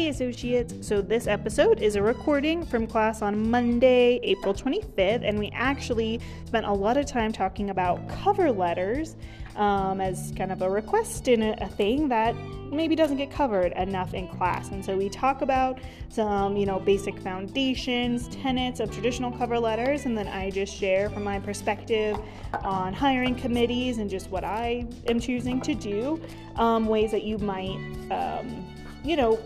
Hey, 0.00 0.08
associates. 0.08 0.74
So, 0.80 1.02
this 1.02 1.26
episode 1.26 1.82
is 1.82 1.94
a 1.94 2.02
recording 2.02 2.64
from 2.64 2.86
class 2.86 3.20
on 3.20 3.50
Monday, 3.50 4.18
April 4.22 4.54
25th, 4.54 5.28
and 5.28 5.38
we 5.38 5.50
actually 5.50 6.22
spent 6.46 6.64
a 6.64 6.72
lot 6.72 6.96
of 6.96 7.04
time 7.04 7.32
talking 7.32 7.68
about 7.68 8.08
cover 8.08 8.50
letters 8.50 9.14
um, 9.56 10.00
as 10.00 10.32
kind 10.38 10.52
of 10.52 10.62
a 10.62 10.70
request 10.70 11.28
in 11.28 11.42
a, 11.42 11.54
a 11.60 11.68
thing 11.68 12.08
that 12.08 12.34
maybe 12.72 12.96
doesn't 12.96 13.18
get 13.18 13.30
covered 13.30 13.72
enough 13.72 14.14
in 14.14 14.26
class. 14.26 14.70
And 14.70 14.82
so, 14.82 14.96
we 14.96 15.10
talk 15.10 15.42
about 15.42 15.78
some, 16.08 16.56
you 16.56 16.64
know, 16.64 16.80
basic 16.80 17.18
foundations, 17.18 18.28
tenets 18.28 18.80
of 18.80 18.90
traditional 18.90 19.30
cover 19.30 19.58
letters, 19.58 20.06
and 20.06 20.16
then 20.16 20.28
I 20.28 20.48
just 20.48 20.74
share 20.74 21.10
from 21.10 21.24
my 21.24 21.38
perspective 21.40 22.18
on 22.64 22.94
hiring 22.94 23.34
committees 23.34 23.98
and 23.98 24.08
just 24.08 24.30
what 24.30 24.44
I 24.44 24.86
am 25.08 25.20
choosing 25.20 25.60
to 25.60 25.74
do, 25.74 26.18
um, 26.56 26.86
ways 26.86 27.10
that 27.10 27.24
you 27.24 27.36
might, 27.36 27.76
um, 28.10 28.66
you 29.04 29.16
know, 29.16 29.38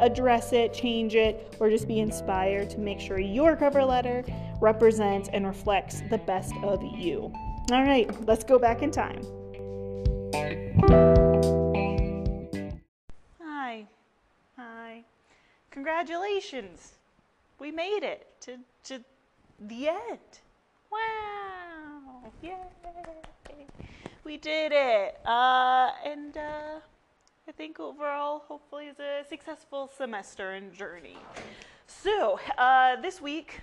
address 0.00 0.52
it, 0.52 0.72
change 0.72 1.14
it, 1.14 1.56
or 1.60 1.70
just 1.70 1.88
be 1.88 2.00
inspired 2.00 2.70
to 2.70 2.78
make 2.78 3.00
sure 3.00 3.18
your 3.18 3.56
cover 3.56 3.84
letter 3.84 4.24
represents 4.60 5.28
and 5.32 5.46
reflects 5.46 6.02
the 6.10 6.18
best 6.18 6.54
of 6.62 6.82
you. 6.82 7.32
All 7.72 7.82
right, 7.82 8.10
let's 8.26 8.44
go 8.44 8.58
back 8.58 8.82
in 8.82 8.90
time. 8.90 9.22
Hi. 13.42 13.86
Hi. 14.56 15.02
Congratulations. 15.70 16.92
We 17.58 17.70
made 17.70 18.02
it 18.02 18.26
to, 18.40 18.56
to 18.84 19.04
the 19.60 19.88
end. 19.88 20.18
Wow. 20.90 22.32
Yay. 22.42 22.56
We 24.24 24.36
did 24.36 24.72
it. 24.72 25.18
Uh, 25.24 25.90
and, 26.04 26.36
uh, 26.36 26.80
I 27.50 27.52
think 27.52 27.80
overall, 27.80 28.44
hopefully, 28.46 28.86
is 28.86 29.00
a 29.00 29.24
successful 29.28 29.90
semester 29.98 30.52
and 30.52 30.72
journey. 30.72 31.18
So, 31.88 32.38
uh, 32.56 33.00
this 33.00 33.20
week, 33.20 33.60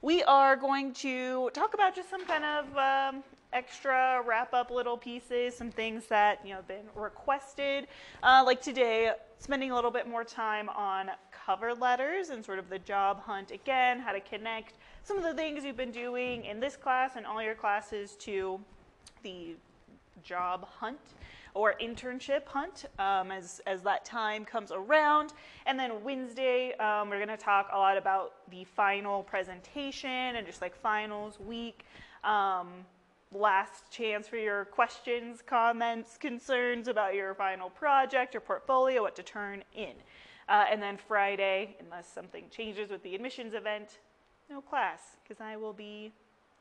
we 0.00 0.22
are 0.22 0.54
going 0.54 0.92
to 0.94 1.50
talk 1.54 1.74
about 1.74 1.96
just 1.96 2.08
some 2.08 2.24
kind 2.24 2.44
of 2.44 2.76
um, 2.76 3.24
extra 3.52 4.22
wrap 4.24 4.54
up 4.54 4.70
little 4.70 4.96
pieces, 4.96 5.56
some 5.56 5.72
things 5.72 6.06
that 6.06 6.38
you 6.44 6.50
know 6.50 6.58
have 6.58 6.68
been 6.68 6.86
requested. 6.94 7.88
Uh, 8.22 8.44
like 8.46 8.62
today, 8.62 9.10
spending 9.40 9.72
a 9.72 9.74
little 9.74 9.90
bit 9.90 10.06
more 10.06 10.22
time 10.22 10.68
on 10.68 11.10
cover 11.32 11.74
letters 11.74 12.28
and 12.28 12.44
sort 12.44 12.60
of 12.60 12.68
the 12.68 12.78
job 12.78 13.20
hunt 13.20 13.50
again, 13.50 13.98
how 13.98 14.12
to 14.12 14.20
connect 14.20 14.74
some 15.02 15.16
of 15.16 15.24
the 15.24 15.34
things 15.34 15.64
you've 15.64 15.76
been 15.76 15.90
doing 15.90 16.44
in 16.44 16.60
this 16.60 16.76
class 16.76 17.16
and 17.16 17.26
all 17.26 17.42
your 17.42 17.56
classes 17.56 18.14
to 18.20 18.60
the 19.24 19.56
job 20.22 20.66
hunt 20.66 21.14
or 21.54 21.74
internship 21.80 22.46
hunt 22.46 22.84
um, 22.98 23.32
as, 23.32 23.60
as 23.66 23.82
that 23.82 24.04
time 24.04 24.44
comes 24.44 24.70
around. 24.70 25.32
And 25.66 25.78
then 25.78 26.04
Wednesday, 26.04 26.74
um, 26.74 27.10
we're 27.10 27.24
going 27.24 27.28
to 27.28 27.36
talk 27.36 27.68
a 27.72 27.76
lot 27.76 27.96
about 27.96 28.34
the 28.50 28.64
final 28.64 29.22
presentation 29.22 30.08
and 30.10 30.46
just 30.46 30.62
like 30.62 30.76
finals 30.76 31.38
week. 31.40 31.84
Um, 32.24 32.68
last 33.32 33.90
chance 33.90 34.26
for 34.26 34.36
your 34.36 34.66
questions, 34.66 35.42
comments, 35.44 36.16
concerns 36.16 36.88
about 36.88 37.14
your 37.14 37.34
final 37.34 37.70
project 37.70 38.34
or 38.34 38.40
portfolio, 38.40 39.02
what 39.02 39.16
to 39.16 39.22
turn 39.22 39.62
in. 39.74 39.94
Uh, 40.48 40.64
and 40.70 40.80
then 40.80 40.96
Friday, 40.96 41.76
unless 41.80 42.10
something 42.10 42.44
changes 42.50 42.90
with 42.90 43.02
the 43.02 43.14
admissions 43.14 43.52
event, 43.52 43.98
no 44.48 44.62
class, 44.62 45.16
because 45.22 45.42
I 45.42 45.56
will 45.56 45.74
be 45.74 46.12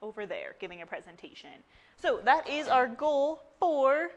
over 0.01 0.25
there 0.25 0.55
giving 0.59 0.81
a 0.81 0.85
presentation. 0.85 1.49
So 2.01 2.19
that 2.25 2.47
is 2.49 2.67
our 2.67 2.87
goal 2.87 3.41
for 3.59 4.09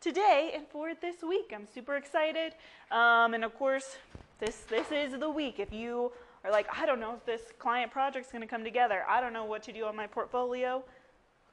today 0.00 0.52
and 0.54 0.66
for 0.68 0.94
this 0.94 1.16
week. 1.22 1.52
I'm 1.54 1.66
super 1.72 1.96
excited. 1.96 2.54
Um, 2.90 3.34
and 3.34 3.44
of 3.44 3.54
course, 3.56 3.96
this, 4.38 4.64
this 4.68 4.92
is 4.92 5.18
the 5.18 5.30
week. 5.30 5.58
If 5.58 5.72
you 5.72 6.12
are 6.44 6.50
like, 6.50 6.66
I 6.72 6.86
don't 6.86 7.00
know 7.00 7.14
if 7.14 7.24
this 7.24 7.52
client 7.58 7.90
project's 7.90 8.30
going 8.30 8.42
to 8.42 8.48
come 8.48 8.64
together, 8.64 9.04
I 9.08 9.20
don't 9.20 9.32
know 9.32 9.44
what 9.44 9.62
to 9.64 9.72
do 9.72 9.84
on 9.84 9.96
my 9.96 10.06
portfolio, 10.06 10.84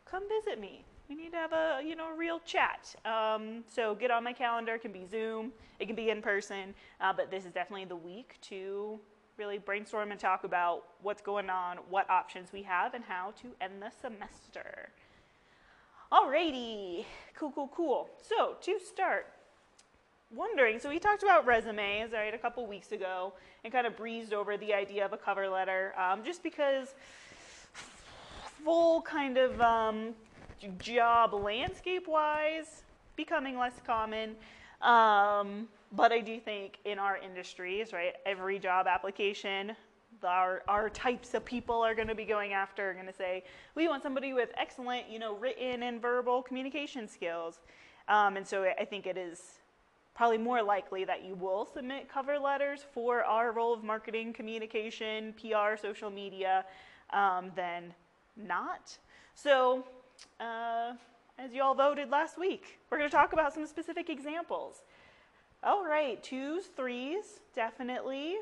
come 0.06 0.24
visit 0.30 0.60
me. 0.60 0.86
We 1.10 1.16
need 1.16 1.32
to 1.32 1.38
have 1.38 1.54
a 1.54 1.82
you 1.86 1.96
know 1.96 2.14
a 2.14 2.16
real 2.16 2.40
chat. 2.46 2.96
Um, 3.06 3.64
so 3.68 3.94
get 3.94 4.10
on 4.10 4.24
my 4.24 4.32
calendar. 4.34 4.76
It 4.76 4.82
can 4.82 4.94
be 4.94 5.06
Zoom. 5.06 5.52
It 5.80 5.86
can 5.86 5.96
be 5.96 6.10
in 6.10 6.22
person. 6.22 6.74
Uh, 7.02 7.12
but 7.12 7.30
this 7.30 7.46
is 7.46 7.52
definitely 7.52 7.86
the 7.86 7.96
week 7.96 8.38
to 8.44 9.00
really 9.38 9.58
brainstorm 9.58 10.12
and 10.12 10.20
talk 10.20 10.44
about 10.44 10.84
what's 11.02 11.22
going 11.22 11.50
on, 11.50 11.78
what 11.90 12.10
options 12.10 12.52
we 12.54 12.64
have, 12.64 12.94
and 12.94 13.04
how 13.04 13.34
to 13.42 13.50
end 13.62 13.82
the 13.82 13.92
semester. 14.02 14.90
Alrighty, 16.12 17.06
cool, 17.36 17.52
cool, 17.52 17.72
cool. 17.76 18.10
So 18.22 18.56
to 18.62 18.80
start, 18.80 19.28
wondering, 20.36 20.80
so 20.80 20.90
we 20.90 21.00
talked 21.00 21.24
about 21.24 21.46
resumes, 21.46 22.12
right, 22.12 22.34
a 22.34 22.38
couple 22.38 22.66
weeks 22.68 22.92
ago, 22.92 23.34
and 23.64 23.74
kind 23.74 23.88
of 23.88 23.96
breezed 23.96 24.34
over 24.34 24.58
the 24.58 24.74
idea 24.74 25.06
of 25.06 25.14
a 25.14 25.18
cover 25.18 25.48
letter, 25.50 25.94
um, 25.98 26.24
just 26.24 26.44
because 26.44 26.94
full 28.64 29.02
kind 29.02 29.38
of 29.38 29.60
um, 29.62 30.14
job 30.80 31.34
landscape-wise 31.34 32.84
becoming 33.16 33.58
less 33.58 33.74
common. 33.86 34.36
Um, 34.82 35.68
but 35.94 36.12
I 36.12 36.20
do 36.20 36.40
think 36.40 36.80
in 36.86 37.00
our 37.00 37.18
industries, 37.18 37.94
right, 37.94 38.16
every 38.26 38.60
job 38.60 38.88
application 38.88 39.76
our, 40.24 40.64
our 40.68 40.90
types 40.90 41.34
of 41.34 41.44
people 41.46 41.82
are 41.82 41.96
going 41.96 42.08
to 42.08 42.16
be 42.16 42.26
going 42.26 42.54
after 42.54 42.90
are 42.90 42.94
going 42.94 43.08
to 43.08 43.14
say, 43.14 43.44
we 43.76 43.88
want 43.88 44.04
somebody 44.04 44.34
with 44.34 44.50
excellent, 44.58 45.10
you 45.10 45.20
know, 45.20 45.36
written 45.36 45.84
and 45.84 46.02
verbal 46.02 46.42
communication 46.42 47.08
skills. 47.08 47.60
Um, 48.08 48.38
and 48.38 48.48
so 48.48 48.64
I 48.80 48.86
think 48.86 49.08
it 49.08 49.18
is 49.18 49.60
probably 50.16 50.38
more 50.38 50.62
likely 50.62 51.06
that 51.06 51.24
you 51.24 51.36
will 51.36 51.66
submit 51.66 52.10
cover 52.10 52.38
letters 52.38 52.86
for 52.94 53.24
our 53.24 53.52
role 53.52 53.74
of 53.74 53.84
marketing, 53.84 54.34
communication, 54.34 55.34
PR, 55.40 55.76
social 55.82 56.10
media 56.10 56.66
um, 57.12 57.52
than 57.56 57.94
not. 58.38 58.98
So, 59.36 59.86
uh, 60.40 60.94
as 61.40 61.52
you 61.52 61.64
all 61.64 61.74
voted 61.74 62.12
last 62.12 62.38
week, 62.38 62.80
we're 62.90 63.00
going 63.00 63.10
to 63.10 63.16
talk 63.16 63.34
about 63.34 63.54
some 63.54 63.66
specific 63.66 64.10
examples. 64.10 64.84
All 65.66 65.86
right, 65.86 66.22
twos, 66.22 66.66
threes, 66.66 67.40
definitely 67.56 68.36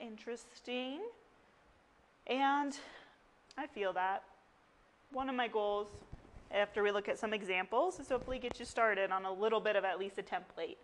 interesting. 0.00 1.00
And 2.28 2.78
I 3.56 3.66
feel 3.66 3.92
that. 3.94 4.22
One 5.10 5.28
of 5.28 5.34
my 5.34 5.48
goals 5.48 5.88
after 6.52 6.84
we 6.84 6.92
look 6.92 7.08
at 7.08 7.18
some 7.18 7.34
examples 7.34 7.98
is 7.98 8.08
hopefully 8.08 8.38
get 8.38 8.60
you 8.60 8.64
started 8.64 9.10
on 9.10 9.24
a 9.24 9.32
little 9.32 9.58
bit 9.58 9.74
of 9.74 9.84
at 9.84 9.98
least 9.98 10.16
a 10.18 10.22
template. 10.22 10.76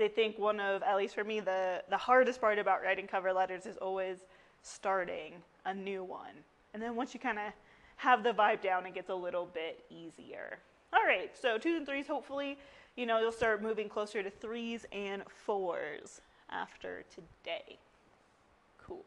I 0.00 0.08
think 0.08 0.38
one 0.38 0.58
of, 0.58 0.82
at 0.82 0.96
least 0.96 1.14
for 1.14 1.24
me, 1.24 1.40
the, 1.40 1.82
the 1.90 1.98
hardest 1.98 2.40
part 2.40 2.58
about 2.58 2.80
writing 2.80 3.06
cover 3.06 3.34
letters 3.34 3.66
is 3.66 3.76
always 3.76 4.16
starting 4.62 5.34
a 5.66 5.74
new 5.74 6.02
one. 6.02 6.32
And 6.72 6.82
then 6.82 6.96
once 6.96 7.12
you 7.12 7.20
kind 7.20 7.38
of 7.38 7.52
have 7.96 8.22
the 8.22 8.32
vibe 8.32 8.62
down, 8.62 8.86
it 8.86 8.94
gets 8.94 9.10
a 9.10 9.14
little 9.14 9.44
bit 9.52 9.84
easier. 9.90 10.58
All 10.94 11.04
right, 11.04 11.30
so 11.36 11.58
twos 11.58 11.76
and 11.76 11.86
threes, 11.86 12.06
hopefully, 12.06 12.56
you 12.96 13.06
know, 13.06 13.20
you'll 13.20 13.32
start 13.32 13.62
moving 13.62 13.88
closer 13.88 14.22
to 14.22 14.30
threes 14.30 14.86
and 14.92 15.22
fours 15.28 16.20
after 16.50 17.04
today. 17.14 17.78
Cool. 18.86 19.04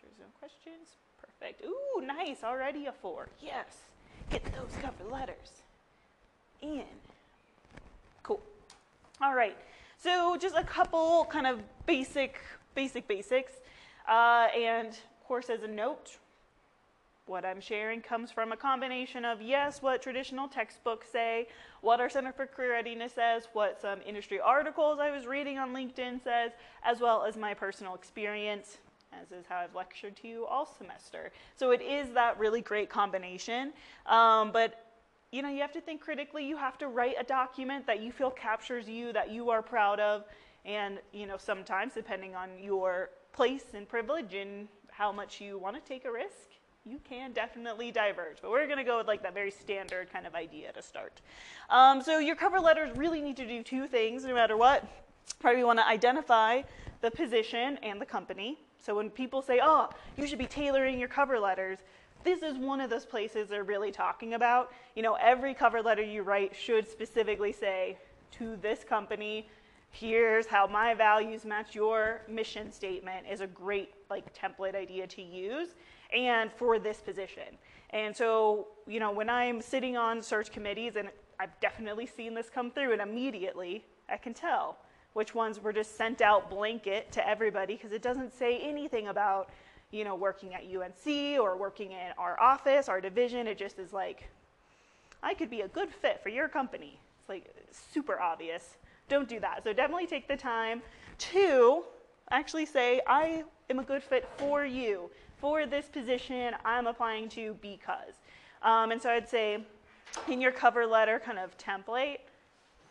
Sure, 0.00 0.10
no 0.18 0.26
questions? 0.38 0.96
Perfect. 1.20 1.64
Ooh, 1.64 2.00
nice. 2.04 2.42
Already 2.42 2.86
a 2.86 2.92
four. 2.92 3.28
Yes. 3.40 3.76
Get 4.30 4.44
those 4.46 4.72
cover 4.82 5.08
letters 5.10 5.62
in. 6.62 6.84
Cool. 8.22 8.40
All 9.20 9.34
right. 9.34 9.56
So 9.98 10.36
just 10.36 10.56
a 10.56 10.64
couple 10.64 11.26
kind 11.30 11.46
of 11.46 11.60
basic, 11.86 12.40
basic 12.74 13.06
basics. 13.06 13.52
Uh, 14.08 14.48
and 14.56 14.88
of 14.88 15.26
course, 15.26 15.48
as 15.48 15.62
a 15.62 15.68
note, 15.68 16.18
what 17.26 17.44
I'm 17.44 17.60
sharing 17.60 18.00
comes 18.00 18.30
from 18.30 18.52
a 18.52 18.56
combination 18.56 19.24
of, 19.24 19.40
yes, 19.40 19.80
what 19.80 20.02
traditional 20.02 20.46
textbooks 20.46 21.08
say, 21.10 21.48
what 21.80 22.00
our 22.00 22.10
Center 22.10 22.32
for 22.32 22.46
Career 22.46 22.72
Readiness 22.72 23.14
says, 23.14 23.48
what 23.52 23.80
some 23.80 24.00
industry 24.06 24.40
articles 24.40 24.98
I 25.00 25.10
was 25.10 25.26
reading 25.26 25.58
on 25.58 25.74
LinkedIn 25.74 26.22
says, 26.22 26.52
as 26.82 27.00
well 27.00 27.24
as 27.24 27.36
my 27.36 27.54
personal 27.54 27.94
experience 27.94 28.78
as 29.20 29.30
is 29.30 29.46
how 29.48 29.58
I've 29.58 29.74
lectured 29.74 30.16
to 30.16 30.28
you 30.28 30.44
all 30.46 30.66
semester. 30.66 31.30
So 31.56 31.70
it 31.70 31.80
is 31.80 32.10
that 32.14 32.38
really 32.38 32.60
great 32.60 32.90
combination. 32.90 33.72
Um, 34.06 34.50
but 34.52 34.80
you 35.30 35.42
know, 35.42 35.48
you 35.48 35.60
have 35.60 35.72
to 35.72 35.80
think 35.80 36.00
critically. 36.00 36.46
You 36.46 36.56
have 36.56 36.78
to 36.78 36.88
write 36.88 37.16
a 37.18 37.24
document 37.24 37.86
that 37.86 38.00
you 38.00 38.12
feel 38.12 38.30
captures 38.30 38.88
you, 38.88 39.12
that 39.12 39.30
you 39.30 39.50
are 39.50 39.62
proud 39.62 39.98
of, 39.98 40.24
and 40.64 40.98
you 41.12 41.26
know, 41.26 41.36
sometimes 41.36 41.94
depending 41.94 42.34
on 42.36 42.50
your 42.60 43.10
place 43.32 43.64
and 43.74 43.88
privilege 43.88 44.34
and 44.34 44.68
how 44.90 45.10
much 45.10 45.40
you 45.40 45.58
want 45.58 45.74
to 45.74 45.82
take 45.82 46.04
a 46.04 46.12
risk, 46.12 46.53
you 46.86 47.00
can 47.08 47.32
definitely 47.32 47.90
diverge. 47.90 48.38
But 48.42 48.50
we're 48.50 48.66
going 48.66 48.78
to 48.78 48.84
go 48.84 48.98
with 48.98 49.06
like 49.06 49.22
that 49.22 49.34
very 49.34 49.50
standard 49.50 50.12
kind 50.12 50.26
of 50.26 50.34
idea 50.34 50.72
to 50.72 50.82
start. 50.82 51.20
Um, 51.70 52.02
so 52.02 52.18
your 52.18 52.36
cover 52.36 52.60
letters 52.60 52.96
really 52.96 53.22
need 53.22 53.36
to 53.38 53.46
do 53.46 53.62
two 53.62 53.86
things, 53.86 54.24
no 54.24 54.34
matter 54.34 54.56
what. 54.56 54.86
Probably 55.38 55.64
want 55.64 55.78
to 55.78 55.86
identify 55.86 56.62
the 57.00 57.10
position 57.10 57.78
and 57.82 58.00
the 58.00 58.06
company. 58.06 58.58
So 58.78 58.94
when 58.94 59.08
people 59.08 59.40
say, 59.40 59.60
oh, 59.62 59.88
you 60.18 60.26
should 60.26 60.38
be 60.38 60.46
tailoring 60.46 60.98
your 60.98 61.08
cover 61.08 61.40
letters, 61.40 61.78
this 62.22 62.42
is 62.42 62.58
one 62.58 62.80
of 62.80 62.90
those 62.90 63.06
places 63.06 63.48
they're 63.48 63.64
really 63.64 63.90
talking 63.90 64.34
about. 64.34 64.72
You 64.94 65.02
know, 65.02 65.14
every 65.14 65.54
cover 65.54 65.82
letter 65.82 66.02
you 66.02 66.22
write 66.22 66.54
should 66.54 66.86
specifically 66.88 67.52
say 67.52 67.98
to 68.32 68.56
this 68.56 68.84
company, 68.84 69.48
here's 69.90 70.46
how 70.46 70.66
my 70.66 70.92
values 70.92 71.46
match 71.46 71.74
your 71.74 72.22
mission 72.28 72.70
statement 72.72 73.26
is 73.30 73.40
a 73.40 73.46
great 73.46 73.94
like 74.10 74.24
template 74.34 74.74
idea 74.74 75.06
to 75.06 75.22
use 75.22 75.68
and 76.14 76.52
for 76.52 76.78
this 76.78 76.98
position. 76.98 77.58
And 77.90 78.16
so, 78.16 78.68
you 78.86 79.00
know, 79.00 79.12
when 79.12 79.28
I'm 79.28 79.60
sitting 79.60 79.96
on 79.96 80.22
search 80.22 80.50
committees 80.50 80.96
and 80.96 81.08
I've 81.38 81.58
definitely 81.60 82.06
seen 82.06 82.34
this 82.34 82.48
come 82.48 82.70
through 82.70 82.92
and 82.92 83.02
immediately 83.02 83.84
I 84.08 84.16
can 84.16 84.34
tell 84.34 84.78
which 85.14 85.34
ones 85.34 85.60
were 85.62 85.72
just 85.72 85.96
sent 85.96 86.20
out 86.20 86.50
blanket 86.50 87.10
to 87.12 87.26
everybody 87.28 87.74
because 87.76 87.92
it 87.92 88.02
doesn't 88.02 88.32
say 88.32 88.58
anything 88.58 89.08
about, 89.08 89.50
you 89.90 90.04
know, 90.04 90.14
working 90.14 90.54
at 90.54 90.62
UNC 90.62 91.38
or 91.40 91.56
working 91.56 91.92
in 91.92 92.10
our 92.18 92.38
office, 92.40 92.88
our 92.88 93.00
division. 93.00 93.46
It 93.46 93.56
just 93.56 93.78
is 93.78 93.92
like, 93.92 94.28
I 95.22 95.34
could 95.34 95.50
be 95.50 95.62
a 95.62 95.68
good 95.68 95.90
fit 95.90 96.20
for 96.22 96.30
your 96.30 96.48
company. 96.48 96.98
It's 97.20 97.28
like 97.28 97.54
super 97.70 98.20
obvious. 98.20 98.76
Don't 99.08 99.28
do 99.28 99.38
that. 99.40 99.62
So 99.62 99.72
definitely 99.72 100.06
take 100.06 100.26
the 100.26 100.36
time 100.36 100.82
to 101.18 101.84
actually 102.30 102.66
say, 102.66 103.00
I 103.06 103.44
am 103.70 103.78
a 103.78 103.84
good 103.84 104.02
fit 104.02 104.28
for 104.36 104.64
you, 104.64 105.10
for 105.38 105.66
this 105.66 105.86
position 105.86 106.54
I'm 106.64 106.86
applying 106.86 107.28
to 107.30 107.56
because. 107.60 108.14
Um, 108.62 108.90
and 108.90 109.00
so 109.00 109.10
I'd 109.10 109.28
say 109.28 109.58
in 110.28 110.40
your 110.40 110.52
cover 110.52 110.86
letter 110.86 111.20
kind 111.24 111.38
of 111.38 111.56
template, 111.58 112.18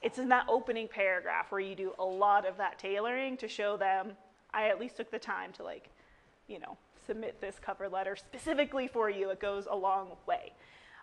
it's 0.01 0.19
in 0.19 0.29
that 0.29 0.45
opening 0.49 0.87
paragraph 0.87 1.51
where 1.51 1.61
you 1.61 1.75
do 1.75 1.93
a 1.97 2.03
lot 2.03 2.45
of 2.45 2.57
that 2.57 2.77
tailoring 2.77 3.37
to 3.37 3.47
show 3.47 3.77
them 3.77 4.13
I 4.53 4.69
at 4.69 4.79
least 4.79 4.97
took 4.97 5.09
the 5.09 5.19
time 5.19 5.51
to 5.53 5.63
like, 5.63 5.89
you 6.47 6.59
know, 6.59 6.77
submit 7.05 7.41
this 7.41 7.57
cover 7.59 7.89
letter 7.89 8.15
specifically 8.15 8.87
for 8.87 9.09
you. 9.09 9.29
It 9.31 9.39
goes 9.39 9.67
a 9.69 9.75
long 9.75 10.11
way. 10.27 10.53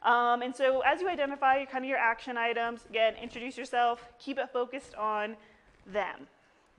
Um, 0.02 0.42
and 0.42 0.54
so 0.54 0.80
as 0.80 1.00
you 1.00 1.08
identify 1.08 1.64
kind 1.64 1.84
of 1.84 1.88
your 1.88 1.98
action 1.98 2.38
items, 2.38 2.86
again, 2.88 3.14
introduce 3.20 3.58
yourself, 3.58 4.08
keep 4.18 4.38
it 4.38 4.50
focused 4.52 4.94
on 4.94 5.36
them, 5.86 6.26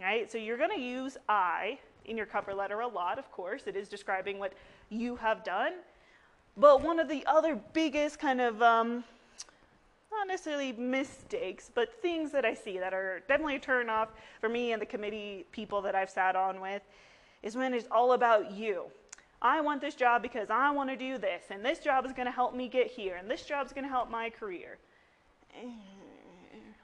right? 0.01 0.31
So 0.31 0.38
you're 0.38 0.57
going 0.57 0.75
to 0.75 0.81
use 0.81 1.18
I 1.30 1.80
in 2.06 2.18
your 2.18 2.25
cover 2.25 2.53
letter 2.53 2.80
a 2.80 2.88
lot, 2.88 3.19
of 3.19 3.31
course. 3.31 3.63
It 3.68 3.75
is 3.75 3.88
describing 3.88 4.39
what 4.39 4.53
you 4.89 5.15
have 5.18 5.44
done. 5.44 5.74
But 6.57 6.81
one 6.81 7.00
of 7.00 7.07
the 7.07 7.25
other 7.27 7.59
biggest 7.74 8.19
kind 8.19 8.42
of, 8.42 8.62
um, 8.62 9.03
not 10.12 10.27
necessarily 10.27 10.74
mistakes, 10.74 11.71
but 11.74 12.01
things 12.01 12.31
that 12.31 12.44
I 12.44 12.53
see 12.53 12.77
that 12.80 12.94
are 12.94 13.21
definitely 13.27 13.56
a 13.56 13.59
turn 13.59 13.89
off 13.89 14.09
for 14.39 14.50
me 14.50 14.74
and 14.74 14.81
the 14.81 14.86
committee 14.86 15.45
people 15.51 15.81
that 15.83 15.95
I've 15.95 16.09
sat 16.09 16.36
on 16.36 16.59
with 16.59 16.81
is 17.44 17.56
when 17.56 17.74
it's 17.74 17.88
all 17.89 18.13
about 18.13 18.51
you. 18.51 18.86
I 19.42 19.62
want 19.62 19.81
this 19.81 19.95
job 19.95 20.21
because 20.21 20.50
I 20.51 20.69
want 20.71 20.89
to 20.92 20.95
do 20.95 21.18
this, 21.18 21.45
and 21.50 21.65
this 21.65 21.80
job 21.80 22.06
is 22.06 22.12
going 22.12 22.27
to 22.27 22.31
help 22.31 22.53
me 22.53 22.68
get 22.68 22.88
here, 22.88 23.15
and 23.15 23.30
this 23.30 23.44
job 23.44 23.65
is 23.65 23.74
going 23.74 23.86
to 23.86 23.89
help 23.89 24.12
my 24.12 24.30
career. 24.30 24.77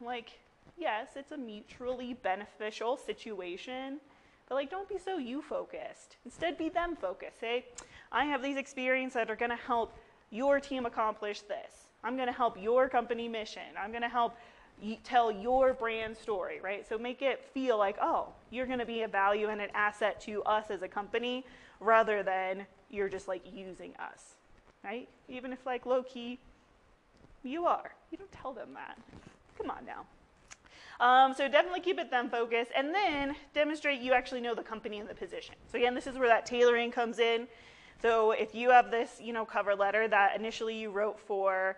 Like, 0.04 0.32
yes, 0.78 1.10
it's 1.16 1.32
a 1.32 1.38
mutually 1.38 2.14
beneficial 2.14 2.98
situation, 2.98 4.00
but 4.48 4.56
like, 4.56 4.70
don't 4.70 4.88
be 4.88 4.98
so 4.98 5.18
you 5.18 5.42
focused. 5.42 6.16
Instead, 6.26 6.58
be 6.58 6.70
them 6.70 6.96
focused. 6.96 7.40
Say, 7.40 7.66
I 8.12 8.26
have 8.26 8.42
these 8.42 8.58
experiences 8.58 9.16
that 9.16 9.30
are 9.30 9.36
going 9.36 9.52
to 9.52 9.58
help 9.58 9.94
your 10.32 10.60
team 10.60 10.86
accomplish 10.86 11.42
this. 11.42 11.88
I'm 12.04 12.16
going 12.16 12.28
to 12.28 12.34
help 12.34 12.62
your 12.62 12.88
company 12.88 13.28
mission. 13.28 13.64
I'm 13.78 13.92
going 13.92 14.04
to 14.04 14.10
help 14.10 14.36
tell 15.04 15.32
your 15.32 15.74
brand 15.74 16.16
story, 16.16 16.60
right? 16.62 16.88
So 16.88 16.98
make 16.98 17.22
it 17.22 17.44
feel 17.54 17.78
like, 17.78 17.98
oh, 18.02 18.30
you're 18.52 18.68
going 18.68 18.80
to 18.80 18.86
be 18.86 19.02
a 19.02 19.08
value 19.08 19.50
and 19.50 19.60
an 19.60 19.70
asset 19.74 20.22
to 20.22 20.44
us 20.44 20.70
as 20.70 20.84
a 20.84 20.88
company 20.88 21.46
rather 21.80 22.24
than 22.24 22.66
you're 22.90 23.10
just 23.10 23.28
like 23.28 23.42
using 23.54 23.94
us, 24.00 24.36
right? 24.84 25.10
Even 25.28 25.52
if 25.52 25.66
like 25.66 25.86
low 25.86 26.04
key, 26.04 26.40
you 27.44 27.66
are. 27.66 27.92
You 28.12 28.18
don't 28.18 28.32
tell 28.32 28.54
them 28.54 28.70
that. 28.76 28.98
Come 29.58 29.72
on 29.72 29.86
now. 29.86 30.06
Um, 31.00 31.34
so 31.34 31.48
definitely 31.48 31.82
keep 31.82 32.00
it 32.00 32.10
them 32.10 32.30
focused 32.30 32.72
and 32.76 32.94
then 32.94 33.36
demonstrate 33.54 34.02
you 34.02 34.14
actually 34.14 34.42
know 34.42 34.56
the 34.56 34.64
company 34.64 35.00
and 35.00 35.08
the 35.08 35.14
position. 35.14 35.56
So 35.72 35.78
again, 35.78 35.94
this 35.94 36.08
is 36.08 36.18
where 36.18 36.28
that 36.28 36.46
tailoring 36.46 36.92
comes 36.92 37.20
in. 37.20 37.48
So 38.02 38.32
if 38.32 38.56
you 38.56 38.70
have 38.72 38.92
this, 38.92 39.20
you 39.22 39.34
know, 39.34 39.46
cover 39.46 39.76
letter 39.76 40.08
that 40.08 40.36
initially 40.36 40.76
you 40.76 40.90
wrote 40.90 41.20
for, 41.20 41.78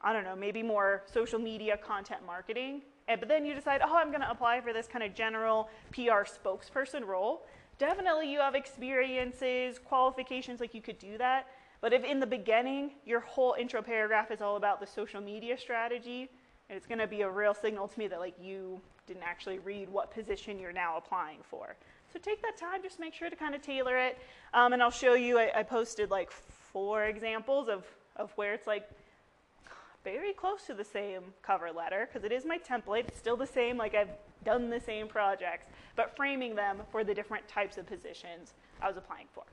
I 0.00 0.12
don't 0.12 0.24
know, 0.24 0.36
maybe 0.36 0.62
more 0.62 1.02
social 1.06 1.38
media 1.38 1.76
content 1.76 2.20
marketing, 2.26 2.82
and, 3.06 3.18
but 3.20 3.28
then 3.28 3.44
you 3.46 3.54
decide, 3.54 3.80
oh, 3.82 3.96
I'm 3.96 4.08
going 4.08 4.20
to 4.20 4.30
apply 4.30 4.60
for 4.60 4.72
this 4.72 4.86
kind 4.86 5.02
of 5.02 5.14
general 5.14 5.70
PR 5.92 6.24
spokesperson 6.24 7.06
role, 7.06 7.46
definitely 7.78 8.30
you 8.30 8.38
have 8.38 8.54
experiences, 8.54 9.78
qualifications, 9.78 10.60
like 10.60 10.74
you 10.74 10.82
could 10.82 10.98
do 10.98 11.16
that. 11.18 11.46
But 11.80 11.92
if 11.92 12.04
in 12.04 12.20
the 12.20 12.26
beginning 12.26 12.92
your 13.06 13.20
whole 13.20 13.54
intro 13.58 13.82
paragraph 13.82 14.30
is 14.30 14.42
all 14.42 14.56
about 14.56 14.80
the 14.80 14.86
social 14.86 15.20
media 15.20 15.56
strategy, 15.56 16.28
it's 16.70 16.86
going 16.86 16.98
to 16.98 17.06
be 17.06 17.22
a 17.22 17.30
real 17.30 17.54
signal 17.54 17.88
to 17.88 17.98
me 17.98 18.08
that 18.08 18.20
like 18.20 18.34
you 18.40 18.80
didn't 19.06 19.22
actually 19.22 19.58
read 19.58 19.88
what 19.88 20.12
position 20.12 20.58
you're 20.58 20.72
now 20.72 20.96
applying 20.96 21.38
for. 21.42 21.74
So 22.12 22.18
take 22.18 22.42
that 22.42 22.56
time, 22.56 22.82
just 22.82 23.00
make 23.00 23.14
sure 23.14 23.28
to 23.28 23.36
kind 23.36 23.54
of 23.54 23.62
tailor 23.62 23.98
it. 23.98 24.18
Um, 24.54 24.72
and 24.72 24.82
I'll 24.82 24.90
show 24.90 25.14
you, 25.14 25.38
I, 25.38 25.50
I 25.54 25.62
posted 25.62 26.10
like 26.10 26.30
four 26.30 27.04
examples 27.04 27.68
of, 27.68 27.84
of 28.16 28.30
where 28.36 28.54
it's 28.54 28.66
like 28.66 28.88
very 30.04 30.32
close 30.32 30.64
to 30.66 30.74
the 30.74 30.84
same 30.84 31.22
cover 31.42 31.70
letter 31.70 32.08
because 32.08 32.24
it 32.24 32.32
is 32.32 32.44
my 32.44 32.58
template. 32.58 33.08
It's 33.08 33.18
still 33.18 33.36
the 33.36 33.46
same, 33.46 33.76
like 33.76 33.94
I've 33.94 34.10
done 34.44 34.70
the 34.70 34.80
same 34.80 35.08
projects, 35.08 35.66
but 35.96 36.16
framing 36.16 36.54
them 36.54 36.78
for 36.90 37.04
the 37.04 37.14
different 37.14 37.46
types 37.48 37.76
of 37.76 37.86
positions 37.86 38.54
I 38.80 38.88
was 38.88 38.96
applying 38.96 39.26
for. 39.34 39.44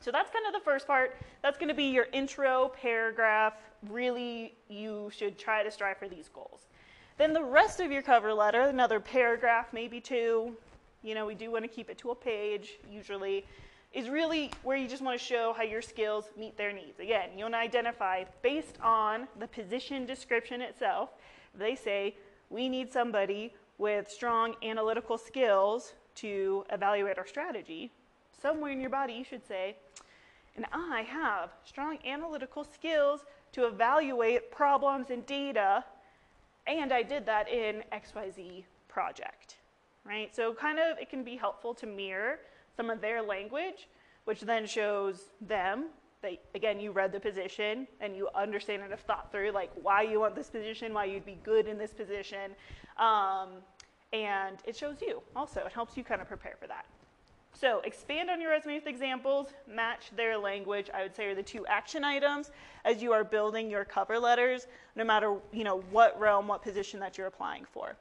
So 0.00 0.10
that's 0.10 0.30
kind 0.30 0.46
of 0.46 0.52
the 0.52 0.64
first 0.64 0.86
part. 0.86 1.16
That's 1.42 1.58
going 1.58 1.68
to 1.68 1.74
be 1.74 1.84
your 1.84 2.06
intro 2.12 2.72
paragraph. 2.80 3.54
Really, 3.88 4.54
you 4.68 5.10
should 5.14 5.38
try 5.38 5.62
to 5.62 5.70
strive 5.70 5.98
for 5.98 6.08
these 6.08 6.28
goals. 6.28 6.66
Then 7.16 7.32
the 7.32 7.42
rest 7.42 7.80
of 7.80 7.90
your 7.90 8.02
cover 8.02 8.32
letter, 8.32 8.62
another 8.62 9.00
paragraph, 9.00 9.66
maybe 9.72 10.00
two, 10.00 10.56
you 11.02 11.14
know, 11.14 11.26
we 11.26 11.34
do 11.34 11.50
want 11.50 11.64
to 11.64 11.68
keep 11.68 11.90
it 11.90 11.98
to 11.98 12.10
a 12.10 12.14
page 12.14 12.78
usually, 12.90 13.44
is 13.92 14.08
really 14.08 14.50
where 14.62 14.76
you 14.76 14.86
just 14.86 15.02
want 15.02 15.18
to 15.18 15.24
show 15.24 15.52
how 15.56 15.62
your 15.62 15.82
skills 15.82 16.26
meet 16.36 16.56
their 16.56 16.72
needs. 16.72 17.00
Again, 17.00 17.30
you 17.36 17.44
want 17.44 17.54
to 17.54 17.58
identify 17.58 18.24
based 18.42 18.78
on 18.82 19.26
the 19.38 19.48
position 19.48 20.06
description 20.06 20.60
itself. 20.60 21.10
They 21.56 21.74
say, 21.74 22.14
we 22.50 22.68
need 22.68 22.92
somebody 22.92 23.54
with 23.78 24.10
strong 24.10 24.54
analytical 24.62 25.18
skills 25.18 25.94
to 26.16 26.64
evaluate 26.70 27.18
our 27.18 27.26
strategy, 27.26 27.90
somewhere 28.40 28.72
in 28.72 28.80
your 28.80 28.90
body 28.90 29.14
you 29.14 29.24
should 29.24 29.46
say, 29.46 29.76
and 30.58 30.66
I 30.72 31.02
have 31.02 31.50
strong 31.64 31.98
analytical 32.04 32.64
skills 32.64 33.20
to 33.52 33.68
evaluate 33.68 34.50
problems 34.50 35.10
and 35.10 35.24
data, 35.24 35.84
and 36.66 36.92
I 36.92 37.04
did 37.04 37.24
that 37.26 37.48
in 37.48 37.84
XYZ 37.92 38.64
project, 38.88 39.58
right? 40.04 40.34
So 40.34 40.52
kind 40.52 40.80
of 40.80 40.98
it 40.98 41.10
can 41.10 41.22
be 41.22 41.36
helpful 41.36 41.74
to 41.74 41.86
mirror 41.86 42.40
some 42.76 42.90
of 42.90 43.00
their 43.00 43.22
language, 43.22 43.88
which 44.24 44.40
then 44.40 44.66
shows 44.66 45.30
them 45.40 45.90
that 46.22 46.32
again 46.56 46.80
you 46.80 46.90
read 46.90 47.12
the 47.12 47.20
position 47.20 47.86
and 48.00 48.16
you 48.16 48.28
understand 48.34 48.82
and 48.82 48.90
have 48.90 49.00
thought 49.02 49.30
through 49.30 49.52
like 49.52 49.70
why 49.80 50.02
you 50.02 50.18
want 50.18 50.34
this 50.34 50.50
position, 50.50 50.92
why 50.92 51.04
you'd 51.04 51.24
be 51.24 51.38
good 51.44 51.68
in 51.68 51.78
this 51.78 51.92
position, 51.92 52.50
um, 52.98 53.50
and 54.12 54.56
it 54.64 54.76
shows 54.76 54.96
you 55.00 55.22
also. 55.36 55.60
It 55.60 55.72
helps 55.72 55.96
you 55.96 56.02
kind 56.02 56.20
of 56.20 56.26
prepare 56.26 56.56
for 56.60 56.66
that. 56.66 56.84
So 57.54 57.80
expand 57.80 58.30
on 58.30 58.40
your 58.40 58.50
resume 58.50 58.76
with 58.76 58.86
examples, 58.86 59.48
match 59.66 60.10
their 60.14 60.38
language, 60.38 60.90
I 60.94 61.02
would 61.02 61.14
say 61.14 61.26
are 61.26 61.34
the 61.34 61.42
two 61.42 61.66
action 61.66 62.04
items 62.04 62.50
as 62.84 63.02
you 63.02 63.12
are 63.12 63.24
building 63.24 63.68
your 63.68 63.84
cover 63.84 64.18
letters, 64.18 64.68
no 64.94 65.04
matter 65.04 65.36
you 65.52 65.64
know 65.64 65.80
what 65.90 66.18
realm, 66.20 66.46
what 66.46 66.62
position 66.62 67.00
that 67.00 67.18
you're 67.18 67.26
applying 67.26 67.64
for. 67.64 67.96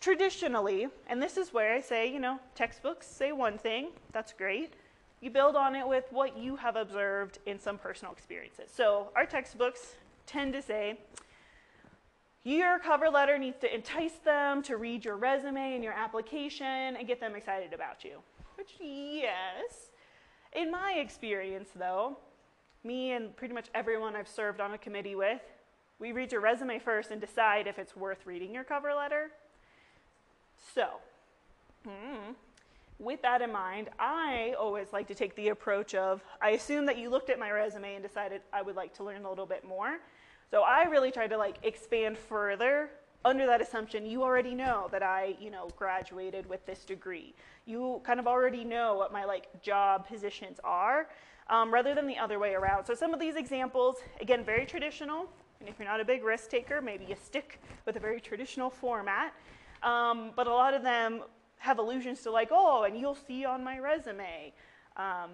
Traditionally, 0.00 0.88
and 1.08 1.20
this 1.20 1.36
is 1.36 1.52
where 1.52 1.74
I 1.74 1.80
say, 1.80 2.06
you 2.06 2.20
know, 2.20 2.38
textbooks 2.54 3.06
say 3.06 3.32
one 3.32 3.58
thing, 3.58 3.88
that's 4.12 4.32
great. 4.32 4.74
You 5.20 5.30
build 5.30 5.56
on 5.56 5.74
it 5.74 5.88
with 5.88 6.04
what 6.10 6.36
you 6.36 6.56
have 6.56 6.76
observed 6.76 7.38
in 7.46 7.58
some 7.58 7.78
personal 7.78 8.12
experiences. 8.12 8.70
So 8.70 9.08
our 9.16 9.24
textbooks 9.24 9.96
tend 10.26 10.52
to 10.52 10.60
say, 10.60 10.98
your 12.44 12.78
cover 12.78 13.08
letter 13.08 13.38
needs 13.38 13.58
to 13.60 13.74
entice 13.74 14.18
them 14.24 14.62
to 14.64 14.76
read 14.76 15.04
your 15.04 15.16
resume 15.16 15.74
and 15.74 15.82
your 15.82 15.94
application 15.94 16.66
and 16.96 17.06
get 17.06 17.18
them 17.18 17.34
excited 17.34 17.72
about 17.72 18.04
you. 18.04 18.18
Which, 18.56 18.74
yes. 18.78 19.90
In 20.52 20.70
my 20.70 20.92
experience, 20.92 21.70
though, 21.74 22.18
me 22.84 23.12
and 23.12 23.34
pretty 23.34 23.54
much 23.54 23.68
everyone 23.74 24.14
I've 24.14 24.28
served 24.28 24.60
on 24.60 24.74
a 24.74 24.78
committee 24.78 25.14
with, 25.14 25.40
we 25.98 26.12
read 26.12 26.32
your 26.32 26.42
resume 26.42 26.78
first 26.78 27.10
and 27.10 27.20
decide 27.20 27.66
if 27.66 27.78
it's 27.78 27.96
worth 27.96 28.26
reading 28.26 28.52
your 28.52 28.64
cover 28.64 28.92
letter. 28.94 29.30
So, 30.74 30.86
mm, 31.86 32.34
with 32.98 33.22
that 33.22 33.42
in 33.42 33.50
mind, 33.52 33.88
I 33.98 34.54
always 34.58 34.92
like 34.92 35.08
to 35.08 35.14
take 35.14 35.34
the 35.34 35.48
approach 35.48 35.94
of 35.94 36.22
I 36.40 36.50
assume 36.50 36.86
that 36.86 36.98
you 36.98 37.08
looked 37.08 37.30
at 37.30 37.38
my 37.38 37.50
resume 37.50 37.94
and 37.94 38.02
decided 38.02 38.42
I 38.52 38.62
would 38.62 38.76
like 38.76 38.94
to 38.94 39.04
learn 39.04 39.24
a 39.24 39.28
little 39.28 39.46
bit 39.46 39.64
more. 39.64 39.98
So 40.54 40.62
I 40.62 40.84
really 40.84 41.10
try 41.10 41.26
to 41.26 41.36
like 41.36 41.56
expand 41.64 42.16
further 42.16 42.90
under 43.24 43.44
that 43.44 43.60
assumption 43.60 44.06
you 44.06 44.22
already 44.22 44.54
know 44.54 44.86
that 44.92 45.02
I, 45.02 45.34
you 45.40 45.50
know, 45.50 45.68
graduated 45.76 46.48
with 46.48 46.64
this 46.64 46.84
degree. 46.84 47.34
You 47.66 48.00
kind 48.04 48.20
of 48.20 48.28
already 48.28 48.62
know 48.62 48.94
what 48.94 49.12
my 49.12 49.24
like 49.24 49.48
job 49.62 50.06
positions 50.06 50.60
are, 50.62 51.08
um, 51.50 51.74
rather 51.74 51.92
than 51.92 52.06
the 52.06 52.16
other 52.16 52.38
way 52.38 52.54
around. 52.54 52.84
So 52.84 52.94
some 52.94 53.12
of 53.12 53.18
these 53.18 53.34
examples, 53.34 53.96
again, 54.20 54.44
very 54.44 54.64
traditional. 54.64 55.28
And 55.58 55.68
if 55.68 55.76
you're 55.76 55.88
not 55.88 56.00
a 56.00 56.04
big 56.04 56.22
risk 56.22 56.50
taker, 56.50 56.80
maybe 56.80 57.04
you 57.04 57.16
stick 57.20 57.60
with 57.84 57.96
a 57.96 58.00
very 58.00 58.20
traditional 58.20 58.70
format. 58.70 59.34
Um, 59.82 60.30
but 60.36 60.46
a 60.46 60.52
lot 60.52 60.72
of 60.72 60.84
them 60.84 61.22
have 61.56 61.80
allusions 61.80 62.22
to 62.22 62.30
like, 62.30 62.50
oh, 62.52 62.84
and 62.84 62.96
you'll 62.96 63.16
see 63.16 63.44
on 63.44 63.64
my 63.64 63.80
resume. 63.80 64.52
Um, 64.96 65.30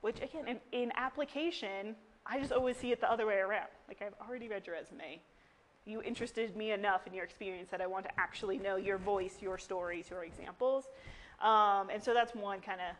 which 0.00 0.20
again, 0.20 0.48
in, 0.48 0.58
in 0.72 0.92
application, 0.96 1.94
I 2.30 2.38
just 2.38 2.52
always 2.52 2.76
see 2.76 2.92
it 2.92 3.00
the 3.00 3.10
other 3.10 3.26
way 3.26 3.38
around. 3.38 3.68
Like 3.88 4.00
I've 4.00 4.14
already 4.26 4.48
read 4.48 4.66
your 4.66 4.76
resume. 4.76 5.20
You 5.84 6.00
interested 6.02 6.56
me 6.56 6.70
enough 6.70 7.06
in 7.06 7.12
your 7.12 7.24
experience 7.24 7.68
that 7.70 7.80
I 7.80 7.86
want 7.88 8.04
to 8.04 8.20
actually 8.20 8.58
know 8.58 8.76
your 8.76 8.98
voice, 8.98 9.38
your 9.40 9.58
stories, 9.58 10.10
your 10.10 10.22
examples. 10.24 10.84
Um, 11.40 11.90
and 11.90 12.02
so 12.02 12.14
that's 12.14 12.34
one 12.34 12.60
kind 12.60 12.80
of 12.80 12.96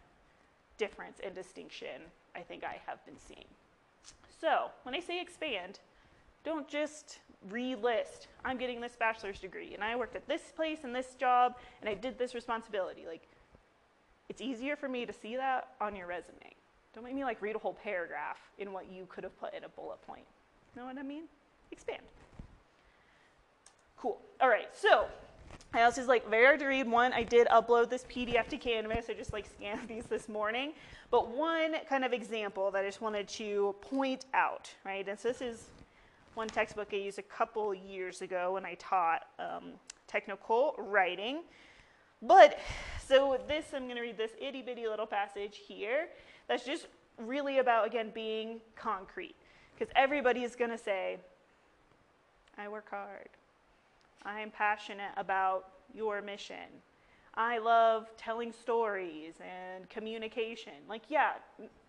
difference 0.78 1.20
and 1.24 1.34
distinction 1.34 2.02
I 2.34 2.40
think 2.40 2.64
I 2.64 2.80
have 2.86 3.04
been 3.06 3.18
seeing. 3.18 3.44
So 4.40 4.70
when 4.82 4.94
I 4.94 5.00
say 5.00 5.20
expand, 5.20 5.78
don't 6.42 6.66
just 6.66 7.18
relist, 7.50 8.26
I'm 8.44 8.56
getting 8.56 8.80
this 8.80 8.96
bachelor's 8.98 9.38
degree, 9.40 9.74
and 9.74 9.84
I 9.84 9.94
worked 9.96 10.16
at 10.16 10.26
this 10.26 10.52
place 10.56 10.78
and 10.84 10.94
this 10.94 11.14
job, 11.14 11.56
and 11.80 11.90
I 11.90 11.94
did 11.94 12.18
this 12.18 12.34
responsibility. 12.34 13.04
Like, 13.06 13.28
it's 14.28 14.40
easier 14.40 14.74
for 14.76 14.88
me 14.88 15.04
to 15.04 15.12
see 15.12 15.36
that 15.36 15.68
on 15.80 15.94
your 15.94 16.06
resume. 16.06 16.54
Don't 16.94 17.04
make 17.04 17.14
me 17.14 17.24
like 17.24 17.40
read 17.40 17.56
a 17.56 17.58
whole 17.58 17.74
paragraph 17.74 18.38
in 18.58 18.72
what 18.72 18.90
you 18.90 19.06
could 19.08 19.24
have 19.24 19.38
put 19.38 19.54
in 19.54 19.64
a 19.64 19.68
bullet 19.68 20.00
point. 20.06 20.24
Know 20.76 20.86
what 20.86 20.98
I 20.98 21.02
mean? 21.02 21.24
Expand. 21.70 22.02
Cool. 23.96 24.18
All 24.40 24.48
right, 24.48 24.68
so 24.72 25.06
I 25.72 25.82
also 25.82 26.00
is 26.00 26.08
like 26.08 26.28
very 26.28 26.44
hard 26.44 26.58
to 26.60 26.66
read. 26.66 26.88
One, 26.88 27.12
I 27.12 27.22
did 27.22 27.46
upload 27.48 27.90
this 27.90 28.04
PDF 28.04 28.48
to 28.48 28.56
Canvas. 28.56 29.06
I 29.08 29.14
just 29.14 29.32
like 29.32 29.46
scanned 29.46 29.80
these 29.88 30.04
this 30.06 30.28
morning. 30.28 30.72
But 31.10 31.30
one 31.30 31.74
kind 31.88 32.04
of 32.04 32.12
example 32.12 32.70
that 32.72 32.84
I 32.84 32.86
just 32.86 33.00
wanted 33.00 33.28
to 33.28 33.74
point 33.80 34.26
out, 34.34 34.70
right? 34.84 35.06
And 35.06 35.18
so 35.18 35.28
this 35.28 35.40
is 35.40 35.66
one 36.34 36.48
textbook 36.48 36.88
I 36.92 36.96
used 36.96 37.18
a 37.18 37.22
couple 37.22 37.72
years 37.74 38.22
ago 38.22 38.54
when 38.54 38.64
I 38.64 38.74
taught 38.74 39.26
um, 39.38 39.72
technical 40.06 40.74
writing. 40.78 41.42
But 42.22 42.58
so 43.06 43.38
this, 43.48 43.66
I'm 43.74 43.84
going 43.84 43.96
to 43.96 44.02
read 44.02 44.18
this 44.18 44.32
itty 44.40 44.62
bitty 44.62 44.86
little 44.88 45.06
passage 45.06 45.60
here. 45.66 46.08
That's 46.50 46.64
just 46.64 46.88
really 47.16 47.58
about 47.58 47.86
again 47.86 48.10
being 48.12 48.60
concrete, 48.74 49.36
because 49.72 49.92
everybody 49.94 50.42
is 50.42 50.56
going 50.56 50.72
to 50.72 50.78
say, 50.78 51.16
"I 52.58 52.66
work 52.66 52.90
hard. 52.90 53.28
I 54.24 54.40
am 54.40 54.50
passionate 54.50 55.12
about 55.16 55.68
your 55.94 56.20
mission. 56.20 56.82
I 57.34 57.58
love 57.58 58.08
telling 58.16 58.50
stories 58.50 59.34
and 59.40 59.88
communication. 59.88 60.72
Like, 60.88 61.02
yeah, 61.08 61.34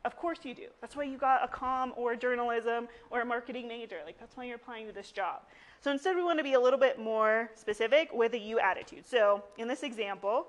of 0.06 0.16
course 0.16 0.38
you 0.44 0.54
do. 0.54 0.68
That's 0.80 0.96
why 0.96 1.06
you 1.06 1.18
got 1.18 1.44
a 1.44 1.48
com 1.48 1.94
or 1.98 2.12
a 2.12 2.18
journalism 2.18 2.88
or 3.10 3.22
a 3.22 3.26
marketing 3.26 3.68
major. 3.68 3.98
Like, 4.06 4.20
that's 4.20 4.38
why 4.38 4.44
you're 4.44 4.58
applying 4.58 4.86
to 4.86 4.94
this 4.94 5.12
job. 5.12 5.42
So 5.84 5.90
instead, 5.90 6.16
we 6.16 6.22
want 6.22 6.38
to 6.38 6.44
be 6.44 6.54
a 6.54 6.60
little 6.60 6.78
bit 6.80 7.00
more 7.00 7.50
specific 7.56 8.14
with 8.14 8.34
a 8.36 8.40
you 8.40 8.60
attitude. 8.60 9.08
So 9.08 9.44
in 9.58 9.68
this 9.68 9.82
example, 9.82 10.46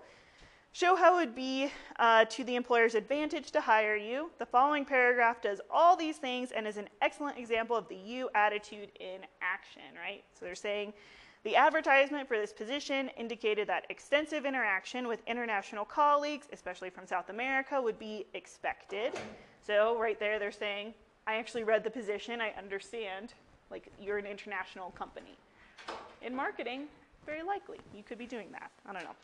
show 0.72 0.96
how 0.96 1.18
it 1.18 1.26
would 1.26 1.34
be 1.34 1.70
uh, 1.98 2.24
to 2.24 2.44
the 2.44 2.56
employer's 2.56 2.94
advantage 2.94 3.50
to 3.50 3.60
hire 3.60 3.96
you. 3.96 4.30
The 4.38 4.46
following 4.46 4.84
paragraph 4.84 5.42
does 5.42 5.60
all 5.70 5.96
these 5.96 6.16
things 6.16 6.50
and 6.52 6.66
is 6.66 6.78
an 6.78 6.88
excellent 7.02 7.38
example 7.38 7.76
of 7.76 7.88
the 7.88 7.96
you 7.96 8.30
attitude 8.34 8.90
in 8.98 9.20
action, 9.42 9.82
right? 10.00 10.24
So 10.38 10.44
they're 10.44 10.54
saying, 10.54 10.94
the 11.44 11.56
advertisement 11.56 12.28
for 12.28 12.38
this 12.38 12.52
position 12.52 13.10
indicated 13.18 13.68
that 13.68 13.84
extensive 13.90 14.46
interaction 14.46 15.08
with 15.08 15.20
international 15.26 15.84
colleagues, 15.84 16.46
especially 16.52 16.88
from 16.88 17.04
South 17.04 17.30
America, 17.30 17.82
would 17.82 17.98
be 17.98 18.26
expected. 18.34 19.12
So, 19.60 19.98
right 19.98 20.20
there, 20.20 20.38
they're 20.38 20.52
saying, 20.52 20.94
I 21.26 21.36
actually 21.36 21.64
read 21.64 21.82
the 21.82 21.90
position, 21.90 22.40
I 22.40 22.52
understand, 22.56 23.34
like, 23.72 23.88
you're 24.00 24.18
an 24.18 24.26
international 24.26 24.90
company. 24.92 25.36
In 26.22 26.34
marketing, 26.34 26.86
very 27.26 27.42
likely, 27.42 27.78
you 27.92 28.04
could 28.04 28.18
be 28.18 28.26
doing 28.26 28.52
that. 28.52 28.70
I 28.86 28.92
don't 28.92 29.02
know. 29.02 29.16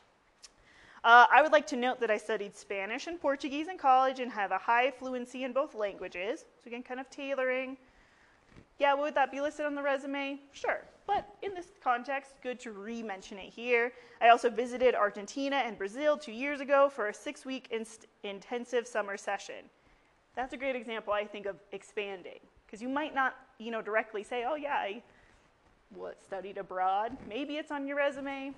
Uh, 1.04 1.26
I 1.32 1.42
would 1.42 1.52
like 1.52 1.66
to 1.68 1.76
note 1.76 2.00
that 2.00 2.10
I 2.10 2.16
studied 2.16 2.56
Spanish 2.56 3.06
and 3.06 3.20
Portuguese 3.20 3.68
in 3.68 3.78
college 3.78 4.20
and 4.20 4.30
have 4.32 4.50
a 4.50 4.58
high 4.58 4.90
fluency 4.90 5.44
in 5.44 5.52
both 5.52 5.74
languages. 5.74 6.44
So, 6.62 6.68
again, 6.68 6.82
kind 6.82 7.00
of 7.00 7.08
tailoring. 7.10 7.76
Yeah, 8.78 8.94
would 8.94 9.14
that 9.14 9.30
be 9.30 9.40
listed 9.40 9.66
on 9.66 9.74
the 9.74 9.82
resume? 9.82 10.38
Sure 10.52 10.82
but 11.08 11.26
in 11.40 11.54
this 11.54 11.72
context, 11.82 12.34
good 12.42 12.60
to 12.60 12.70
re-mention 12.70 13.38
it 13.38 13.48
here. 13.48 13.92
I 14.20 14.28
also 14.28 14.50
visited 14.50 14.94
Argentina 14.94 15.56
and 15.56 15.76
Brazil 15.76 16.18
two 16.18 16.32
years 16.32 16.60
ago 16.60 16.90
for 16.90 17.08
a 17.08 17.14
six-week 17.14 17.74
intensive 18.22 18.86
summer 18.86 19.16
session. 19.16 19.64
That's 20.36 20.52
a 20.52 20.56
great 20.58 20.76
example, 20.76 21.14
I 21.14 21.24
think, 21.24 21.46
of 21.46 21.56
expanding, 21.72 22.38
because 22.66 22.82
you 22.82 22.90
might 22.90 23.14
not, 23.14 23.36
you 23.58 23.70
know, 23.70 23.80
directly 23.80 24.22
say, 24.22 24.44
"Oh 24.46 24.54
yeah, 24.54 24.74
I 24.74 25.02
what 25.94 26.22
studied 26.22 26.58
abroad." 26.58 27.16
Maybe 27.26 27.56
it's 27.56 27.70
on 27.70 27.86
your 27.86 27.96
resume. 27.96 28.52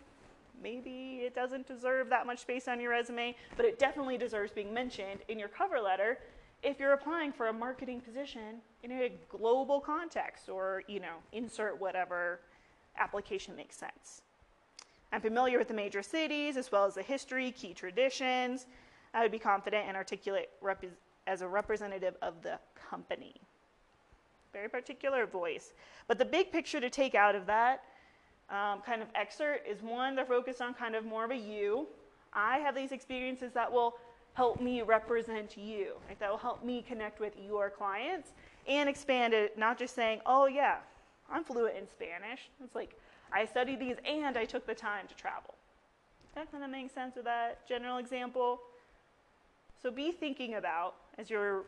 Maybe 0.63 1.23
it 1.25 1.35
doesn't 1.35 1.67
deserve 1.67 2.09
that 2.11 2.27
much 2.27 2.41
space 2.41 2.69
on 2.69 2.81
your 2.81 2.91
resume, 2.91 3.35
but 3.57 3.67
it 3.67 3.79
definitely 3.79 4.19
deserves 4.19 4.53
being 4.53 4.73
mentioned 4.73 5.21
in 5.29 5.39
your 5.39 5.49
cover 5.49 5.81
letter 5.81 6.19
if 6.63 6.79
you're 6.79 6.93
applying 6.93 7.33
for 7.33 7.49
a 7.49 7.53
marketing 7.53 8.01
position 8.01 8.61
in 8.83 8.93
a 8.93 9.13
global 9.29 9.81
context 9.81 10.49
or, 10.49 10.83
you 10.87 11.01
know, 11.01 11.17
insert 11.33 11.81
whatever 11.81 12.41
application 12.99 13.57
makes 13.57 13.77
sense. 13.77 14.23
I'm 15.13 15.21
familiar 15.21 15.59
with 15.59 15.69
the 15.69 15.75
major 15.75 16.03
cities 16.03 16.57
as 16.57 16.71
well 16.71 16.85
as 16.85 16.95
the 16.95 17.03
history, 17.03 17.51
key 17.51 17.75
traditions. 17.75 18.67
I 19.15 19.23
would 19.23 19.33
be 19.33 19.39
confident 19.39 19.89
and 19.89 19.97
articulate 19.97 20.51
as 21.27 21.43
a 21.43 21.49
representative 21.49 22.15
of 22.23 22.43
the 22.43 22.59
company. 22.91 23.35
Very 24.53 24.69
particular 24.69 25.27
voice. 25.27 25.73
But 26.07 26.19
the 26.19 26.25
big 26.25 26.53
picture 26.53 26.81
to 26.81 26.91
take 26.91 27.15
out 27.15 27.35
of 27.35 27.47
that 27.47 27.83
um, 28.51 28.81
kind 28.85 29.01
of 29.01 29.09
excerpt 29.15 29.69
is 29.69 29.83
one, 29.83 30.17
they're 30.17 30.25
focused 30.25 30.61
on 30.61 30.75
kind 30.75 30.95
of 30.95 31.05
more 31.05 31.25
of 31.25 31.31
a 31.31 31.37
you. 31.37 31.87
I 32.33 32.59
have 32.59 32.75
these 32.75 32.93
experiences 32.93 33.53
that 33.55 33.71
will 33.71 33.95
help 34.35 34.61
me 34.61 34.83
represent 34.83 35.57
you. 35.57 35.95
Right? 36.09 36.19
That 36.19 36.31
will 36.31 36.39
help 36.39 36.65
me 36.65 36.83
connect 36.87 37.21
with 37.21 37.33
your 37.45 37.71
clients 37.71 38.31
and 38.67 38.89
expand 38.89 39.35
it, 39.35 39.59
not 39.59 39.79
just 39.79 39.95
saying, 39.95 40.21
oh, 40.27 40.47
yeah, 40.47 40.77
I'm 41.31 41.45
fluent 41.45 41.77
in 41.77 41.89
Spanish. 41.89 42.49
It's 42.63 42.75
like, 42.75 42.99
I 43.33 43.45
studied 43.47 43.81
these 43.81 43.97
and 44.05 44.37
I 44.37 44.45
took 44.45 44.67
the 44.67 44.75
time 44.75 45.07
to 45.09 45.15
travel. 45.15 45.55
That 46.35 46.51
kind 46.51 46.63
of 46.63 46.71
makes 46.71 46.93
sense 46.95 47.17
with 47.17 47.25
that 47.25 47.67
general 47.69 47.99
example. 47.99 48.61
So 49.83 49.91
be 49.91 50.13
thinking 50.13 50.55
about, 50.55 50.95
as 51.19 51.31
you're 51.31 51.65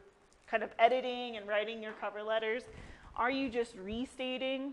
kind 0.47 0.63
of 0.63 0.71
editing 0.79 1.37
and 1.37 1.49
writing 1.49 1.83
your 1.83 1.93
cover 1.93 2.23
letters, 2.23 2.63
are 3.17 3.31
you 3.31 3.49
just 3.49 3.75
restating 3.77 4.73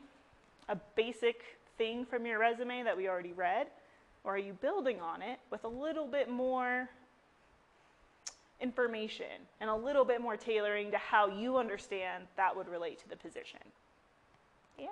a 0.67 0.77
basic 0.95 1.58
thing 1.79 2.05
from 2.05 2.27
your 2.27 2.37
resume 2.37 2.83
that 2.83 2.95
we 2.95 3.09
already 3.09 3.33
read? 3.33 3.65
Or 4.23 4.35
are 4.35 4.37
you 4.37 4.53
building 4.53 5.01
on 5.01 5.23
it 5.23 5.39
with 5.49 5.63
a 5.63 5.67
little 5.67 6.05
bit 6.05 6.29
more 6.29 6.89
information 8.61 9.47
and 9.61 9.69
a 9.69 9.75
little 9.75 10.05
bit 10.05 10.21
more 10.21 10.37
tailoring 10.37 10.91
to 10.91 10.97
how 10.97 11.27
you 11.27 11.57
understand 11.57 12.25
that 12.35 12.55
would 12.55 12.67
relate 12.67 12.99
to 12.99 13.09
the 13.09 13.15
position. 13.15 13.59
Yeah? 14.77 14.87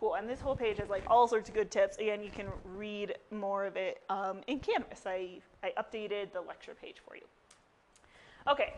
Cool. 0.00 0.14
And 0.14 0.28
this 0.28 0.40
whole 0.40 0.56
page 0.56 0.78
has 0.78 0.88
like 0.88 1.04
all 1.06 1.28
sorts 1.28 1.48
of 1.48 1.54
good 1.54 1.70
tips. 1.70 1.96
Again, 1.98 2.22
you 2.22 2.30
can 2.30 2.46
read 2.74 3.14
more 3.30 3.64
of 3.64 3.76
it 3.76 4.02
um, 4.08 4.40
in 4.46 4.58
Canvas. 4.58 5.02
I, 5.06 5.40
I 5.62 5.72
updated 5.78 6.32
the 6.32 6.40
lecture 6.40 6.74
page 6.80 6.96
for 7.06 7.16
you. 7.16 7.22
Okay, 8.46 8.74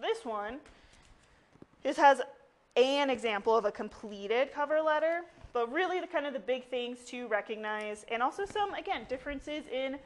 this 0.00 0.24
one, 0.24 0.58
this 1.82 1.96
has 1.96 2.20
an 2.76 3.10
example 3.10 3.56
of 3.56 3.64
a 3.64 3.72
completed 3.72 4.52
cover 4.52 4.80
letter, 4.80 5.22
but 5.52 5.72
really 5.72 6.00
the 6.00 6.06
kind 6.06 6.26
of 6.26 6.32
the 6.32 6.38
big 6.38 6.68
things 6.68 6.98
to 7.06 7.26
recognize 7.28 8.04
and 8.10 8.22
also 8.22 8.44
some, 8.44 8.74
again, 8.74 9.06
differences 9.08 9.64
in 9.72 9.98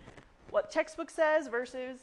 what 0.50 0.70
textbook 0.70 1.10
says 1.10 1.48
versus 1.48 2.00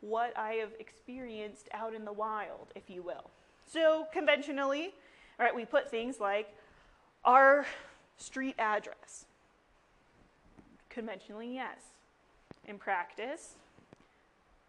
what 0.00 0.36
I 0.36 0.54
have 0.54 0.72
experienced 0.80 1.68
out 1.72 1.94
in 1.94 2.04
the 2.04 2.12
wild, 2.12 2.68
if 2.74 2.90
you 2.90 3.02
will. 3.02 3.30
So 3.66 4.06
conventionally, 4.12 4.94
right, 5.38 5.54
we 5.54 5.64
put 5.64 5.90
things 5.90 6.18
like 6.20 6.52
our 7.24 7.64
street 8.16 8.56
address. 8.58 9.26
Conventionally, 10.90 11.54
yes. 11.54 11.78
In 12.66 12.78
practice, 12.78 13.54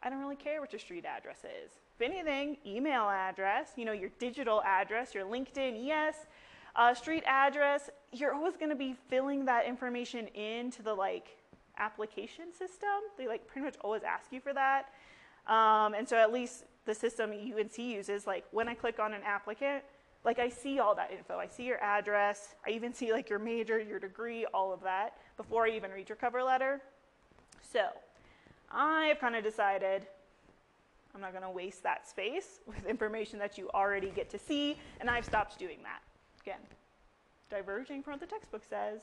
I 0.02 0.10
don't 0.10 0.20
really 0.20 0.36
care 0.36 0.62
what 0.62 0.72
your 0.72 0.80
street 0.80 1.06
address 1.06 1.40
is. 1.40 1.72
If 2.00 2.02
anything, 2.02 2.58
email 2.66 3.10
address, 3.10 3.72
you 3.76 3.86
know, 3.86 3.92
your 3.92 4.10
digital 4.20 4.62
address, 4.64 5.14
your 5.14 5.26
LinkedIn, 5.26 5.86
yes. 5.86 6.26
Uh, 6.76 6.94
street 6.94 7.24
address, 7.28 7.90
you're 8.12 8.34
always 8.34 8.58
going 8.58 8.70
to 8.70 8.76
be 8.76 8.96
filling 9.10 9.46
that 9.46 9.66
information 9.66 10.28
into 10.30 10.82
the 10.82 10.94
like 10.94 11.38
application 11.78 12.46
system. 12.52 12.90
They 13.18 13.28
like 13.28 13.48
pretty 13.48 13.66
much 13.66 13.76
always 13.82 14.04
ask 14.04 14.32
you 14.32 14.40
for 14.40 14.54
that. 14.54 14.90
Um, 15.48 15.94
and 15.94 16.08
so 16.08 16.18
at 16.18 16.32
least 16.32 16.66
the 16.86 16.96
system 16.96 17.32
UNC 17.32 17.78
uses, 17.78 18.26
like 18.26 18.46
when 18.52 18.68
I 18.68 18.74
click 18.74 19.00
on 19.00 19.14
an 19.14 19.22
applicant, 19.26 19.84
like 20.24 20.40
I 20.40 20.50
see 20.50 20.80
all 20.80 20.96
that 20.96 21.12
info. 21.12 21.38
I 21.38 21.48
see 21.48 21.64
your 21.64 21.82
address. 21.84 22.56
I 22.66 22.72
even 22.72 22.94
see 22.94 23.12
like 23.12 23.30
your 23.30 23.40
major, 23.40 23.80
your 23.80 24.00
degree, 24.00 24.46
all 24.54 24.74
of 24.74 24.82
that 24.84 25.18
before 25.38 25.66
I 25.66 25.72
even 25.72 25.92
read 25.92 26.10
your 26.10 26.16
cover 26.16 26.42
letter. 26.44 26.82
So 27.62 27.88
I've 28.72 29.20
kind 29.20 29.36
of 29.36 29.44
decided 29.44 30.08
I'm 31.14 31.22
not 31.22 31.32
going 31.32 31.44
to 31.44 31.50
waste 31.50 31.84
that 31.84 32.08
space 32.08 32.60
with 32.66 32.86
information 32.86 33.38
that 33.40 33.58
you 33.58 33.70
already 33.74 34.12
get 34.12 34.30
to 34.32 34.40
see, 34.40 34.78
and 35.00 35.10
I've 35.10 35.26
stopped 35.26 35.60
doing 35.60 35.80
that. 35.84 36.02
Again, 36.44 36.60
diverging 37.50 38.04
from 38.04 38.14
what 38.14 38.20
the 38.20 38.26
textbook 38.28 38.64
says. 38.70 39.02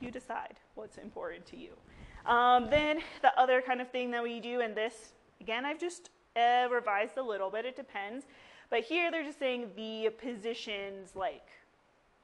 You 0.00 0.10
decide 0.10 0.54
what's 0.74 0.98
important 0.98 1.46
to 1.46 1.56
you. 1.56 1.70
Um, 2.26 2.68
then 2.70 3.00
the 3.22 3.38
other 3.38 3.62
kind 3.62 3.80
of 3.80 3.90
thing 3.90 4.10
that 4.10 4.22
we 4.22 4.40
do, 4.40 4.60
and 4.60 4.74
this, 4.74 5.12
again, 5.40 5.64
I've 5.64 5.78
just 5.78 6.10
uh, 6.36 6.68
revised 6.70 7.18
a 7.18 7.22
little 7.22 7.50
bit, 7.50 7.64
it 7.64 7.76
depends. 7.76 8.26
But 8.70 8.80
here 8.80 9.10
they're 9.10 9.24
just 9.24 9.38
saying 9.38 9.70
the 9.76 10.10
positions 10.10 11.10
like 11.14 11.46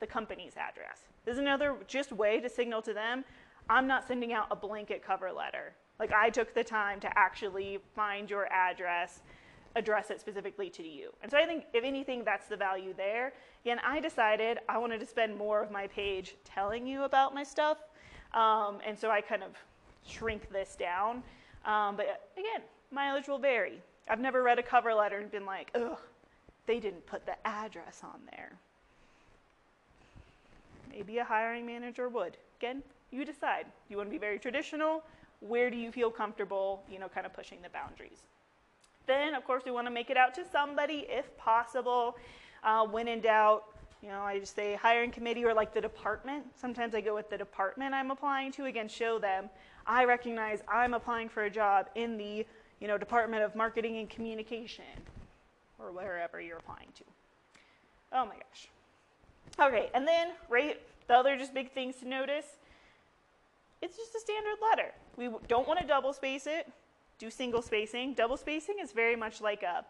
the 0.00 0.06
company's 0.06 0.54
address. 0.56 1.00
This 1.24 1.34
is 1.34 1.40
another 1.40 1.76
just 1.86 2.12
way 2.12 2.40
to 2.40 2.48
signal 2.48 2.82
to 2.82 2.94
them, 2.94 3.24
I'm 3.68 3.86
not 3.86 4.06
sending 4.06 4.32
out 4.32 4.46
a 4.50 4.56
blanket 4.56 5.04
cover 5.04 5.30
letter. 5.30 5.74
Like 5.98 6.12
I 6.12 6.30
took 6.30 6.54
the 6.54 6.64
time 6.64 7.00
to 7.00 7.18
actually 7.18 7.78
find 7.94 8.30
your 8.30 8.50
address, 8.52 9.20
address 9.78 10.10
it 10.10 10.20
specifically 10.20 10.68
to 10.70 10.86
you. 10.86 11.10
And 11.22 11.30
so 11.30 11.38
I 11.38 11.46
think 11.46 11.64
if 11.72 11.84
anything, 11.84 12.24
that's 12.24 12.48
the 12.48 12.56
value 12.56 12.92
there. 12.96 13.32
Again, 13.64 13.78
I 13.84 14.00
decided 14.00 14.58
I 14.68 14.78
wanted 14.78 15.00
to 15.00 15.06
spend 15.06 15.36
more 15.36 15.62
of 15.62 15.70
my 15.70 15.86
page 15.86 16.36
telling 16.44 16.86
you 16.86 17.04
about 17.04 17.34
my 17.34 17.44
stuff. 17.44 17.78
Um, 18.34 18.78
and 18.86 18.98
so 18.98 19.10
I 19.10 19.20
kind 19.20 19.42
of 19.42 19.50
shrink 20.06 20.50
this 20.50 20.76
down. 20.76 21.22
Um, 21.64 21.96
but 21.96 22.30
again, 22.36 22.62
mileage 22.90 23.28
will 23.28 23.38
vary. 23.38 23.80
I've 24.08 24.20
never 24.20 24.42
read 24.42 24.58
a 24.58 24.62
cover 24.62 24.94
letter 24.94 25.18
and 25.18 25.30
been 25.30 25.46
like, 25.46 25.70
ugh, 25.74 25.98
they 26.66 26.80
didn't 26.80 27.06
put 27.06 27.26
the 27.26 27.36
address 27.46 28.02
on 28.02 28.20
there. 28.30 28.52
Maybe 30.90 31.18
a 31.18 31.24
hiring 31.24 31.66
manager 31.66 32.08
would. 32.08 32.36
Again, 32.58 32.82
you 33.10 33.24
decide. 33.24 33.66
You 33.88 33.96
want 33.96 34.08
to 34.08 34.10
be 34.10 34.18
very 34.18 34.38
traditional? 34.38 35.02
Where 35.40 35.70
do 35.70 35.76
you 35.76 35.92
feel 35.92 36.10
comfortable, 36.10 36.82
you 36.90 36.98
know, 36.98 37.08
kind 37.08 37.26
of 37.26 37.32
pushing 37.32 37.58
the 37.62 37.68
boundaries? 37.68 38.22
Then, 39.08 39.34
of 39.34 39.44
course, 39.44 39.64
we 39.64 39.72
want 39.72 39.88
to 39.88 39.90
make 39.90 40.10
it 40.10 40.16
out 40.16 40.34
to 40.34 40.44
somebody 40.52 41.06
if 41.08 41.36
possible. 41.36 42.16
Uh, 42.62 42.84
when 42.86 43.08
in 43.08 43.20
doubt, 43.20 43.64
you 44.02 44.08
know, 44.10 44.20
I 44.20 44.38
just 44.38 44.54
say 44.54 44.76
hiring 44.76 45.10
committee 45.10 45.44
or 45.44 45.52
like 45.52 45.74
the 45.74 45.80
department. 45.80 46.44
Sometimes 46.54 46.94
I 46.94 47.00
go 47.00 47.16
with 47.16 47.28
the 47.28 47.38
department 47.38 47.94
I'm 47.94 48.12
applying 48.12 48.52
to. 48.52 48.66
Again, 48.66 48.88
show 48.88 49.18
them 49.18 49.50
I 49.88 50.04
recognize 50.04 50.60
I'm 50.68 50.92
applying 50.92 51.30
for 51.30 51.44
a 51.44 51.50
job 51.50 51.88
in 51.94 52.18
the, 52.18 52.46
you 52.78 52.86
know, 52.86 52.98
Department 52.98 53.42
of 53.42 53.56
Marketing 53.56 53.96
and 53.96 54.08
Communication 54.08 54.84
or 55.78 55.90
wherever 55.90 56.40
you're 56.40 56.58
applying 56.58 56.90
to. 56.96 57.04
Oh 58.12 58.26
my 58.26 58.34
gosh. 58.34 58.68
Okay, 59.58 59.90
and 59.94 60.06
then, 60.06 60.32
right, 60.50 60.78
the 61.08 61.14
other 61.14 61.38
just 61.38 61.54
big 61.54 61.72
things 61.72 61.96
to 61.96 62.08
notice 62.08 62.44
it's 63.80 63.96
just 63.96 64.14
a 64.14 64.20
standard 64.20 64.56
letter. 64.60 64.92
We 65.16 65.30
don't 65.46 65.66
want 65.66 65.80
to 65.80 65.86
double 65.86 66.12
space 66.12 66.46
it, 66.46 66.70
do 67.18 67.30
single 67.30 67.62
spacing. 67.62 68.14
Double 68.14 68.36
spacing 68.36 68.76
is 68.80 68.92
very 68.92 69.16
much 69.16 69.40
like 69.40 69.62
a 69.62 69.84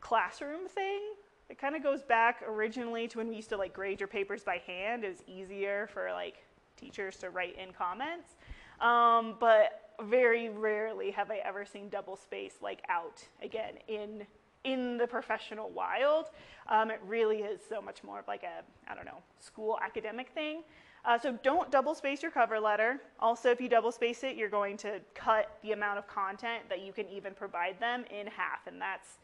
classroom 0.00 0.68
thing. 0.68 1.00
It 1.48 1.58
kind 1.58 1.76
of 1.76 1.82
goes 1.82 2.02
back 2.02 2.42
originally 2.46 3.08
to 3.08 3.18
when 3.18 3.28
we 3.28 3.36
used 3.36 3.50
to 3.50 3.56
like 3.56 3.72
grade 3.72 4.00
your 4.00 4.08
papers 4.08 4.42
by 4.42 4.60
hand. 4.66 5.04
It 5.04 5.10
was 5.10 5.22
easier 5.26 5.88
for 5.92 6.10
like 6.12 6.42
teachers 6.76 7.16
to 7.18 7.30
write 7.30 7.56
in 7.58 7.72
comments. 7.72 8.36
Um, 8.80 9.36
but 9.38 9.92
very 10.02 10.48
rarely 10.48 11.10
have 11.12 11.30
I 11.30 11.38
ever 11.44 11.64
seen 11.64 11.88
double 11.88 12.16
space 12.16 12.54
like 12.60 12.82
out 12.88 13.22
again 13.42 13.74
in 13.88 14.26
in 14.64 14.96
the 14.96 15.06
professional 15.06 15.70
wild. 15.70 16.26
Um, 16.68 16.90
it 16.90 17.00
really 17.06 17.38
is 17.38 17.60
so 17.68 17.82
much 17.82 18.04
more 18.04 18.20
of 18.20 18.28
like 18.28 18.42
a 18.42 18.62
I 18.90 18.94
don't 18.94 19.04
know 19.04 19.22
school 19.40 19.78
academic 19.82 20.30
thing. 20.30 20.62
Uh, 21.04 21.18
so 21.18 21.36
don't 21.42 21.70
double 21.70 21.94
space 21.94 22.22
your 22.22 22.30
cover 22.30 22.60
letter. 22.60 23.00
Also, 23.18 23.50
if 23.50 23.60
you 23.60 23.68
double 23.68 23.90
space 23.90 24.22
it, 24.22 24.36
you're 24.36 24.48
going 24.48 24.76
to 24.76 25.00
cut 25.14 25.58
the 25.62 25.72
amount 25.72 25.98
of 25.98 26.06
content 26.06 26.62
that 26.68 26.80
you 26.80 26.92
can 26.92 27.08
even 27.08 27.34
provide 27.34 27.78
them 27.80 28.04
in 28.10 28.26
half, 28.28 28.66
and 28.66 28.80
that's 28.80 29.18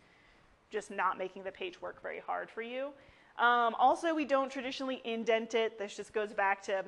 just 0.71 0.91
not 0.91 1.17
making 1.17 1.45
the 1.45 1.53
page 1.53 1.81
work 1.81 2.03
very 2.03 2.19
hard 2.19 2.51
for 2.51 2.63
you. 2.63 2.89
Um, 3.39 3.77
also, 3.79 4.13
we 4.13 4.25
don't 4.25 4.51
traditionally 4.51 5.01
indent 5.05 5.55
it. 5.55 5.79
This 5.79 5.97
just 5.97 6.13
goes 6.13 6.33
back 6.33 6.63
to 6.65 6.85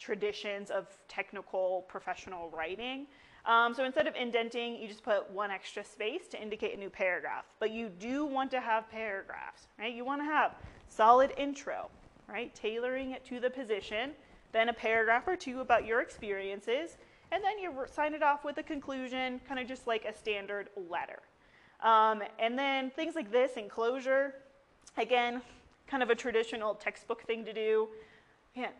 traditions 0.00 0.70
of 0.70 0.86
technical 1.06 1.84
professional 1.88 2.50
writing. 2.50 3.06
Um, 3.46 3.72
so 3.72 3.84
instead 3.84 4.06
of 4.06 4.14
indenting, 4.14 4.76
you 4.76 4.88
just 4.88 5.02
put 5.02 5.30
one 5.30 5.50
extra 5.50 5.84
space 5.84 6.26
to 6.28 6.42
indicate 6.42 6.76
a 6.76 6.78
new 6.78 6.90
paragraph. 6.90 7.44
But 7.60 7.70
you 7.70 7.88
do 7.88 8.26
want 8.26 8.50
to 8.50 8.60
have 8.60 8.90
paragraphs, 8.90 9.68
right? 9.78 9.94
You 9.94 10.04
want 10.04 10.20
to 10.20 10.26
have 10.26 10.54
solid 10.88 11.32
intro, 11.38 11.88
right? 12.28 12.54
Tailoring 12.54 13.12
it 13.12 13.24
to 13.26 13.40
the 13.40 13.50
position, 13.50 14.12
then 14.52 14.68
a 14.68 14.72
paragraph 14.72 15.26
or 15.26 15.36
two 15.36 15.60
about 15.60 15.86
your 15.86 16.00
experiences, 16.00 16.96
and 17.32 17.42
then 17.42 17.58
you 17.58 17.72
sign 17.92 18.14
it 18.14 18.22
off 18.22 18.44
with 18.44 18.58
a 18.58 18.62
conclusion, 18.62 19.40
kind 19.46 19.60
of 19.60 19.66
just 19.66 19.86
like 19.86 20.04
a 20.04 20.14
standard 20.14 20.68
letter. 20.88 21.20
Um, 21.82 22.22
and 22.38 22.58
then 22.58 22.90
things 22.90 23.14
like 23.14 23.30
this, 23.30 23.52
enclosure, 23.56 24.34
again, 24.96 25.42
kind 25.86 26.02
of 26.02 26.10
a 26.10 26.14
traditional 26.14 26.74
textbook 26.74 27.22
thing 27.22 27.44
to 27.44 27.52
do. 27.52 27.88
Man, 28.56 28.70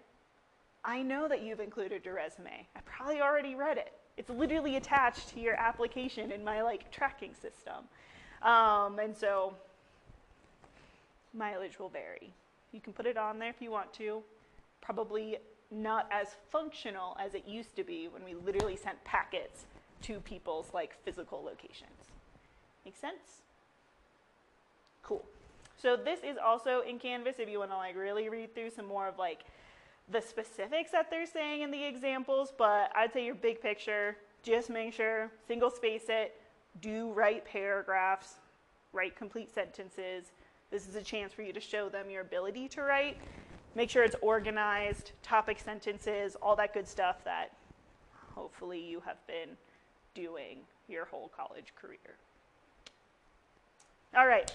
I 0.84 1.02
know 1.02 1.28
that 1.28 1.42
you've 1.42 1.60
included 1.60 2.04
your 2.04 2.14
resume. 2.14 2.66
I 2.74 2.80
probably 2.84 3.20
already 3.20 3.54
read 3.54 3.78
it. 3.78 3.92
It's 4.16 4.30
literally 4.30 4.76
attached 4.76 5.28
to 5.34 5.40
your 5.40 5.54
application 5.54 6.32
in 6.32 6.42
my 6.42 6.62
like 6.62 6.90
tracking 6.90 7.34
system. 7.34 7.84
Um, 8.42 8.98
and 8.98 9.16
so 9.16 9.54
mileage 11.34 11.78
will 11.78 11.88
vary. 11.88 12.32
You 12.72 12.80
can 12.80 12.92
put 12.92 13.06
it 13.06 13.16
on 13.16 13.38
there 13.38 13.50
if 13.50 13.60
you 13.60 13.70
want 13.70 13.92
to. 13.94 14.22
Probably 14.80 15.38
not 15.70 16.08
as 16.10 16.28
functional 16.50 17.16
as 17.20 17.34
it 17.34 17.46
used 17.46 17.76
to 17.76 17.84
be 17.84 18.08
when 18.08 18.24
we 18.24 18.34
literally 18.34 18.76
sent 18.76 19.02
packets 19.04 19.66
to 20.02 20.20
people's 20.20 20.66
like 20.72 20.94
physical 21.04 21.42
locations. 21.42 21.90
Make 22.84 22.96
sense? 22.96 23.42
Cool. 25.02 25.24
So 25.76 25.96
this 25.96 26.20
is 26.20 26.36
also 26.42 26.80
in 26.80 26.98
Canvas 26.98 27.36
if 27.38 27.48
you 27.48 27.58
want 27.58 27.70
to 27.70 27.76
like 27.76 27.96
really 27.96 28.28
read 28.28 28.54
through 28.54 28.70
some 28.70 28.86
more 28.86 29.06
of 29.08 29.18
like 29.18 29.44
the 30.10 30.20
specifics 30.20 30.90
that 30.92 31.10
they're 31.10 31.26
saying 31.26 31.62
in 31.62 31.70
the 31.70 31.84
examples, 31.84 32.52
but 32.56 32.90
I'd 32.96 33.12
say 33.12 33.24
your 33.26 33.34
big 33.34 33.60
picture, 33.60 34.16
just 34.42 34.70
make 34.70 34.94
sure 34.94 35.30
single 35.46 35.70
space 35.70 36.04
it, 36.08 36.34
do 36.80 37.12
write 37.12 37.44
paragraphs, 37.44 38.34
write 38.92 39.16
complete 39.16 39.52
sentences, 39.52 40.32
this 40.70 40.86
is 40.86 40.96
a 40.96 41.02
chance 41.02 41.32
for 41.32 41.42
you 41.42 41.52
to 41.52 41.60
show 41.60 41.88
them 41.88 42.10
your 42.10 42.22
ability 42.22 42.68
to 42.68 42.82
write. 42.82 43.16
Make 43.74 43.90
sure 43.90 44.02
it's 44.02 44.16
organized, 44.20 45.12
topic 45.22 45.58
sentences, 45.58 46.36
all 46.42 46.56
that 46.56 46.74
good 46.74 46.86
stuff 46.86 47.24
that 47.24 47.52
hopefully 48.34 48.80
you 48.80 49.00
have 49.00 49.24
been 49.26 49.56
doing 50.14 50.58
your 50.88 51.04
whole 51.04 51.30
college 51.34 51.72
career. 51.80 52.16
All 54.16 54.26
right. 54.26 54.50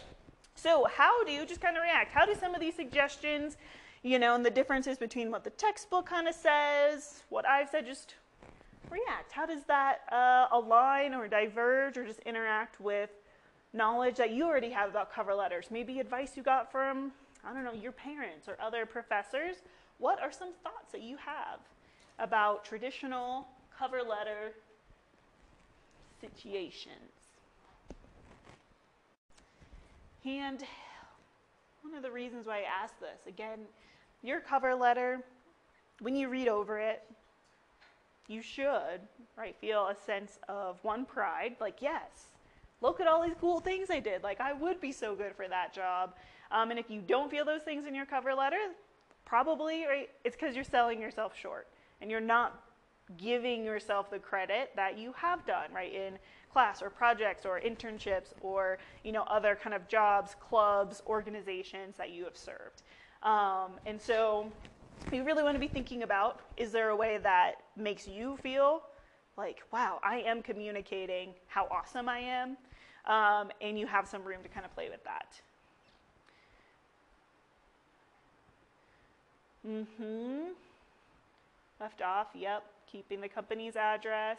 So, 0.55 0.85
how 0.93 1.23
do 1.23 1.31
you 1.31 1.45
just 1.45 1.61
kind 1.61 1.77
of 1.77 1.83
react? 1.83 2.11
How 2.11 2.25
do 2.25 2.35
some 2.35 2.53
of 2.53 2.61
these 2.61 2.75
suggestions, 2.75 3.57
you 4.03 4.19
know, 4.19 4.35
and 4.35 4.45
the 4.45 4.51
differences 4.51 4.97
between 4.97 5.31
what 5.31 5.43
the 5.43 5.49
textbook 5.51 6.05
kind 6.05 6.27
of 6.27 6.35
says, 6.35 7.23
what 7.29 7.45
I've 7.47 7.69
said, 7.69 7.85
just 7.85 8.15
react? 8.89 9.31
How 9.31 9.45
does 9.45 9.63
that 9.65 10.01
uh, 10.11 10.47
align 10.55 11.13
or 11.13 11.27
diverge 11.27 11.97
or 11.97 12.05
just 12.05 12.19
interact 12.19 12.79
with 12.79 13.09
knowledge 13.73 14.15
that 14.17 14.31
you 14.31 14.45
already 14.45 14.69
have 14.69 14.89
about 14.89 15.11
cover 15.11 15.33
letters, 15.33 15.67
maybe 15.71 15.99
advice 15.99 16.37
you 16.37 16.43
got 16.43 16.71
from, 16.71 17.11
I 17.43 17.53
don't 17.53 17.63
know, 17.63 17.73
your 17.73 17.91
parents 17.91 18.47
or 18.47 18.55
other 18.61 18.85
professors. 18.85 19.57
What 19.97 20.21
are 20.21 20.31
some 20.31 20.53
thoughts 20.63 20.91
that 20.91 21.01
you 21.01 21.17
have 21.17 21.59
about 22.19 22.63
traditional 22.63 23.47
cover 23.77 24.01
letter 24.01 24.53
situations? 26.21 26.95
And 30.25 30.63
one 31.81 31.95
of 31.95 32.03
the 32.03 32.11
reasons 32.11 32.45
why 32.45 32.59
I 32.59 32.83
ask 32.83 32.97
this, 32.99 33.27
again, 33.27 33.59
your 34.21 34.39
cover 34.39 34.73
letter, 34.73 35.21
when 35.99 36.15
you 36.15 36.29
read 36.29 36.47
over 36.47 36.79
it, 36.79 37.03
you 38.27 38.41
should, 38.41 39.01
right, 39.35 39.55
feel 39.59 39.87
a 39.87 39.95
sense 39.95 40.39
of 40.47 40.79
one 40.83 41.05
pride, 41.05 41.57
like, 41.59 41.81
yes, 41.81 42.27
look 42.83 42.99
at 42.99 43.07
all 43.07 43.23
these 43.23 43.35
cool 43.39 43.59
things 43.61 43.89
I 43.89 43.99
did. 43.99 44.21
Like, 44.21 44.39
I 44.41 44.53
would 44.53 44.79
be 44.79 44.91
so 44.91 45.15
good 45.15 45.33
for 45.35 45.47
that 45.47 45.73
job. 45.73 46.13
Um, 46.51 46.69
and 46.69 46.79
if 46.79 46.91
you 46.91 47.01
don't 47.01 47.31
feel 47.31 47.45
those 47.45 47.63
things 47.63 47.87
in 47.87 47.95
your 47.95 48.05
cover 48.05 48.35
letter, 48.35 48.57
probably 49.25 49.85
right, 49.85 50.09
it's 50.23 50.35
because 50.35 50.53
you're 50.53 50.63
selling 50.63 51.01
yourself 51.01 51.35
short 51.35 51.67
and 52.01 52.11
you're 52.11 52.19
not 52.19 52.61
giving 53.17 53.63
yourself 53.63 54.11
the 54.11 54.19
credit 54.19 54.71
that 54.75 54.97
you 54.97 55.13
have 55.13 55.45
done, 55.45 55.71
right, 55.73 55.93
in 55.93 56.19
class 56.51 56.81
or 56.81 56.89
projects 56.89 57.45
or 57.45 57.59
internships 57.59 58.33
or, 58.41 58.77
you 59.03 59.11
know, 59.11 59.23
other 59.23 59.57
kind 59.61 59.73
of 59.73 59.87
jobs, 59.87 60.35
clubs, 60.39 61.01
organizations 61.07 61.95
that 61.97 62.11
you 62.11 62.25
have 62.25 62.37
served. 62.37 62.83
Um, 63.23 63.71
and 63.85 63.99
so 63.99 64.51
you 65.11 65.23
really 65.23 65.43
want 65.43 65.55
to 65.55 65.59
be 65.59 65.67
thinking 65.67 66.03
about 66.03 66.41
is 66.57 66.71
there 66.71 66.89
a 66.89 66.95
way 66.95 67.17
that 67.23 67.55
makes 67.77 68.07
you 68.07 68.37
feel 68.37 68.83
like, 69.37 69.63
wow, 69.71 69.99
I 70.03 70.17
am 70.19 70.43
communicating 70.43 71.33
how 71.47 71.67
awesome 71.71 72.07
I 72.07 72.19
am 72.19 72.57
um, 73.05 73.51
and 73.61 73.77
you 73.77 73.87
have 73.87 74.07
some 74.07 74.23
room 74.23 74.41
to 74.43 74.49
kind 74.49 74.65
of 74.65 74.73
play 74.73 74.89
with 74.89 75.03
that. 75.03 75.41
Mm-hmm. 79.67 80.51
Left 81.79 82.01
off, 82.01 82.27
yep. 82.35 82.63
Keeping 82.91 83.21
the 83.21 83.27
company's 83.29 83.75
address. 83.75 84.37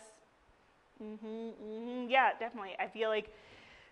Mm-hmm, 1.03 1.27
mm-hmm. 1.27 2.11
Yeah, 2.11 2.31
definitely. 2.39 2.73
I 2.79 2.87
feel 2.87 3.09
like 3.09 3.35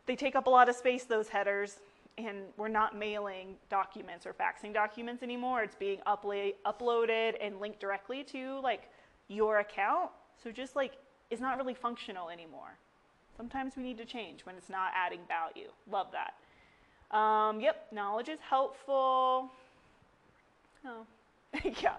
they 0.07 0.17
take 0.17 0.37
up 0.37 0.47
a 0.47 0.51
lot 0.51 0.69
of 0.69 0.77
space, 0.77 1.05
those 1.05 1.29
headers. 1.29 1.79
and 2.19 2.39
we're 2.57 2.69
not 2.69 2.97
mailing 2.97 3.57
documents 3.71 4.27
or 4.27 4.35
faxing 4.35 4.73
documents 4.73 5.23
anymore. 5.23 5.63
It's 5.63 5.75
being 5.77 5.99
upla- 6.07 6.55
uploaded 6.67 7.35
and 7.41 7.61
linked 7.61 7.81
directly 7.81 8.23
to 8.25 8.61
like 8.61 8.89
your 9.29 9.59
account. 9.61 10.11
So 10.43 10.51
just 10.51 10.77
like 10.77 10.93
it's 11.31 11.41
not 11.41 11.57
really 11.57 11.75
functional 11.75 12.29
anymore. 12.29 12.77
Sometimes 13.37 13.77
we 13.77 13.83
need 13.83 13.99
to 13.99 14.05
change 14.05 14.45
when 14.45 14.57
it's 14.57 14.69
not 14.69 14.93
adding 14.95 15.21
value. 15.27 15.71
Love 15.91 16.09
that. 16.13 16.35
Um, 17.17 17.61
yep, 17.61 17.87
knowledge 17.93 18.29
is 18.29 18.39
helpful. 18.41 19.51
Oh, 20.85 21.07
yeah. 21.65 21.97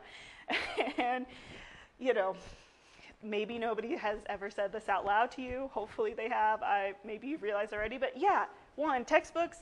and, 0.97 1.25
you 1.99 2.13
know, 2.13 2.35
maybe 3.23 3.57
nobody 3.57 3.95
has 3.95 4.19
ever 4.27 4.49
said 4.49 4.71
this 4.71 4.89
out 4.89 5.05
loud 5.05 5.31
to 5.31 5.41
you. 5.41 5.69
Hopefully 5.73 6.13
they 6.13 6.29
have. 6.29 6.61
I 6.61 6.93
maybe 7.05 7.27
you've 7.27 7.41
realized 7.43 7.73
already. 7.73 7.97
But 7.97 8.13
yeah, 8.17 8.45
one, 8.75 9.05
textbooks, 9.05 9.59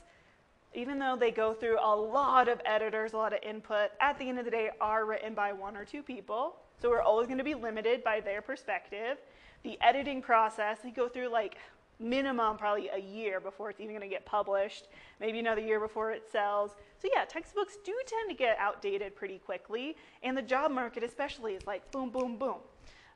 even 0.74 0.98
though 0.98 1.16
they 1.18 1.30
go 1.30 1.52
through 1.54 1.78
a 1.80 1.94
lot 1.94 2.48
of 2.48 2.60
editors, 2.64 3.12
a 3.12 3.16
lot 3.16 3.32
of 3.32 3.40
input, 3.42 3.90
at 4.00 4.18
the 4.18 4.28
end 4.28 4.38
of 4.38 4.44
the 4.44 4.50
day 4.50 4.70
are 4.80 5.04
written 5.04 5.34
by 5.34 5.52
one 5.52 5.76
or 5.76 5.84
two 5.84 6.02
people. 6.02 6.56
So 6.80 6.90
we're 6.90 7.02
always 7.02 7.26
going 7.26 7.38
to 7.38 7.44
be 7.44 7.54
limited 7.54 8.02
by 8.02 8.20
their 8.20 8.42
perspective. 8.42 9.18
The 9.64 9.78
editing 9.80 10.22
process, 10.22 10.78
they 10.82 10.90
go 10.90 11.08
through 11.08 11.28
like 11.28 11.56
minimum 12.00 12.56
probably 12.56 12.88
a 12.88 12.98
year 12.98 13.40
before 13.40 13.70
it's 13.70 13.80
even 13.80 13.94
going 13.94 14.08
to 14.08 14.12
get 14.12 14.26
published, 14.26 14.88
maybe 15.20 15.38
another 15.38 15.60
year 15.60 15.78
before 15.78 16.10
it 16.10 16.24
sells. 16.30 16.72
So 17.00 17.08
yeah, 17.14 17.24
textbooks 17.24 17.78
do 17.84 17.94
tend 18.06 18.28
to 18.30 18.34
get 18.34 18.56
outdated 18.58 19.14
pretty 19.14 19.38
quickly, 19.38 19.96
and 20.22 20.36
the 20.36 20.42
job 20.42 20.70
market 20.72 21.02
especially 21.04 21.54
is 21.54 21.66
like 21.66 21.88
boom, 21.92 22.10
boom, 22.10 22.36
boom. 22.36 22.56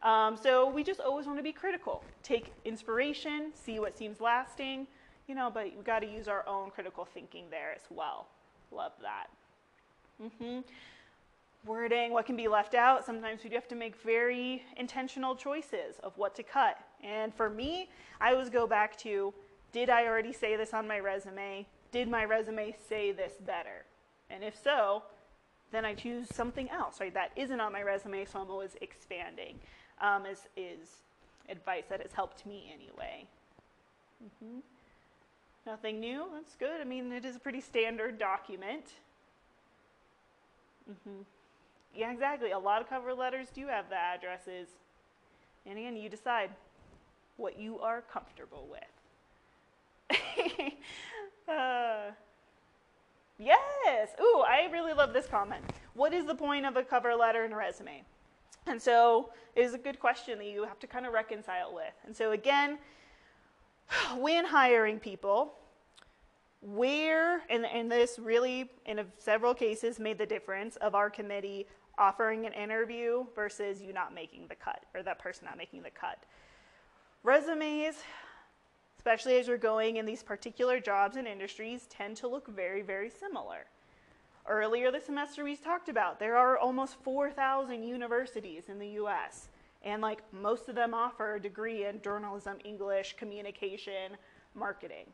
Um, 0.03 0.37
so 0.37 0.71
we 0.71 0.85
just 0.85 1.01
always 1.01 1.27
want 1.27 1.39
to 1.39 1.43
be 1.43 1.53
critical. 1.53 2.05
Take 2.23 2.53
inspiration, 2.65 3.51
see 3.55 3.81
what 3.81 3.97
seems 3.97 4.21
lasting, 4.21 4.87
you 5.27 5.35
know, 5.35 5.51
but 5.53 5.65
we've 5.75 5.85
got 5.85 6.01
to 6.01 6.07
use 6.07 6.29
our 6.29 6.47
own 6.47 6.71
critical 6.71 7.05
thinking 7.05 7.47
there 7.51 7.73
as 7.75 7.83
well. 7.91 8.29
Love 8.71 8.93
that. 9.03 9.27
Mm-hmm. 10.23 10.61
Wording, 11.67 12.13
what 12.13 12.27
can 12.27 12.37
be 12.37 12.47
left 12.47 12.75
out. 12.75 13.05
Sometimes 13.05 13.43
we 13.43 13.51
do 13.51 13.57
have 13.57 13.67
to 13.69 13.75
make 13.75 13.97
very 13.97 14.63
intentional 14.77 15.35
choices 15.35 15.99
of 16.03 16.17
what 16.17 16.35
to 16.37 16.43
cut. 16.45 16.79
And 17.03 17.35
for 17.35 17.51
me, 17.51 17.91
I 18.21 18.33
always 18.33 18.49
go 18.49 18.67
back 18.67 18.97
to 18.99 19.35
did 19.73 19.91
I 19.91 20.07
already 20.07 20.33
say 20.33 20.57
this 20.57 20.73
on 20.73 20.87
my 20.87 21.01
resume? 21.01 21.67
Did 21.93 22.09
my 22.09 22.25
resume 22.25 22.75
say 22.89 23.13
this 23.13 23.33
better? 23.45 23.85
And 24.31 24.45
if 24.45 24.57
so, 24.63 25.03
then 25.73 25.85
I 25.85 25.95
choose 25.95 26.29
something 26.33 26.71
else, 26.71 27.01
right? 27.01 27.13
That 27.13 27.33
isn't 27.37 27.61
on 27.61 27.73
my 27.73 27.83
resume, 27.83 28.25
so 28.25 28.41
I'm 28.41 28.51
always 28.51 28.77
expanding. 28.81 29.59
Um, 30.01 30.25
is, 30.25 30.47
is 30.57 31.03
advice 31.49 31.85
that 31.91 32.01
has 32.01 32.13
helped 32.13 32.47
me 32.47 32.73
anyway. 32.73 33.27
Mm-hmm. 34.25 34.61
Nothing 35.67 36.01
new. 36.01 36.27
That's 36.33 36.55
good. 36.55 36.81
I 36.81 36.85
mean, 36.85 37.13
it 37.13 37.25
is 37.25 37.37
a 37.37 37.41
pretty 37.41 37.61
standard 37.61 38.19
document. 38.19 38.85
Mm-hmm. 40.89 41.23
Yeah, 41.97 42.13
exactly. 42.13 42.51
A 42.51 42.59
lot 42.59 42.83
of 42.83 42.89
cover 42.89 43.15
letters 43.15 43.49
do 43.55 43.67
have 43.69 43.89
the 43.89 43.97
addresses. 43.97 44.69
And 45.65 45.79
again, 45.79 45.97
you 45.97 46.09
decide 46.09 46.51
what 47.37 47.59
you 47.59 47.79
are 47.81 48.03
comfortable 48.03 48.69
with. 48.71 50.19
uh, 51.49 52.11
yes. 53.39 54.11
Ooh, 54.21 54.45
I 54.47 54.69
really 54.71 54.93
love 54.93 55.13
this 55.13 55.27
comment. 55.27 55.65
What 55.95 56.13
is 56.13 56.27
the 56.27 56.35
point 56.35 56.67
of 56.67 56.77
a 56.77 56.83
cover 56.83 57.15
letter 57.15 57.45
and 57.45 57.55
a 57.55 57.57
resume? 57.57 58.03
And 58.67 58.81
so 58.81 59.31
it 59.55 59.63
is 59.63 59.75
a 59.75 59.79
good 59.79 59.99
question 59.99 60.39
that 60.39 60.47
you 60.47 60.65
have 60.65 60.79
to 60.81 60.87
kind 60.87 61.07
of 61.07 61.13
reconcile 61.13 61.75
with. 61.75 61.95
And 62.05 62.15
so 62.15 62.33
again, 62.33 62.79
when 64.19 64.45
hiring 64.45 64.99
people, 64.99 65.55
where, 66.63 67.43
and, 67.49 67.65
and 67.65 67.91
this 67.91 68.19
really, 68.19 68.71
in 68.87 68.99
a, 68.99 69.07
several 69.19 69.55
cases, 69.55 69.99
made 69.99 70.19
the 70.19 70.27
difference 70.27 70.77
of 70.77 70.95
our 70.95 71.09
committee 71.09 71.67
offering 71.99 72.47
an 72.47 72.53
interview 72.53 73.25
versus 73.35 73.83
you 73.83 73.93
not 73.93 74.15
making 74.15 74.47
the 74.49 74.55
cut, 74.55 74.85
or 74.95 75.03
that 75.03 75.19
person 75.19 75.47
not 75.47 75.57
making 75.57 75.83
the 75.83 75.91
cut. 75.91 76.25
Resumes, 77.23 77.97
especially 78.99 79.39
as 79.39 79.47
you're 79.47 79.59
going 79.59 79.97
in 79.97 80.07
these 80.07 80.23
particular 80.23 80.81
jobs 80.81 81.17
and 81.17 81.27
industries, 81.27 81.87
tend 81.89 82.17
to 82.19 82.29
look 82.29 82.49
very, 82.49 82.83
very 82.83 83.11
similar. 83.11 83.67
Earlier 84.49 84.93
this 84.93 85.07
semester, 85.07 85.43
we 85.43 85.57
talked 85.57 85.89
about 85.89 86.21
there 86.21 86.37
are 86.37 86.57
almost 86.57 86.97
4,000 87.03 87.83
universities 87.83 88.65
in 88.69 88.79
the 88.79 88.89
US. 89.01 89.49
And 89.83 90.03
like 90.03 90.23
most 90.33 90.69
of 90.69 90.75
them 90.75 90.95
offer 90.95 91.35
a 91.35 91.41
degree 91.41 91.87
in 91.87 92.01
journalism, 92.03 92.59
English, 92.65 93.17
communication, 93.17 94.17
marketing. 94.55 95.07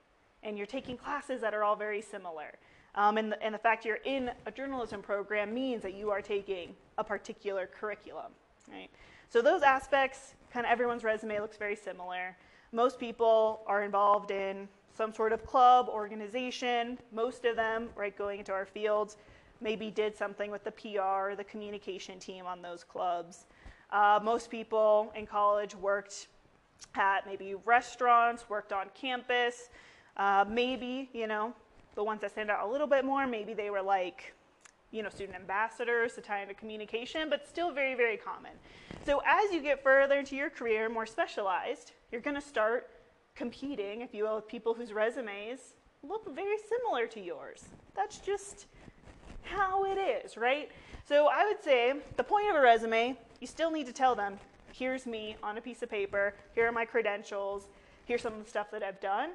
And 0.43 0.57
you're 0.57 0.67
taking 0.67 0.97
classes 0.97 1.41
that 1.41 1.55
are 1.55 1.65
all 1.65 1.77
very 1.77 2.03
similar. 2.03 2.59
Um, 2.95 3.17
and, 3.17 3.33
the, 3.33 3.43
and 3.43 3.55
the 3.55 3.59
fact 3.59 3.85
you're 3.85 4.01
in 4.05 4.31
a 4.47 4.51
journalism 4.51 5.01
program 5.01 5.55
means 5.55 5.83
that 5.83 5.95
you 5.95 6.11
are 6.11 6.21
taking 6.21 6.75
a 6.99 7.05
particular 7.05 7.67
curriculum, 7.67 8.33
right? 8.71 8.91
So 9.31 9.41
those 9.41 9.63
aspects, 9.63 10.35
kind 10.53 10.67
of 10.67 10.73
everyone's 10.73 11.03
resume 11.03 11.41
looks 11.41 11.57
very 11.57 11.77
similar. 11.77 12.37
Most 12.71 13.01
people 13.01 13.63
are 13.67 13.83
involved 13.83 14.31
in 14.31 14.69
some 14.95 15.15
sort 15.15 15.33
of 15.33 15.47
club, 15.47 15.89
organization. 15.89 16.99
Most 17.13 17.47
of 17.47 17.57
them, 17.57 17.89
right, 17.97 18.17
going 18.17 18.41
into 18.41 18.53
our 18.53 18.67
fields, 18.67 19.17
maybe 19.63 19.91
did 19.91 20.17
something 20.17 20.51
with 20.51 20.65
the 20.65 20.73
PR, 20.73 21.35
the 21.35 21.45
communication 21.49 22.19
team 22.19 22.45
on 22.47 22.61
those 22.61 22.85
clubs. 22.85 23.47
Uh, 23.91 24.21
most 24.23 24.51
people 24.51 25.13
in 25.17 25.27
college 25.27 25.75
worked 25.75 26.29
at 26.95 27.27
maybe 27.27 27.55
restaurants, 27.65 28.49
worked 28.51 28.73
on 28.73 28.87
campus. 28.95 29.71
Uh, 30.17 30.45
maybe, 30.47 31.09
you 31.15 31.27
know, 31.27 31.55
the 31.95 32.05
ones 32.05 32.21
that 32.23 32.31
stand 32.31 32.51
out 32.51 32.67
a 32.67 32.71
little 32.71 32.87
bit 32.87 33.05
more, 33.05 33.27
maybe 33.27 33.55
they 33.55 33.71
were 33.71 33.83
like, 33.83 34.35
you 34.91 35.03
know, 35.03 35.09
student 35.09 35.37
ambassadors 35.37 36.15
to 36.15 36.21
tie 36.21 36.43
into 36.43 36.55
communication, 36.55 37.31
but 37.31 37.49
still 37.49 37.73
very, 37.73 37.95
very 37.95 38.17
common. 38.17 38.53
So 39.07 39.23
as 39.27 39.53
you 39.53 39.61
get 39.61 39.83
further 39.83 40.19
into 40.19 40.37
your 40.37 40.51
career, 40.51 40.89
more 40.89 41.07
specialized, 41.07 41.93
you're 42.11 42.21
to 42.21 42.41
start 42.41 42.91
competing, 43.35 44.03
if 44.03 44.15
you 44.15 44.25
will, 44.25 44.37
with 44.37 44.47
people 44.47 44.75
whose 44.75 44.93
resumes 44.93 45.75
look 46.03 46.35
very 46.35 46.57
similar 46.69 47.07
to 47.07 47.21
yours. 47.21 47.65
That's 47.95 48.19
just 48.19 48.67
how 49.43 49.85
it 49.85 49.97
is, 49.97 50.37
right? 50.37 50.71
So 51.09 51.29
I 51.33 51.47
would 51.47 51.63
say 51.63 51.95
the 52.17 52.25
point 52.25 52.51
of 52.51 52.57
a 52.57 52.61
resume, 52.61 53.17
you 53.41 53.47
still 53.47 53.71
need 53.71 53.87
to 53.87 53.93
tell 53.93 54.15
them, 54.15 54.39
here's 54.73 55.07
me 55.07 55.37
on 55.43 55.59
a 55.59 55.61
piece 55.61 55.83
of 55.83 55.91
paper, 55.91 56.35
here 56.55 56.67
are 56.67 56.73
my 56.73 56.85
credentials, 56.85 57.69
here's 58.05 58.23
some 58.23 58.35
of 58.35 58.45
the 58.45 58.51
stuff 58.51 58.71
that 58.71 58.83
I've 58.83 59.01
done. 59.01 59.31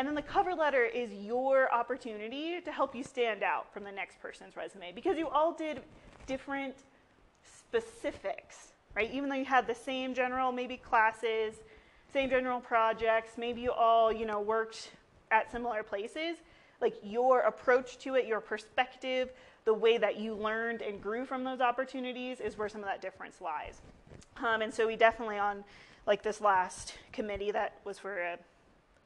And 0.00 0.08
then 0.08 0.14
the 0.14 0.22
cover 0.22 0.54
letter 0.54 0.86
is 0.86 1.12
your 1.12 1.70
opportunity 1.74 2.58
to 2.62 2.72
help 2.72 2.94
you 2.94 3.04
stand 3.04 3.42
out 3.42 3.70
from 3.70 3.84
the 3.84 3.92
next 3.92 4.18
person's 4.18 4.56
resume 4.56 4.92
because 4.92 5.18
you 5.18 5.28
all 5.28 5.52
did 5.52 5.82
different 6.26 6.74
specifics, 7.44 8.68
right? 8.96 9.12
Even 9.12 9.28
though 9.28 9.36
you 9.36 9.44
had 9.44 9.66
the 9.66 9.74
same 9.74 10.14
general 10.14 10.52
maybe 10.52 10.78
classes, 10.78 11.56
same 12.10 12.30
general 12.30 12.60
projects, 12.60 13.32
maybe 13.36 13.60
you 13.60 13.72
all, 13.72 14.10
you 14.10 14.24
know, 14.24 14.40
worked 14.40 14.92
at 15.30 15.52
similar 15.52 15.82
places, 15.82 16.38
like 16.80 16.94
your 17.02 17.40
approach 17.40 17.98
to 17.98 18.14
it, 18.14 18.26
your 18.26 18.40
perspective, 18.40 19.28
the 19.66 19.74
way 19.74 19.98
that 19.98 20.18
you 20.18 20.32
learned 20.34 20.80
and 20.80 21.02
grew 21.02 21.26
from 21.26 21.44
those 21.44 21.60
opportunities 21.60 22.40
is 22.40 22.56
where 22.56 22.70
some 22.70 22.80
of 22.80 22.86
that 22.86 23.02
difference 23.02 23.42
lies. 23.42 23.82
Um, 24.38 24.62
and 24.62 24.72
so 24.72 24.86
we 24.86 24.96
definitely 24.96 25.36
on 25.36 25.62
like 26.06 26.22
this 26.22 26.40
last 26.40 26.94
committee 27.12 27.50
that 27.50 27.74
was 27.84 27.98
for 27.98 28.18
a, 28.18 28.38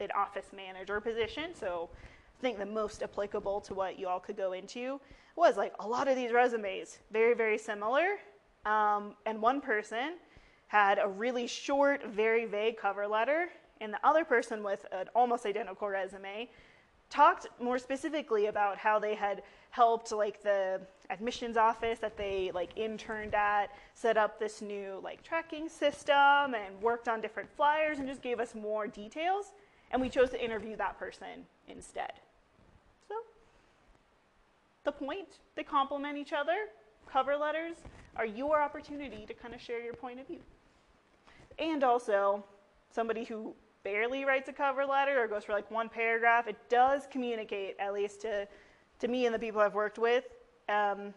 an 0.01 0.09
office 0.17 0.47
manager 0.55 1.01
position. 1.01 1.55
So 1.55 1.91
I 2.39 2.41
think 2.41 2.59
the 2.59 2.67
most 2.67 3.03
applicable 3.03 3.61
to 3.63 3.75
what 3.75 3.99
you 3.99 4.09
all 4.09 4.21
could 4.21 4.37
go 4.37 4.53
into 4.53 5.01
was 5.37 5.57
like 5.57 5.75
a 5.81 5.87
lot 5.87 6.09
of 6.09 6.17
these 6.17 6.33
resumes, 6.33 6.99
very, 7.13 7.35
very 7.35 7.59
similar. 7.59 8.19
Um, 8.67 9.15
and 9.27 9.41
one 9.41 9.61
person 9.61 10.15
had 10.69 10.99
a 10.99 11.09
really 11.09 11.47
short, 11.47 12.07
very 12.07 12.47
vague 12.47 12.77
cover 12.77 13.07
letter, 13.07 13.49
and 13.81 13.93
the 13.93 14.07
other 14.07 14.25
person 14.25 14.63
with 14.63 14.87
an 14.93 15.07
almost 15.15 15.47
identical 15.47 15.89
resume 15.89 16.49
talked 17.11 17.47
more 17.61 17.79
specifically 17.79 18.47
about 18.47 18.79
how 18.79 18.99
they 18.99 19.15
had 19.15 19.43
helped 19.71 20.11
like 20.13 20.43
the 20.43 20.81
admissions 21.11 21.57
office 21.57 21.99
that 21.99 22.17
they 22.17 22.51
like 22.55 22.71
interned 22.77 23.35
at 23.35 23.67
set 23.95 24.17
up 24.17 24.39
this 24.39 24.63
new 24.63 25.01
like 25.03 25.23
tracking 25.23 25.69
system 25.69 26.55
and 26.55 26.81
worked 26.81 27.09
on 27.09 27.21
different 27.21 27.49
flyers 27.57 27.99
and 27.99 28.09
just 28.09 28.23
gave 28.23 28.41
us 28.41 28.55
more 28.55 28.87
details 28.87 29.53
and 29.95 30.03
we 30.03 30.11
chose 30.11 30.29
to 30.29 30.45
interview 30.45 30.77
that 30.77 30.99
person 30.99 31.47
instead 31.69 32.13
so 33.09 33.15
the 34.85 34.93
point 34.93 35.39
they 35.55 35.63
complement 35.63 36.19
each 36.19 36.35
other 36.35 36.67
cover 37.11 37.35
letters 37.37 37.77
are 38.17 38.27
your 38.27 38.61
opportunity 38.61 39.25
to 39.25 39.33
kind 39.33 39.55
of 39.55 39.61
share 39.61 39.83
your 39.83 39.95
point 39.95 40.21
of 40.21 40.27
view 40.27 40.41
and 41.59 41.83
also 41.83 42.45
somebody 42.91 43.25
who 43.25 43.55
barely 43.85 44.27
writes 44.27 44.51
a 44.51 44.53
cover 44.53 44.85
letter 44.85 45.23
or 45.23 45.27
goes 45.27 45.45
for 45.45 45.53
like 45.53 45.71
one 45.71 45.89
paragraph 45.89 46.47
it 46.47 46.59
does 46.69 47.09
communicate 47.11 47.75
at 47.79 47.95
least 47.95 48.21
to 48.21 48.47
to 49.01 49.09
me 49.09 49.27
and 49.27 49.35
the 49.35 49.39
people 49.39 49.61
I've 49.61 49.75
worked 49.75 49.99
with, 49.99 50.25
um, 50.69 51.13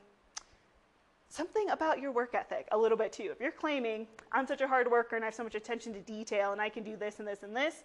something 1.29 1.69
about 1.69 1.99
your 1.99 2.11
work 2.11 2.33
ethic 2.33 2.67
a 2.71 2.77
little 2.77 2.97
bit 2.97 3.11
too. 3.11 3.29
If 3.31 3.39
you're 3.39 3.51
claiming, 3.51 4.07
I'm 4.31 4.47
such 4.47 4.61
a 4.61 4.67
hard 4.67 4.89
worker 4.89 5.15
and 5.15 5.23
I 5.23 5.27
have 5.27 5.35
so 5.35 5.43
much 5.43 5.55
attention 5.55 5.93
to 5.93 5.99
detail 5.99 6.51
and 6.51 6.61
I 6.61 6.69
can 6.69 6.83
do 6.83 6.95
this 6.95 7.19
and 7.19 7.27
this 7.27 7.43
and 7.43 7.55
this, 7.55 7.83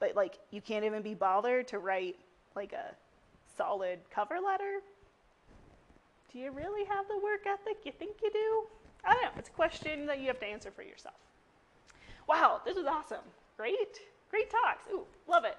but 0.00 0.14
like 0.16 0.38
you 0.50 0.60
can't 0.60 0.84
even 0.84 1.02
be 1.02 1.14
bothered 1.14 1.68
to 1.68 1.78
write 1.78 2.16
like 2.54 2.72
a 2.72 2.94
solid 3.56 3.98
cover 4.10 4.38
letter? 4.44 4.80
Do 6.32 6.38
you 6.38 6.50
really 6.50 6.84
have 6.84 7.08
the 7.08 7.18
work 7.18 7.46
ethic 7.46 7.78
you 7.84 7.92
think 7.92 8.16
you 8.22 8.30
do? 8.30 8.64
I 9.04 9.14
don't 9.14 9.22
know. 9.22 9.30
It's 9.38 9.48
a 9.48 9.52
question 9.52 10.06
that 10.06 10.20
you 10.20 10.26
have 10.26 10.40
to 10.40 10.46
answer 10.46 10.70
for 10.70 10.82
yourself. 10.82 11.16
Wow, 12.28 12.60
this 12.64 12.76
was 12.76 12.86
awesome. 12.86 13.24
Great. 13.56 14.00
Great 14.30 14.50
talks. 14.50 14.84
Ooh, 14.92 15.04
love 15.26 15.44
it. 15.44 15.56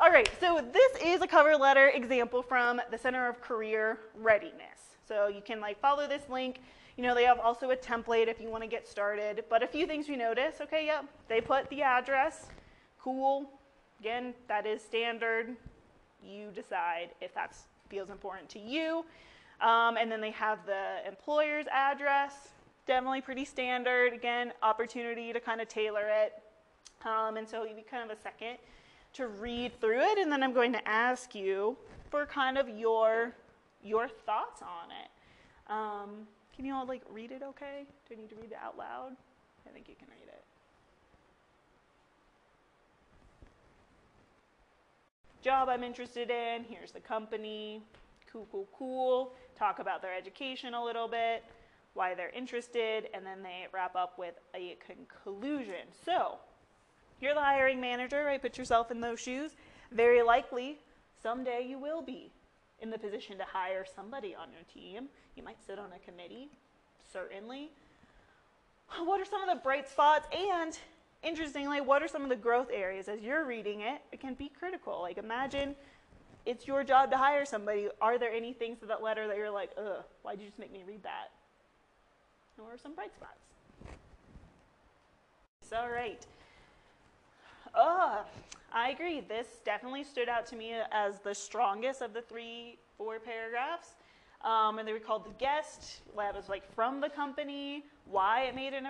All 0.00 0.10
right, 0.10 0.28
so 0.40 0.64
this 0.72 1.02
is 1.02 1.22
a 1.22 1.26
cover 1.26 1.56
letter 1.56 1.88
example 1.88 2.42
from 2.42 2.80
the 2.90 2.98
Center 2.98 3.28
of 3.28 3.40
Career 3.40 3.98
Readiness. 4.14 4.96
So 5.06 5.28
you 5.28 5.42
can 5.42 5.60
like 5.60 5.80
follow 5.80 6.08
this 6.08 6.22
link. 6.30 6.60
You 6.96 7.02
know, 7.02 7.14
they 7.14 7.24
have 7.24 7.38
also 7.38 7.70
a 7.70 7.76
template 7.76 8.28
if 8.28 8.40
you 8.40 8.48
want 8.48 8.62
to 8.62 8.68
get 8.68 8.88
started. 8.88 9.44
But 9.50 9.62
a 9.62 9.66
few 9.66 9.86
things 9.86 10.08
we 10.08 10.16
notice, 10.16 10.56
okay, 10.62 10.86
yep, 10.86 11.04
they 11.28 11.40
put 11.40 11.68
the 11.68 11.82
address. 11.82 12.46
Cool. 12.98 13.50
Again, 14.00 14.34
that 14.48 14.66
is 14.66 14.82
standard. 14.82 15.56
You 16.22 16.50
decide 16.54 17.10
if 17.20 17.34
that 17.34 17.54
feels 17.88 18.10
important 18.10 18.48
to 18.50 18.58
you. 18.58 19.04
Um, 19.60 19.96
and 19.96 20.10
then 20.10 20.20
they 20.20 20.32
have 20.32 20.66
the 20.66 21.06
employer's 21.06 21.66
address. 21.72 22.48
Definitely 22.86 23.22
pretty 23.22 23.44
standard. 23.44 24.12
Again, 24.12 24.52
opportunity 24.62 25.32
to 25.32 25.40
kind 25.40 25.60
of 25.60 25.68
tailor 25.68 26.08
it. 26.08 26.34
Um, 27.04 27.36
and 27.36 27.48
so 27.48 27.64
you 27.64 27.74
need 27.74 27.88
kind 27.88 28.08
of 28.08 28.16
a 28.16 28.20
second 28.20 28.58
to 29.14 29.28
read 29.28 29.80
through 29.80 30.00
it, 30.00 30.18
and 30.18 30.30
then 30.30 30.42
I'm 30.42 30.52
going 30.52 30.72
to 30.72 30.88
ask 30.88 31.34
you 31.34 31.76
for 32.10 32.26
kind 32.26 32.58
of 32.58 32.68
your 32.68 33.32
your 33.82 34.08
thoughts 34.08 34.62
on 34.62 34.90
it. 34.90 35.72
Um, 35.72 36.26
can 36.54 36.64
you 36.64 36.74
all 36.74 36.86
like 36.86 37.02
read 37.10 37.30
it 37.30 37.42
okay? 37.42 37.86
Do 38.08 38.14
I 38.14 38.20
need 38.20 38.30
to 38.30 38.36
read 38.36 38.52
it 38.52 38.58
out 38.62 38.76
loud? 38.76 39.12
I 39.66 39.70
think 39.70 39.88
you 39.88 39.94
can 39.98 40.08
read 40.08 40.28
it. 40.28 40.44
Job 45.46 45.68
I'm 45.68 45.84
interested 45.84 46.28
in, 46.28 46.64
here's 46.68 46.90
the 46.90 46.98
company, 46.98 47.80
cool, 48.32 48.48
cool, 48.50 48.66
cool. 48.76 49.32
Talk 49.56 49.78
about 49.78 50.02
their 50.02 50.12
education 50.12 50.74
a 50.74 50.84
little 50.84 51.06
bit, 51.06 51.44
why 51.94 52.16
they're 52.16 52.30
interested, 52.30 53.08
and 53.14 53.24
then 53.24 53.44
they 53.44 53.68
wrap 53.72 53.94
up 53.94 54.18
with 54.18 54.34
a 54.56 54.76
conclusion. 54.84 55.86
So, 56.04 56.38
you're 57.20 57.34
the 57.34 57.40
hiring 57.40 57.80
manager, 57.80 58.24
right? 58.24 58.42
Put 58.42 58.58
yourself 58.58 58.90
in 58.90 59.00
those 59.00 59.20
shoes. 59.20 59.52
Very 59.92 60.20
likely, 60.20 60.80
someday 61.22 61.64
you 61.64 61.78
will 61.78 62.02
be 62.02 62.32
in 62.80 62.90
the 62.90 62.98
position 62.98 63.38
to 63.38 63.44
hire 63.44 63.86
somebody 63.94 64.34
on 64.34 64.48
your 64.50 64.64
team. 64.74 65.08
You 65.36 65.44
might 65.44 65.64
sit 65.64 65.78
on 65.78 65.90
a 65.92 66.10
committee, 66.10 66.48
certainly. 67.12 67.70
What 68.98 69.20
are 69.20 69.24
some 69.24 69.48
of 69.48 69.56
the 69.56 69.62
bright 69.62 69.88
spots? 69.88 70.26
And 70.36 70.76
interestingly, 71.26 71.80
what 71.80 72.02
are 72.02 72.08
some 72.08 72.22
of 72.22 72.28
the 72.28 72.36
growth 72.36 72.68
areas? 72.72 73.08
As 73.08 73.20
you're 73.20 73.44
reading 73.44 73.80
it, 73.80 74.00
it 74.12 74.20
can 74.20 74.34
be 74.34 74.48
critical. 74.48 75.00
Like 75.02 75.18
imagine 75.18 75.74
it's 76.46 76.66
your 76.66 76.84
job 76.84 77.10
to 77.10 77.18
hire 77.18 77.44
somebody. 77.44 77.88
Are 78.00 78.18
there 78.18 78.32
any 78.32 78.52
things 78.52 78.78
in 78.80 78.88
that 78.88 79.02
letter 79.02 79.26
that 79.26 79.36
you're 79.36 79.50
like, 79.50 79.70
ugh, 79.76 80.04
why'd 80.22 80.40
you 80.40 80.46
just 80.46 80.58
make 80.58 80.72
me 80.72 80.84
read 80.86 81.02
that? 81.02 81.32
Or 82.58 82.78
some 82.78 82.94
bright 82.94 83.12
spots? 83.14 83.40
All 85.76 85.90
right. 85.90 86.24
Oh, 87.74 88.24
I 88.72 88.90
agree. 88.90 89.20
This 89.20 89.46
definitely 89.64 90.04
stood 90.04 90.28
out 90.28 90.46
to 90.46 90.56
me 90.56 90.74
as 90.92 91.18
the 91.18 91.34
strongest 91.34 92.00
of 92.00 92.14
the 92.14 92.22
three, 92.22 92.78
four 92.96 93.18
paragraphs. 93.18 93.96
Um, 94.44 94.78
and 94.78 94.86
they 94.86 94.92
were 94.92 95.00
called 95.00 95.26
the 95.26 95.34
guest. 95.38 96.02
That 96.16 96.34
was 96.34 96.48
like 96.48 96.72
from 96.74 97.00
the 97.00 97.08
company, 97.08 97.84
why 98.08 98.44
it 98.44 98.54
made 98.54 98.74
an 98.74 98.86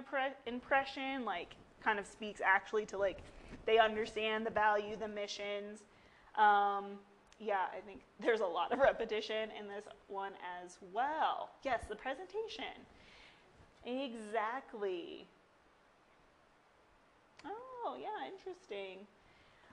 impression, 0.46 1.24
like 1.24 1.56
kind 1.86 1.98
of 2.00 2.06
speaks 2.06 2.40
actually 2.44 2.84
to 2.84 2.98
like 2.98 3.18
they 3.64 3.78
understand 3.78 4.44
the 4.44 4.50
value, 4.50 4.96
the 4.96 5.08
missions. 5.08 5.84
Um, 6.34 6.98
yeah, 7.38 7.66
I 7.76 7.80
think 7.86 8.00
there's 8.20 8.40
a 8.40 8.46
lot 8.46 8.72
of 8.72 8.78
repetition 8.80 9.50
in 9.58 9.68
this 9.68 9.84
one 10.08 10.32
as 10.62 10.78
well. 10.92 11.50
Yes, 11.62 11.84
the 11.88 11.96
presentation. 11.96 12.74
Exactly. 13.84 15.26
Oh, 17.44 17.96
yeah, 18.00 18.28
interesting. 18.32 19.06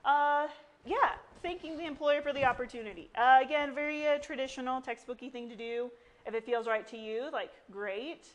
Uh, 0.05 0.47
yeah, 0.85 1.13
thanking 1.41 1.77
the 1.77 1.85
employer 1.85 2.21
for 2.21 2.31
the 2.33 2.43
opportunity. 2.43 3.09
Uh, 3.15 3.39
again, 3.41 3.73
very 3.73 4.05
uh, 4.05 4.19
traditional, 4.19 4.81
textbooky 4.81 5.31
thing 5.31 5.49
to 5.49 5.55
do. 5.55 5.89
If 6.27 6.35
it 6.35 6.45
feels 6.45 6.67
right 6.67 6.87
to 6.87 6.97
you, 6.97 7.29
like, 7.33 7.51
great. 7.71 8.27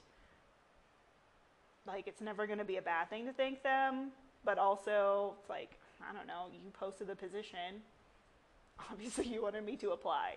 Like, 1.86 2.06
it's 2.06 2.20
never 2.20 2.46
going 2.46 2.58
to 2.58 2.64
be 2.64 2.76
a 2.76 2.82
bad 2.82 3.08
thing 3.08 3.26
to 3.26 3.32
thank 3.32 3.62
them, 3.62 4.10
but 4.44 4.58
also, 4.58 5.34
it's 5.40 5.48
like, 5.48 5.78
I 6.08 6.14
don't 6.14 6.26
know, 6.26 6.46
you 6.52 6.70
posted 6.78 7.06
the 7.06 7.16
position. 7.16 7.82
Obviously, 8.90 9.26
you 9.26 9.42
wanted 9.42 9.64
me 9.64 9.76
to 9.76 9.90
apply. 9.90 10.36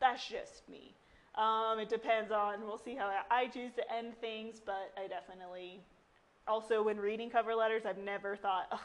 That's 0.00 0.26
just 0.26 0.68
me. 0.68 0.94
Um, 1.36 1.78
it 1.78 1.88
depends 1.88 2.32
on, 2.32 2.66
we'll 2.66 2.78
see 2.78 2.96
how 2.96 3.10
I 3.30 3.46
choose 3.46 3.72
to 3.74 3.92
end 3.92 4.20
things, 4.20 4.60
but 4.64 4.92
I 4.96 5.06
definitely 5.06 5.80
also, 6.50 6.82
when 6.82 6.98
reading 6.98 7.30
cover 7.30 7.54
letters, 7.54 7.82
I've 7.86 7.98
never 7.98 8.34
thought, 8.34 8.80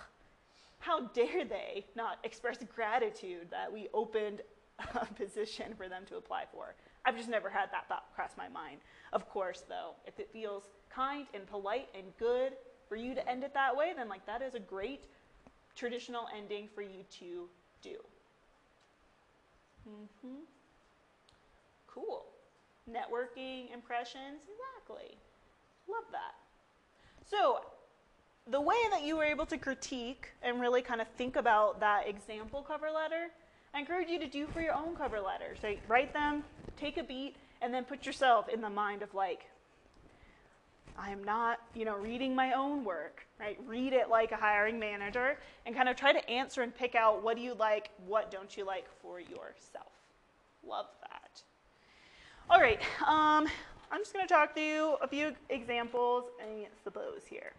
how 0.80 1.08
dare 1.08 1.46
they 1.46 1.86
not 1.96 2.20
express 2.24 2.58
gratitude 2.76 3.48
that 3.50 3.72
we 3.72 3.88
opened 3.94 4.42
a 4.96 5.06
position 5.06 5.74
for 5.76 5.90
them 5.90 6.04
to 6.08 6.18
apply 6.18 6.44
for. 6.54 6.76
I've 7.06 7.18
just 7.18 7.30
never 7.30 7.50
had 7.50 7.72
that 7.72 7.88
thought 7.88 8.06
cross 8.16 8.32
my 8.38 8.50
mind. 8.50 8.80
Of 9.14 9.30
course, 9.30 9.64
though, 9.70 9.92
if 10.06 10.20
it 10.20 10.30
feels 10.34 10.64
kind 10.90 11.28
and 11.34 11.46
polite 11.46 11.90
and 11.94 12.06
good 12.18 12.54
for 12.90 12.96
you 12.96 13.14
to 13.16 13.30
end 13.30 13.44
it 13.44 13.54
that 13.54 13.76
way, 13.76 13.94
then 13.96 14.10
like 14.10 14.26
that 14.26 14.42
is 14.42 14.56
a 14.56 14.60
great 14.60 15.06
traditional 15.76 16.28
ending 16.36 16.68
for 16.74 16.82
you 16.82 17.04
to 17.20 17.48
do. 17.82 17.98
Mm-hmm. 19.88 20.42
Cool. 21.88 22.26
Networking 22.90 23.74
impressions, 23.74 24.42
exactly. 24.44 25.18
Love 25.88 26.06
that. 26.12 26.36
So, 27.30 27.62
the 28.48 28.62
way 28.62 28.78
that 28.92 29.04
you 29.04 29.18
were 29.18 29.24
able 29.24 29.46
to 29.48 29.58
critique 29.58 30.30
and 30.44 30.62
really 30.62 30.82
kind 30.82 31.02
of 31.02 31.08
think 31.18 31.36
about 31.36 31.80
that 31.80 32.08
example 32.08 32.62
cover 32.62 32.92
letter, 32.92 33.28
I 33.74 33.80
encourage 33.80 34.10
you 34.10 34.20
to 34.20 34.28
do 34.28 34.46
for 34.48 34.62
your 34.62 34.74
own 34.74 34.96
cover 34.96 35.20
letters. 35.20 35.58
So 35.62 35.74
write 35.88 36.14
them, 36.14 36.44
take 36.78 36.98
a 36.98 37.04
beat, 37.04 37.36
and 37.62 37.74
then 37.74 37.84
put 37.84 38.06
yourself 38.06 38.50
in 38.50 38.62
the 38.62 38.70
mind 38.70 39.02
of 39.02 39.14
like, 39.14 39.46
I 40.98 41.10
am 41.10 41.24
not, 41.24 41.60
you 41.74 41.84
know, 41.84 41.98
reading 41.98 42.34
my 42.36 42.54
own 42.54 42.86
work, 42.86 43.26
right? 43.40 43.60
Read 43.68 43.92
it 43.92 44.10
like 44.10 44.32
a 44.32 44.38
hiring 44.38 44.80
manager 44.80 45.38
and 45.66 45.76
kind 45.76 45.90
of 45.90 45.96
try 45.96 46.14
to 46.14 46.30
answer 46.30 46.62
and 46.62 46.74
pick 46.74 46.96
out 46.96 47.22
what 47.22 47.36
do 47.36 47.44
you 47.44 47.54
like, 47.54 47.90
what 48.06 48.32
don't 48.32 48.56
you 48.56 48.66
like 48.66 48.86
for 49.02 49.20
yourself. 49.20 49.92
Love 50.66 50.88
that. 51.02 51.42
All 52.50 52.62
right, 52.62 52.80
um, 53.06 53.48
I'm 53.92 54.02
just 54.02 54.14
going 54.14 54.26
to 54.26 54.34
talk 54.34 54.58
you 54.58 54.98
a 55.02 55.08
few 55.08 55.34
examples 55.50 56.26
and 56.42 56.66
suppose 56.84 57.22
here. 57.30 57.52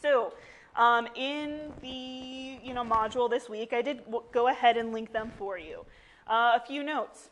So 0.00 0.32
um, 0.74 1.06
in 1.14 1.72
the 1.80 2.58
you 2.62 2.74
know 2.74 2.84
module 2.84 3.30
this 3.30 3.48
week, 3.48 3.72
I 3.72 3.82
did 3.82 4.02
go 4.32 4.48
ahead 4.48 4.76
and 4.76 4.92
link 4.92 5.12
them 5.12 5.32
for 5.38 5.58
you. 5.58 5.84
Uh, 6.26 6.58
a 6.60 6.62
few 6.66 6.82
notes. 6.82 7.30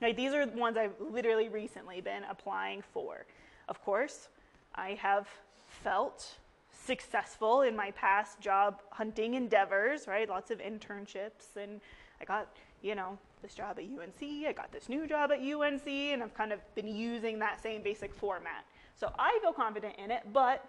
Right, 0.00 0.16
these 0.16 0.32
are 0.32 0.46
the 0.46 0.56
ones 0.56 0.76
I've 0.76 0.94
literally 1.00 1.48
recently 1.48 2.00
been 2.00 2.22
applying 2.30 2.82
for. 2.82 3.24
Of 3.68 3.84
course, 3.84 4.28
I 4.74 4.90
have 5.00 5.26
felt 5.66 6.36
successful 6.70 7.62
in 7.62 7.74
my 7.74 7.90
past 7.90 8.40
job 8.40 8.80
hunting 8.90 9.34
endeavors, 9.34 10.06
right? 10.06 10.28
Lots 10.28 10.52
of 10.52 10.58
internships, 10.58 11.56
and 11.60 11.80
I 12.20 12.24
got, 12.24 12.48
you 12.80 12.94
know, 12.94 13.18
this 13.42 13.54
job 13.54 13.78
at 13.78 13.84
UNC, 13.84 14.46
I 14.46 14.52
got 14.52 14.70
this 14.72 14.88
new 14.88 15.06
job 15.06 15.32
at 15.32 15.40
UNC, 15.40 15.86
and 15.86 16.22
I've 16.22 16.34
kind 16.34 16.52
of 16.52 16.60
been 16.74 16.88
using 16.88 17.40
that 17.40 17.60
same 17.60 17.82
basic 17.82 18.14
format. 18.14 18.64
So 18.96 19.12
I 19.18 19.36
feel 19.42 19.52
confident 19.52 19.96
in 20.02 20.10
it, 20.12 20.22
but 20.32 20.64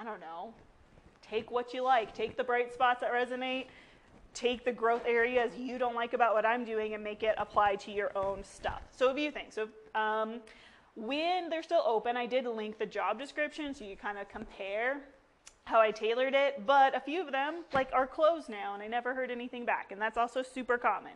I 0.00 0.04
don't 0.04 0.20
know. 0.20 0.52
Take 1.22 1.50
what 1.50 1.72
you 1.72 1.82
like, 1.82 2.14
take 2.14 2.36
the 2.36 2.44
bright 2.44 2.72
spots 2.72 3.02
that 3.02 3.12
resonate, 3.12 3.66
take 4.34 4.64
the 4.64 4.72
growth 4.72 5.02
areas 5.06 5.52
you 5.56 5.78
don't 5.78 5.94
like 5.94 6.12
about 6.12 6.34
what 6.34 6.46
I'm 6.46 6.64
doing 6.64 6.94
and 6.94 7.02
make 7.02 7.22
it 7.22 7.34
apply 7.38 7.76
to 7.76 7.90
your 7.90 8.16
own 8.16 8.44
stuff. 8.44 8.82
So 8.90 9.10
a 9.10 9.14
few 9.14 9.30
things. 9.30 9.54
So 9.54 9.68
um, 9.94 10.40
when 10.94 11.48
they're 11.48 11.62
still 11.62 11.82
open, 11.86 12.16
I 12.16 12.26
did 12.26 12.46
link 12.46 12.78
the 12.78 12.86
job 12.86 13.18
description 13.18 13.74
so 13.74 13.84
you 13.84 13.96
kind 13.96 14.18
of 14.18 14.28
compare 14.28 15.00
how 15.64 15.80
I 15.80 15.90
tailored 15.90 16.34
it, 16.34 16.66
but 16.66 16.96
a 16.96 17.00
few 17.00 17.24
of 17.24 17.32
them 17.32 17.64
like 17.72 17.90
are 17.92 18.06
closed 18.06 18.48
now 18.48 18.74
and 18.74 18.82
I 18.82 18.88
never 18.88 19.14
heard 19.14 19.30
anything 19.30 19.64
back, 19.64 19.92
and 19.92 20.00
that's 20.00 20.18
also 20.18 20.42
super 20.42 20.78
common. 20.78 21.12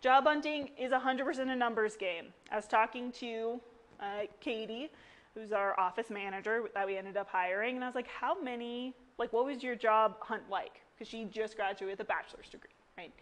Job 0.00 0.24
hunting 0.24 0.70
is 0.78 0.92
100% 0.92 1.38
a 1.50 1.56
numbers 1.56 1.96
game. 1.96 2.26
I 2.52 2.56
was 2.56 2.68
talking 2.68 3.10
to 3.12 3.60
uh, 4.00 4.20
Katie, 4.40 4.92
who's 5.34 5.52
our 5.52 5.78
office 5.78 6.08
manager 6.08 6.64
that 6.74 6.86
we 6.86 6.96
ended 6.96 7.16
up 7.16 7.28
hiring, 7.28 7.74
and 7.74 7.84
I 7.84 7.88
was 7.88 7.96
like, 7.96 8.06
how 8.06 8.40
many, 8.40 8.94
like, 9.18 9.32
what 9.32 9.44
was 9.44 9.62
your 9.62 9.74
job 9.74 10.16
hunt 10.20 10.44
like? 10.48 10.82
Because 10.98 11.08
she 11.08 11.24
just 11.24 11.56
graduated 11.56 11.98
with 11.98 12.06
a 12.06 12.08
bachelor's 12.08 12.48
degree, 12.48 12.70
right? 12.96 13.12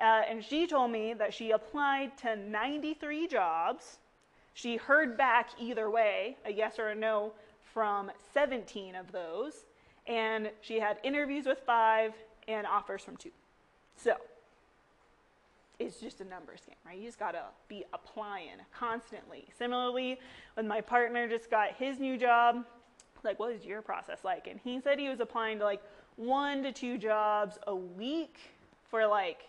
Uh, 0.00 0.22
and 0.28 0.44
she 0.44 0.66
told 0.66 0.90
me 0.90 1.14
that 1.14 1.32
she 1.32 1.52
applied 1.52 2.16
to 2.18 2.36
93 2.36 3.26
jobs. 3.26 3.98
She 4.54 4.76
heard 4.76 5.16
back 5.16 5.50
either 5.58 5.90
way, 5.90 6.36
a 6.44 6.52
yes 6.52 6.78
or 6.78 6.88
a 6.88 6.94
no, 6.94 7.32
from 7.72 8.10
17 8.34 8.94
of 8.94 9.12
those 9.12 9.64
and 10.06 10.50
she 10.60 10.80
had 10.80 10.98
interviews 11.02 11.46
with 11.46 11.60
five 11.64 12.12
and 12.48 12.66
offers 12.66 13.02
from 13.02 13.16
two. 13.16 13.30
So 13.96 14.16
it's 15.78 16.00
just 16.00 16.20
a 16.20 16.24
numbers 16.24 16.60
game, 16.66 16.76
right? 16.84 16.98
You 16.98 17.06
just 17.06 17.18
gotta 17.18 17.44
be 17.68 17.84
applying 17.92 18.58
constantly. 18.74 19.46
Similarly, 19.56 20.18
when 20.54 20.66
my 20.66 20.80
partner 20.80 21.28
just 21.28 21.50
got 21.50 21.72
his 21.72 21.98
new 21.98 22.16
job, 22.16 22.64
like, 23.24 23.38
what 23.38 23.52
is 23.52 23.64
your 23.64 23.82
process 23.82 24.18
like? 24.24 24.48
And 24.48 24.58
he 24.64 24.80
said 24.80 24.98
he 24.98 25.08
was 25.08 25.20
applying 25.20 25.58
to 25.60 25.64
like 25.64 25.80
one 26.16 26.62
to 26.62 26.72
two 26.72 26.98
jobs 26.98 27.58
a 27.66 27.74
week 27.74 28.36
for 28.90 29.06
like 29.06 29.48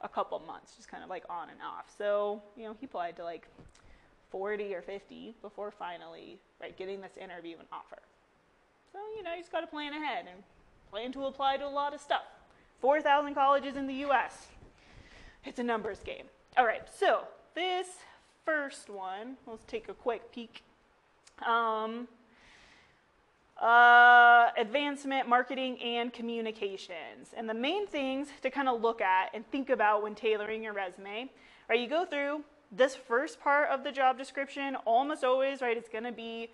a 0.00 0.08
couple 0.08 0.38
months, 0.46 0.74
just 0.76 0.88
kind 0.88 1.02
of 1.02 1.10
like 1.10 1.24
on 1.28 1.48
and 1.50 1.58
off. 1.60 1.92
So, 1.96 2.42
you 2.56 2.64
know, 2.64 2.76
he 2.78 2.86
applied 2.86 3.16
to 3.16 3.24
like 3.24 3.46
40 4.30 4.74
or 4.74 4.82
50 4.82 5.34
before 5.42 5.70
finally, 5.70 6.38
right, 6.60 6.76
getting 6.76 7.00
this 7.00 7.16
interview 7.16 7.56
and 7.58 7.66
offer. 7.72 7.98
So, 8.92 8.98
you 9.16 9.22
know, 9.22 9.32
you 9.32 9.40
just 9.40 9.52
got 9.52 9.60
to 9.60 9.66
plan 9.66 9.92
ahead 9.92 10.26
and 10.32 10.42
plan 10.90 11.12
to 11.12 11.26
apply 11.26 11.58
to 11.58 11.66
a 11.66 11.68
lot 11.68 11.94
of 11.94 12.00
stuff. 12.00 12.22
4,000 12.80 13.34
colleges 13.34 13.76
in 13.76 13.86
the 13.86 13.94
US. 14.06 14.48
It's 15.44 15.58
a 15.58 15.62
numbers 15.62 16.00
game. 16.04 16.24
All 16.56 16.66
right, 16.66 16.82
so 16.92 17.24
this 17.54 17.86
first 18.44 18.88
one, 18.88 19.36
let's 19.46 19.64
take 19.66 19.88
a 19.88 19.94
quick 19.94 20.32
peek. 20.32 20.62
Um, 21.46 22.08
uh, 23.60 24.50
advancement, 24.56 25.28
marketing, 25.28 25.78
and 25.80 26.12
communications. 26.12 27.32
And 27.36 27.48
the 27.48 27.54
main 27.54 27.86
things 27.86 28.28
to 28.42 28.50
kind 28.50 28.68
of 28.68 28.82
look 28.82 29.00
at 29.00 29.30
and 29.34 29.46
think 29.50 29.70
about 29.70 30.02
when 30.02 30.14
tailoring 30.14 30.62
your 30.62 30.74
resume, 30.74 31.30
right? 31.68 31.80
You 31.80 31.88
go 31.88 32.04
through 32.04 32.42
this 32.70 32.96
first 32.96 33.40
part 33.40 33.70
of 33.70 33.84
the 33.84 33.92
job 33.92 34.18
description, 34.18 34.76
almost 34.84 35.24
always, 35.24 35.62
right? 35.62 35.76
It's 35.76 35.88
going 35.88 36.04
to 36.04 36.12
be 36.12 36.50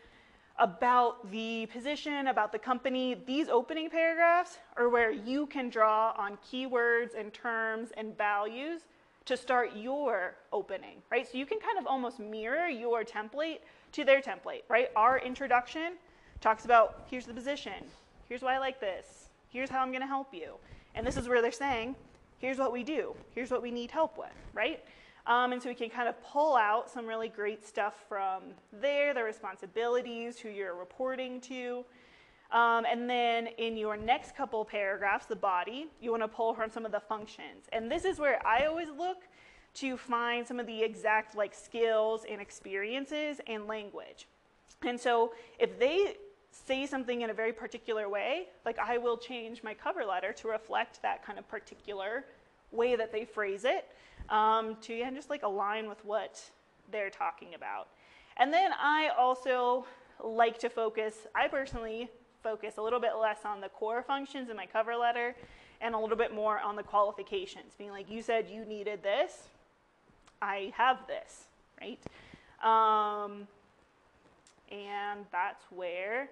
about 0.59 1.31
the 1.31 1.67
position, 1.73 2.29
about 2.29 2.53
the 2.53 2.59
company. 2.59 3.17
These 3.27 3.49
opening 3.49 3.91
paragraphs 3.91 4.59
are 4.77 4.89
where 4.89 5.11
you 5.11 5.47
can 5.47 5.71
draw 5.71 6.15
on 6.17 6.39
keywords 6.53 7.19
and 7.19 7.33
terms 7.33 7.91
and 7.97 8.17
values 8.17 8.83
to 9.25 9.37
start 9.37 9.75
your 9.75 10.35
opening, 10.53 10.97
right? 11.11 11.31
So 11.31 11.39
you 11.39 11.47
can 11.47 11.59
kind 11.59 11.79
of 11.79 11.87
almost 11.87 12.19
mirror 12.19 12.69
your 12.69 13.05
template 13.05 13.59
to 13.93 14.05
their 14.05 14.21
template, 14.21 14.63
right? 14.69 14.91
Our 14.95 15.19
introduction 15.19 15.95
talks 16.43 16.65
about 16.65 17.07
here's 17.09 17.25
the 17.25 17.33
position, 17.33 17.85
here's 18.29 18.43
why 18.43 18.57
I 18.57 18.59
like 18.59 18.81
this, 18.81 19.29
here's 19.49 19.71
how 19.71 19.81
I'm 19.81 19.91
going 19.91 20.03
to 20.03 20.07
help 20.07 20.35
you. 20.35 20.55
And 20.95 21.07
this 21.07 21.17
is 21.17 21.29
where 21.29 21.41
they're 21.41 21.53
saying, 21.53 21.95
here's 22.39 22.59
what 22.59 22.73
we 22.73 22.83
do, 22.83 23.15
here's 23.35 23.51
what 23.51 23.63
we 23.63 23.71
need 23.71 23.91
help 23.91 24.19
with, 24.19 24.35
right? 24.53 24.85
Um, 25.27 25.53
and 25.53 25.63
so 25.63 25.69
we 25.69 25.77
can 25.77 25.89
kind 25.89 26.09
of 26.09 26.21
pull 26.25 26.57
out 26.57 26.91
some 26.91 27.07
really 27.07 27.29
great 27.29 27.65
stuff 27.65 27.95
from 28.09 28.43
there, 28.73 29.15
the 29.15 29.23
responsibilities, 29.23 30.39
who 30.39 30.49
you're 30.49 30.75
reporting 30.75 31.41
to. 31.43 31.85
Um, 32.51 32.85
and 32.91 33.09
then 33.09 33.47
in 33.59 33.77
your 33.77 33.97
next 33.97 34.37
couple 34.37 34.65
paragraphs, 34.65 35.27
the 35.27 35.37
body, 35.37 35.87
you 36.01 36.11
want 36.11 36.25
to 36.25 36.29
pull 36.29 36.53
from 36.55 36.71
some 36.71 36.85
of 36.85 36.91
the 36.91 37.01
functions. 37.01 37.67
And 37.73 37.91
this 37.91 38.05
is 38.05 38.19
where 38.19 38.45
I 38.45 38.67
always 38.67 38.89
look 38.91 39.23
to 39.75 39.97
find 39.97 40.47
some 40.47 40.59
of 40.59 40.67
the 40.67 40.83
exact 40.83 41.37
like 41.37 41.55
skills 41.55 42.27
and 42.29 42.41
experiences 42.41 43.41
and 43.47 43.69
language. 43.69 44.27
And 44.83 44.99
so 45.01 45.33
if 45.59 45.79
they 45.79 46.17
say 46.53 46.87
something 46.87 47.23
in 47.23 47.31
a 47.31 47.35
very 47.35 47.53
particular 47.53 48.09
way, 48.09 48.47
like 48.65 48.79
I 48.79 48.99
will 48.99 49.17
change 49.17 49.63
my 49.63 49.75
cover 49.75 50.05
letter 50.05 50.33
to 50.35 50.49
reflect 50.49 51.01
that 51.03 51.25
kind 51.25 51.39
of 51.39 51.49
particular 51.49 52.25
way 52.71 52.95
that 52.95 53.11
they 53.11 53.25
phrase 53.25 53.65
it 53.65 53.89
um, 54.29 54.77
to 54.83 54.95
again, 54.95 55.15
just 55.15 55.31
like 55.31 55.43
align 55.43 55.89
with 55.89 56.05
what 56.05 56.41
they're 56.91 57.11
talking 57.11 57.55
about. 57.55 57.89
And 58.37 58.53
then 58.53 58.71
I 58.79 59.11
also 59.19 59.87
like 60.23 60.59
to 60.59 60.69
focus, 60.69 61.27
I 61.35 61.49
personally 61.49 62.11
focus 62.43 62.75
a 62.79 62.83
little 62.83 63.01
bit 63.01 63.13
less 63.21 63.41
on 63.45 63.61
the 63.61 63.69
core 63.69 64.03
functions 64.03 64.51
in 64.51 64.57
my 64.57 64.67
cover 64.67 64.95
letter 64.95 65.35
and 65.81 65.95
a 65.95 65.99
little 65.99 66.17
bit 66.17 66.35
more 66.35 66.61
on 66.61 66.77
the 66.77 66.83
qualifications, 66.83 67.75
being 67.77 67.91
like, 67.91 68.11
you 68.11 68.23
said 68.23 68.49
you 68.49 68.65
needed 68.65 69.03
this, 69.03 69.49
I 70.41 70.73
have 70.77 70.99
this, 71.07 71.47
right? 71.81 72.01
Um, 72.63 73.49
and 74.71 75.27
that's 75.33 75.65
where 75.71 76.31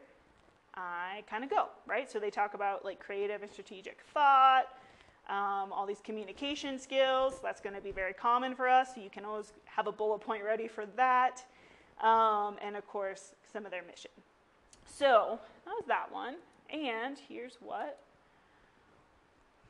I 0.75 1.25
kind 1.29 1.45
of 1.45 1.51
go, 1.51 1.67
right? 1.87 2.11
So 2.11 2.19
they 2.19 2.31
talk 2.31 2.55
about 2.55 2.85
like 2.85 3.01
creative 3.01 3.43
and 3.43 3.51
strategic 3.51 3.99
thought, 4.15 4.67
um, 5.29 5.73
all 5.73 5.87
these 5.87 6.01
communication 6.03 6.79
skills. 6.79 7.41
That's 7.43 7.61
going 7.61 7.75
to 7.75 7.81
be 7.81 7.93
very 7.93 8.13
common 8.13 8.55
for 8.55 8.69
us. 8.69 8.95
So 8.95 9.01
you 9.01 9.11
can 9.11 9.25
always 9.25 9.53
have 9.65 9.87
a 9.87 9.93
bullet 9.93 10.21
point 10.21 10.45
ready 10.45 10.69
for 10.69 10.87
that. 10.97 11.45
Um, 12.01 12.57
and 12.63 12.77
of 12.77 12.87
course, 12.87 13.35
some 13.53 13.65
of 13.65 13.71
their 13.71 13.83
mission. 13.83 14.11
So 14.87 15.39
that 15.65 15.73
was 15.73 15.85
that 15.89 16.11
one. 16.13 16.37
And 16.73 17.19
here's 17.29 17.59
what 17.61 17.99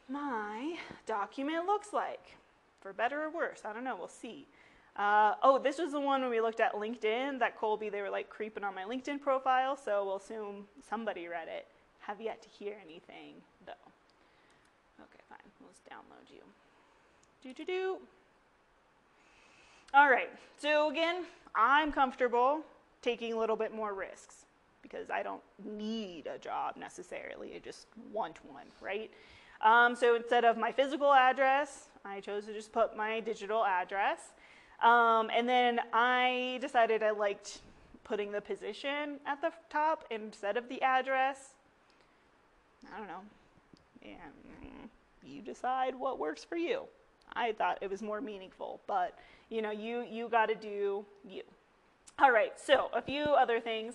my 0.09 0.77
document 1.07 1.67
looks 1.67 1.93
like, 1.93 2.37
for 2.81 2.93
better 2.93 3.23
or 3.23 3.31
worse. 3.31 3.63
I 3.65 3.73
don't 3.73 3.85
know. 3.85 3.97
We'll 3.97 4.09
see. 4.09 4.47
Uh, 4.97 5.35
oh, 5.43 5.59
this 5.59 5.79
was 5.79 5.93
the 5.93 6.01
one 6.01 6.21
when 6.21 6.31
we 6.31 6.41
looked 6.41 6.61
at 6.61 6.75
LinkedIn. 6.75 7.39
That 7.39 7.57
Colby, 7.57 7.89
they 7.89 8.03
were 8.03 8.11
like 8.11 8.29
creeping 8.29 8.65
on 8.65 8.75
my 8.75 8.83
LinkedIn 8.83 9.21
profile, 9.21 9.77
so 9.77 10.05
we'll 10.05 10.17
assume 10.17 10.67
somebody 10.89 11.29
read 11.29 11.49
it. 11.49 11.67
Have 12.01 12.21
yet 12.21 12.43
to 12.43 12.49
hear 12.49 12.77
anything, 12.85 13.35
though. 13.67 13.73
Okay, 15.01 15.23
fine. 15.29 15.39
Let's 15.65 15.81
download 15.81 16.31
you. 16.33 16.43
Do 17.43 17.55
do 17.55 17.65
do. 17.65 17.97
All 19.95 20.11
right. 20.11 20.31
So 20.59 20.91
again, 20.91 21.25
I'm 21.55 21.93
comfortable 21.93 22.61
taking 23.03 23.33
a 23.33 23.39
little 23.39 23.57
bit 23.57 23.75
more 23.75 23.95
risks 23.95 24.45
because 24.83 25.11
I 25.11 25.23
don't 25.23 25.43
need 25.65 26.27
a 26.27 26.39
job 26.39 26.77
necessarily. 26.77 27.55
I 27.55 27.59
just 27.59 27.87
want 28.13 28.39
one, 28.45 28.67
right? 28.81 29.11
Um, 29.63 29.95
so 29.95 30.15
instead 30.15 30.45
of 30.45 30.57
my 30.57 30.73
physical 30.73 31.13
address, 31.13 31.89
I 32.05 32.21
chose 32.21 32.47
to 32.47 32.53
just 32.53 32.73
put 32.73 32.97
my 32.97 33.21
digital 33.21 33.65
address. 33.65 34.33
Um, 34.83 35.31
and 35.35 35.49
then 35.49 35.81
I 35.93 36.59
decided 36.61 37.03
I 37.03 37.11
liked 37.11 37.61
putting 38.05 38.33
the 38.33 38.41
position 38.41 39.21
at 39.27 39.41
the 39.41 39.53
top 39.69 40.05
instead 40.11 40.57
of 40.57 40.69
the 40.69 40.81
address. 40.83 41.55
I 42.93 42.99
don't 42.99 43.07
know. 43.07 43.21
And 44.03 44.91
you 45.23 45.43
decide 45.43 45.95
what 45.95 46.19
works 46.19 46.43
for 46.43 46.57
you. 46.57 46.85
I 47.35 47.53
thought 47.53 47.79
it 47.81 47.91
was 47.91 48.03
more 48.03 48.21
meaningful, 48.21 48.81
but 48.87 49.17
you 49.51 49.63
know, 49.63 49.71
you 49.71 50.05
you 50.11 50.29
got 50.29 50.47
to 50.47 50.55
do 50.55 51.05
you. 51.29 51.43
All 52.19 52.33
right. 52.33 52.53
So 52.59 52.91
a 52.93 53.03
few 53.03 53.23
other 53.23 53.61
things. 53.61 53.95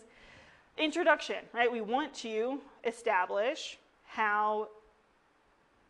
Introduction, 0.78 1.38
right? 1.54 1.72
We 1.72 1.82
want 1.82 2.14
to 2.16 2.60
establish 2.84 3.78
how 4.04 4.70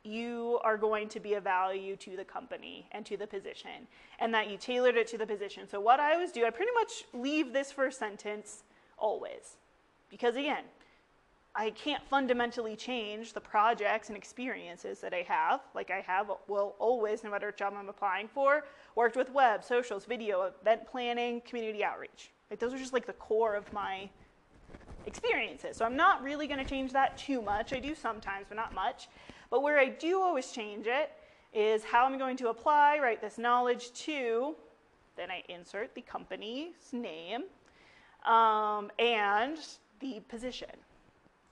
you 0.06 0.60
are 0.64 0.78
going 0.78 1.10
to 1.10 1.20
be 1.20 1.34
a 1.34 1.42
value 1.42 1.96
to 1.98 2.16
the 2.16 2.24
company 2.24 2.88
and 2.92 3.06
to 3.06 3.18
the 3.18 3.28
position, 3.28 3.88
and 4.20 4.34
that 4.34 4.50
you 4.50 4.58
tailored 4.58 4.96
it 4.96 5.08
to 5.08 5.18
the 5.18 5.26
position. 5.26 5.68
So, 5.68 5.80
what 5.80 6.00
I 6.00 6.14
always 6.14 6.32
do, 6.32 6.46
I 6.46 6.50
pretty 6.50 6.72
much 6.74 7.04
leave 7.14 7.54
this 7.54 7.72
first 7.72 8.00
sentence 8.00 8.64
always. 8.98 9.58
Because 10.10 10.36
again, 10.36 10.64
I 11.56 11.70
can't 11.70 12.04
fundamentally 12.10 12.76
change 12.76 13.32
the 13.32 13.40
projects 13.40 14.10
and 14.10 14.18
experiences 14.18 15.00
that 15.00 15.14
I 15.14 15.22
have. 15.28 15.62
Like 15.74 15.90
I 15.90 16.02
have, 16.02 16.30
will 16.48 16.76
always, 16.80 17.24
no 17.24 17.32
matter 17.32 17.48
what 17.48 17.58
job 17.58 17.74
I'm 17.78 17.88
applying 17.88 18.28
for, 18.28 18.66
worked 18.96 19.16
with 19.16 19.32
web, 19.32 19.64
socials, 19.64 20.04
video, 20.06 20.52
event 20.62 20.86
planning, 20.86 21.42
community 21.42 21.84
outreach. 21.84 22.32
Like 22.50 22.60
those 22.60 22.74
are 22.74 22.78
just 22.78 22.94
like 22.94 23.06
the 23.06 23.14
core 23.14 23.56
of 23.56 23.72
my 23.72 24.10
experiences. 25.06 25.78
So 25.78 25.86
I'm 25.86 25.96
not 25.96 26.22
really 26.22 26.46
going 26.46 26.60
to 26.60 26.70
change 26.70 26.92
that 26.92 27.18
too 27.18 27.42
much. 27.42 27.72
I 27.72 27.80
do 27.80 27.96
sometimes, 27.96 28.48
but 28.50 28.58
not 28.58 28.74
much. 28.74 29.08
But 29.56 29.64
where 29.64 29.80
I 29.80 29.88
do 29.88 30.20
always 30.20 30.52
change 30.52 30.86
it 30.86 31.14
is 31.54 31.82
how 31.86 32.04
I'm 32.06 32.18
going 32.18 32.36
to 32.36 32.50
apply, 32.50 33.00
right, 33.00 33.22
this 33.22 33.38
knowledge 33.38 33.94
to, 33.94 34.54
then 35.16 35.32
I 35.32 35.44
insert 35.48 35.96
the 35.96 36.02
company's 36.02 36.92
name 36.92 37.44
um, 38.26 38.92
and 39.00 39.58
the 40.02 40.20
position. 40.28 40.68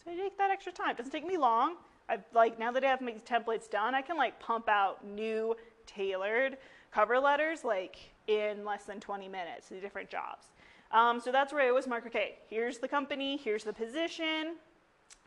So 0.04 0.12
I 0.12 0.18
take 0.18 0.38
that 0.38 0.52
extra 0.52 0.74
time. 0.74 0.90
It 0.90 0.98
doesn't 0.98 1.14
take 1.14 1.26
me 1.26 1.38
long. 1.38 1.76
I've 2.10 2.26
like 2.34 2.60
now 2.60 2.74
that 2.74 2.84
I 2.84 2.88
have 2.88 3.00
my 3.00 3.14
templates 3.26 3.70
done, 3.70 3.96
I 3.96 4.02
can 4.02 4.18
like 4.18 4.38
pump 4.38 4.68
out 4.68 5.08
new 5.08 5.56
tailored 5.86 6.58
cover 6.92 7.18
letters 7.20 7.64
like 7.64 7.96
in 8.28 8.66
less 8.66 8.84
than 8.84 9.00
20 9.00 9.30
minutes 9.30 9.70
to 9.70 9.80
different 9.80 10.10
jobs. 10.10 10.48
Um, 10.92 11.22
so 11.22 11.32
that's 11.32 11.54
where 11.54 11.62
I 11.62 11.70
always 11.70 11.88
mark, 11.88 12.06
okay, 12.08 12.40
here's 12.50 12.80
the 12.80 12.88
company, 12.90 13.38
here's 13.38 13.64
the 13.64 13.72
position, 13.72 14.58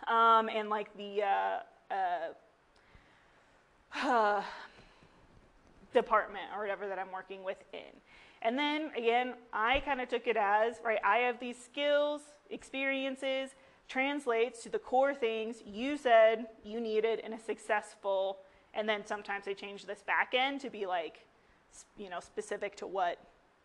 um, 0.09 0.51
and 0.51 0.69
like 0.69 0.95
the 0.99 1.23
uh, 1.23 1.95
uh, 1.95 2.35
department 5.95 6.45
or 6.55 6.61
whatever 6.61 6.87
that 6.87 6.99
I'm 6.99 7.13
working 7.13 7.43
within. 7.45 7.93
And 8.43 8.59
then 8.59 8.91
again, 8.97 9.35
I 9.53 9.81
kind 9.81 10.01
of 10.01 10.09
took 10.09 10.27
it 10.27 10.37
as, 10.37 10.77
right, 10.85 10.99
I 11.05 11.19
have 11.19 11.41
these 11.41 11.57
skills, 11.57 12.21
experiences, 12.51 13.51
translates 13.89 14.63
to 14.65 14.69
the 14.69 14.79
core 14.79 15.15
things 15.15 15.63
you 15.65 15.97
said 15.97 16.47
you 16.65 16.81
needed 16.81 17.21
in 17.21 17.33
a 17.33 17.39
successful, 17.39 18.39
and 18.75 18.89
then 18.89 19.07
sometimes 19.07 19.45
they 19.45 19.55
change 19.55 19.87
this 19.87 20.03
back 20.03 20.35
end 20.35 20.61
to 20.61 20.71
be 20.71 20.87
like, 20.87 21.25
you 21.97 22.11
know, 22.11 22.21
specific 22.21 22.77
to 22.77 22.87
what 22.87 23.19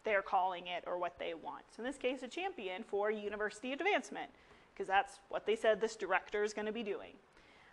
they're 0.03 0.21
calling 0.21 0.67
it 0.67 0.83
or 0.87 0.97
what 0.97 1.17
they 1.19 1.33
want. 1.33 1.63
So 1.75 1.83
in 1.83 1.87
this 1.87 1.97
case, 1.97 2.23
a 2.23 2.27
champion 2.27 2.83
for 2.83 3.11
university 3.11 3.73
advancement, 3.73 4.29
because 4.73 4.87
that's 4.87 5.19
what 5.29 5.45
they 5.45 5.55
said 5.55 5.81
this 5.81 5.95
director 5.95 6.43
is 6.43 6.53
going 6.53 6.65
to 6.65 6.71
be 6.71 6.83
doing. 6.83 7.13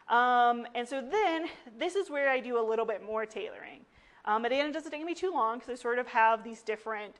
Um, 0.08 0.66
and 0.74 0.88
so 0.88 1.02
then 1.02 1.46
this 1.78 1.94
is 1.94 2.10
where 2.10 2.30
I 2.30 2.40
do 2.40 2.58
a 2.58 2.64
little 2.66 2.86
bit 2.86 3.04
more 3.04 3.26
tailoring. 3.26 3.84
Um, 4.24 4.42
but 4.42 4.52
again, 4.52 4.70
it 4.70 4.72
doesn't 4.72 4.90
take 4.90 5.04
me 5.04 5.14
too 5.14 5.32
long 5.32 5.58
because 5.58 5.70
I 5.70 5.74
sort 5.74 5.98
of 5.98 6.06
have 6.08 6.44
these 6.44 6.62
different 6.62 7.16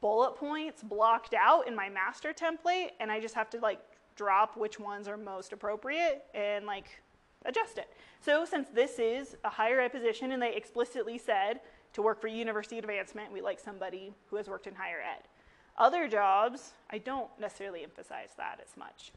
bullet 0.00 0.36
points 0.36 0.82
blocked 0.82 1.34
out 1.34 1.68
in 1.68 1.74
my 1.74 1.88
master 1.88 2.32
template, 2.32 2.90
and 3.00 3.10
I 3.10 3.20
just 3.20 3.34
have 3.34 3.48
to 3.50 3.58
like 3.60 3.80
drop 4.16 4.56
which 4.56 4.78
ones 4.78 5.08
are 5.08 5.16
most 5.16 5.52
appropriate 5.52 6.24
and 6.34 6.66
like 6.66 6.86
adjust 7.44 7.78
it. 7.78 7.88
So 8.20 8.44
since 8.44 8.68
this 8.68 8.98
is 8.98 9.36
a 9.44 9.48
higher 9.48 9.80
ed 9.80 9.88
position 9.88 10.32
and 10.32 10.42
they 10.42 10.54
explicitly 10.54 11.18
said 11.18 11.60
to 11.94 12.02
work 12.02 12.20
for 12.20 12.28
university 12.28 12.78
advancement, 12.78 13.32
we 13.32 13.40
like 13.40 13.58
somebody 13.58 14.12
who 14.28 14.36
has 14.36 14.48
worked 14.48 14.66
in 14.66 14.74
higher 14.74 15.00
ed. 15.00 15.22
Other 15.78 16.06
jobs, 16.08 16.72
I 16.90 16.98
don't 16.98 17.28
necessarily 17.40 17.82
emphasize 17.82 18.30
that 18.36 18.58
as 18.62 18.76
much. 18.76 19.12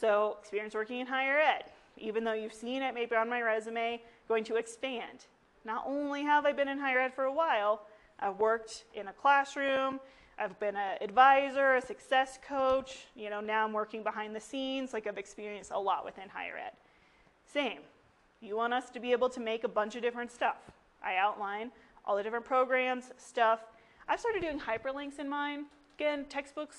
So 0.00 0.36
experience 0.40 0.74
working 0.74 1.00
in 1.00 1.06
higher 1.06 1.38
ed, 1.38 1.64
even 2.00 2.24
though 2.24 2.32
you've 2.32 2.54
seen 2.54 2.82
it 2.82 2.94
maybe 2.94 3.14
on 3.14 3.28
my 3.28 3.40
resume, 3.42 4.02
going 4.28 4.44
to 4.44 4.56
expand. 4.56 5.26
Not 5.64 5.84
only 5.86 6.22
have 6.22 6.46
I 6.46 6.52
been 6.52 6.68
in 6.68 6.78
higher 6.78 7.00
ed 7.00 7.14
for 7.14 7.24
a 7.24 7.32
while, 7.32 7.82
I've 8.18 8.38
worked 8.38 8.84
in 8.94 9.08
a 9.08 9.12
classroom, 9.12 10.00
I've 10.38 10.58
been 10.58 10.76
an 10.76 10.98
advisor, 11.02 11.76
a 11.76 11.82
success 11.82 12.38
coach, 12.46 13.06
you 13.14 13.28
know, 13.28 13.40
now 13.40 13.66
I'm 13.66 13.72
working 13.72 14.02
behind 14.02 14.34
the 14.34 14.40
scenes, 14.40 14.92
like 14.92 15.06
I've 15.06 15.18
experienced 15.18 15.70
a 15.74 15.78
lot 15.78 16.04
within 16.04 16.28
higher 16.28 16.56
ed. 16.56 16.72
Same. 17.46 17.80
You 18.40 18.56
want 18.56 18.72
us 18.72 18.88
to 18.90 19.00
be 19.00 19.12
able 19.12 19.28
to 19.28 19.40
make 19.40 19.64
a 19.64 19.68
bunch 19.68 19.96
of 19.96 20.02
different 20.02 20.32
stuff. 20.32 20.56
I 21.02 21.16
outline 21.16 21.70
all 22.06 22.16
the 22.16 22.22
different 22.22 22.46
programs, 22.46 23.12
stuff. 23.18 23.60
I've 24.08 24.18
started 24.18 24.40
doing 24.40 24.58
hyperlinks 24.58 25.18
in 25.18 25.28
mine. 25.28 25.66
Again, 25.98 26.24
textbooks 26.28 26.78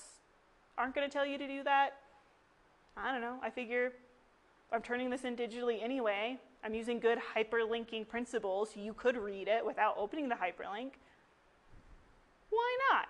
aren't 0.76 0.94
to 0.94 1.08
tell 1.08 1.24
you 1.24 1.38
to 1.38 1.46
do 1.46 1.62
that. 1.62 1.98
I 2.96 3.12
don't 3.12 3.20
know. 3.20 3.36
I 3.42 3.50
figure 3.50 3.92
I'm 4.72 4.82
turning 4.82 5.10
this 5.10 5.24
in 5.24 5.36
digitally 5.36 5.82
anyway. 5.82 6.38
I'm 6.64 6.74
using 6.74 6.98
good 6.98 7.18
hyperlinking 7.36 8.08
principles. 8.08 8.70
You 8.76 8.94
could 8.94 9.16
read 9.16 9.48
it 9.48 9.64
without 9.64 9.96
opening 9.98 10.28
the 10.28 10.34
hyperlink. 10.34 10.92
Why 12.50 12.78
not? 12.90 13.08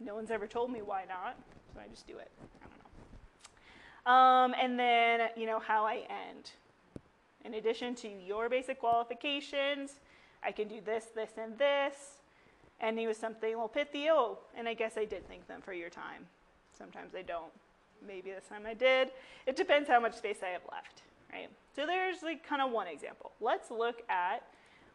No 0.00 0.14
one's 0.14 0.30
ever 0.30 0.46
told 0.46 0.70
me 0.70 0.80
why 0.80 1.04
not, 1.08 1.36
so 1.74 1.80
I 1.80 1.88
just 1.88 2.06
do 2.06 2.18
it. 2.18 2.30
I 2.62 2.66
don't 2.68 2.78
know. 4.06 4.12
Um, 4.12 4.54
and 4.60 4.78
then, 4.78 5.28
you 5.36 5.46
know, 5.46 5.58
how 5.58 5.84
I 5.84 6.06
end. 6.08 6.52
In 7.44 7.54
addition 7.54 7.94
to 7.96 8.08
your 8.08 8.48
basic 8.48 8.78
qualifications, 8.78 9.94
I 10.42 10.52
can 10.52 10.68
do 10.68 10.80
this, 10.84 11.06
this, 11.14 11.30
and 11.36 11.58
this. 11.58 11.94
Ending 12.80 13.08
with 13.08 13.16
something 13.16 13.48
a 13.48 13.56
little 13.56 13.68
pithy. 13.68 14.08
Oh, 14.08 14.38
and 14.56 14.68
I 14.68 14.74
guess 14.74 14.96
I 14.96 15.04
did 15.04 15.26
thank 15.26 15.48
them 15.48 15.60
for 15.60 15.72
your 15.72 15.90
time. 15.90 16.26
Sometimes 16.76 17.14
I 17.16 17.22
don't. 17.22 17.50
Maybe 18.06 18.30
this 18.30 18.44
time 18.48 18.62
I 18.66 18.74
did. 18.74 19.10
It 19.46 19.56
depends 19.56 19.88
how 19.88 20.00
much 20.00 20.16
space 20.16 20.38
I 20.42 20.48
have 20.48 20.62
left, 20.70 21.02
right? 21.32 21.48
So 21.74 21.86
there's 21.86 22.22
like 22.22 22.46
kind 22.46 22.62
of 22.62 22.70
one 22.70 22.86
example. 22.86 23.32
Let's 23.40 23.70
look 23.70 24.02
at 24.08 24.42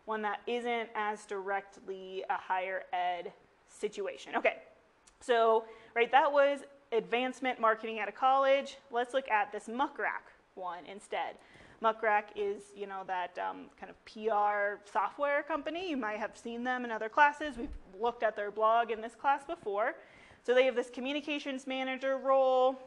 one 0.05 0.21
that 0.23 0.41
isn't 0.47 0.89
as 0.95 1.25
directly 1.25 2.23
a 2.29 2.35
higher 2.35 2.83
ed 2.91 3.31
situation. 3.69 4.35
Okay, 4.35 4.57
so, 5.23 5.63
right, 5.95 6.11
that 6.11 6.31
was 6.31 6.59
advancement 6.91 7.59
marketing 7.59 7.99
at 7.99 8.09
a 8.09 8.11
college. 8.11 8.77
Let's 8.91 9.13
look 9.13 9.29
at 9.29 9.51
this 9.51 9.67
Muck 9.67 9.97
Rack 9.97 10.25
one 10.55 10.85
instead. 10.85 11.35
Muck 11.81 12.03
Rack 12.03 12.31
is, 12.35 12.63
you 12.75 12.87
know, 12.87 13.03
that 13.07 13.37
um, 13.39 13.65
kind 13.79 13.89
of 13.89 14.05
PR 14.05 14.81
software 14.91 15.43
company. 15.43 15.89
You 15.89 15.97
might 15.97 16.19
have 16.19 16.37
seen 16.37 16.63
them 16.63 16.85
in 16.85 16.91
other 16.91 17.09
classes. 17.09 17.57
We've 17.57 17.69
looked 17.99 18.23
at 18.23 18.35
their 18.35 18.51
blog 18.51 18.91
in 18.91 19.01
this 19.01 19.15
class 19.15 19.43
before. 19.45 19.95
So 20.45 20.53
they 20.53 20.65
have 20.65 20.75
this 20.75 20.89
communications 20.89 21.65
manager 21.67 22.17
role, 22.17 22.79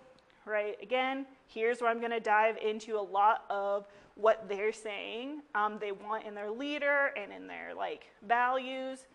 right? 0.47 0.77
Again, 0.81 1.27
here's 1.47 1.81
where 1.81 1.91
I'm 1.91 1.99
going 1.99 2.13
to 2.13 2.21
dive 2.21 2.57
into 2.65 2.99
a 2.99 3.03
lot 3.03 3.45
of 3.51 3.87
what 4.15 4.49
they're 4.49 4.73
saying 4.73 5.43
um, 5.55 5.77
they 5.79 5.93
want 5.93 6.25
in 6.25 6.35
their 6.35 6.51
leader 6.51 7.11
and 7.21 7.31
in 7.31 7.47
their 7.47 7.75
like 7.75 8.07
values, 8.27 9.07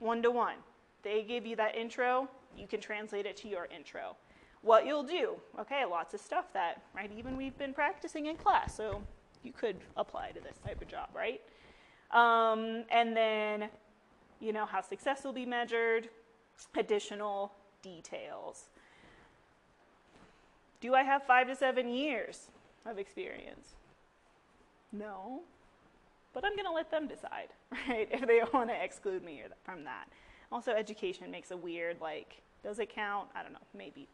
one 0.00 0.22
to 0.22 0.30
one. 0.30 0.56
They 1.02 1.22
give 1.22 1.46
you 1.46 1.54
that 1.56 1.76
intro, 1.76 2.28
you 2.56 2.66
can 2.66 2.80
translate 2.80 3.26
it 3.26 3.36
to 3.38 3.48
your 3.48 3.68
intro. 3.74 4.16
What 4.62 4.86
you'll 4.86 5.04
do, 5.04 5.36
okay, 5.60 5.84
lots 5.84 6.14
of 6.14 6.20
stuff 6.20 6.52
that, 6.52 6.82
right, 6.96 7.10
even 7.16 7.36
we've 7.36 7.56
been 7.56 7.72
practicing 7.72 8.26
in 8.26 8.36
class, 8.36 8.74
so 8.74 9.00
you 9.44 9.52
could 9.52 9.76
apply 9.96 10.32
to 10.32 10.40
this 10.40 10.56
type 10.66 10.82
of 10.82 10.88
job, 10.88 11.08
right? 11.14 11.40
Um, 12.10 12.84
and 12.90 13.16
then, 13.16 13.68
you 14.40 14.52
know, 14.52 14.66
how 14.66 14.80
success 14.80 15.22
will 15.22 15.32
be 15.32 15.46
measured, 15.46 16.08
additional 16.76 17.52
details. 17.82 18.70
Do 20.80 20.94
I 20.94 21.02
have 21.02 21.24
five 21.24 21.48
to 21.48 21.56
seven 21.56 21.88
years 21.88 22.48
of 22.86 22.98
experience? 22.98 23.74
No, 24.92 25.42
but 26.32 26.44
I'm 26.44 26.54
going 26.54 26.66
to 26.66 26.72
let 26.72 26.90
them 26.90 27.06
decide, 27.06 27.48
right, 27.88 28.08
if 28.10 28.26
they 28.26 28.40
want 28.52 28.70
to 28.70 28.84
exclude 28.84 29.24
me 29.24 29.42
from 29.64 29.84
that. 29.84 30.08
Also, 30.50 30.72
education 30.72 31.30
makes 31.30 31.50
a 31.50 31.56
weird, 31.56 32.00
like, 32.00 32.42
does 32.62 32.78
it 32.78 32.94
count? 32.94 33.28
I 33.34 33.42
don't 33.42 33.52
know, 33.52 33.58
maybe. 33.76 34.08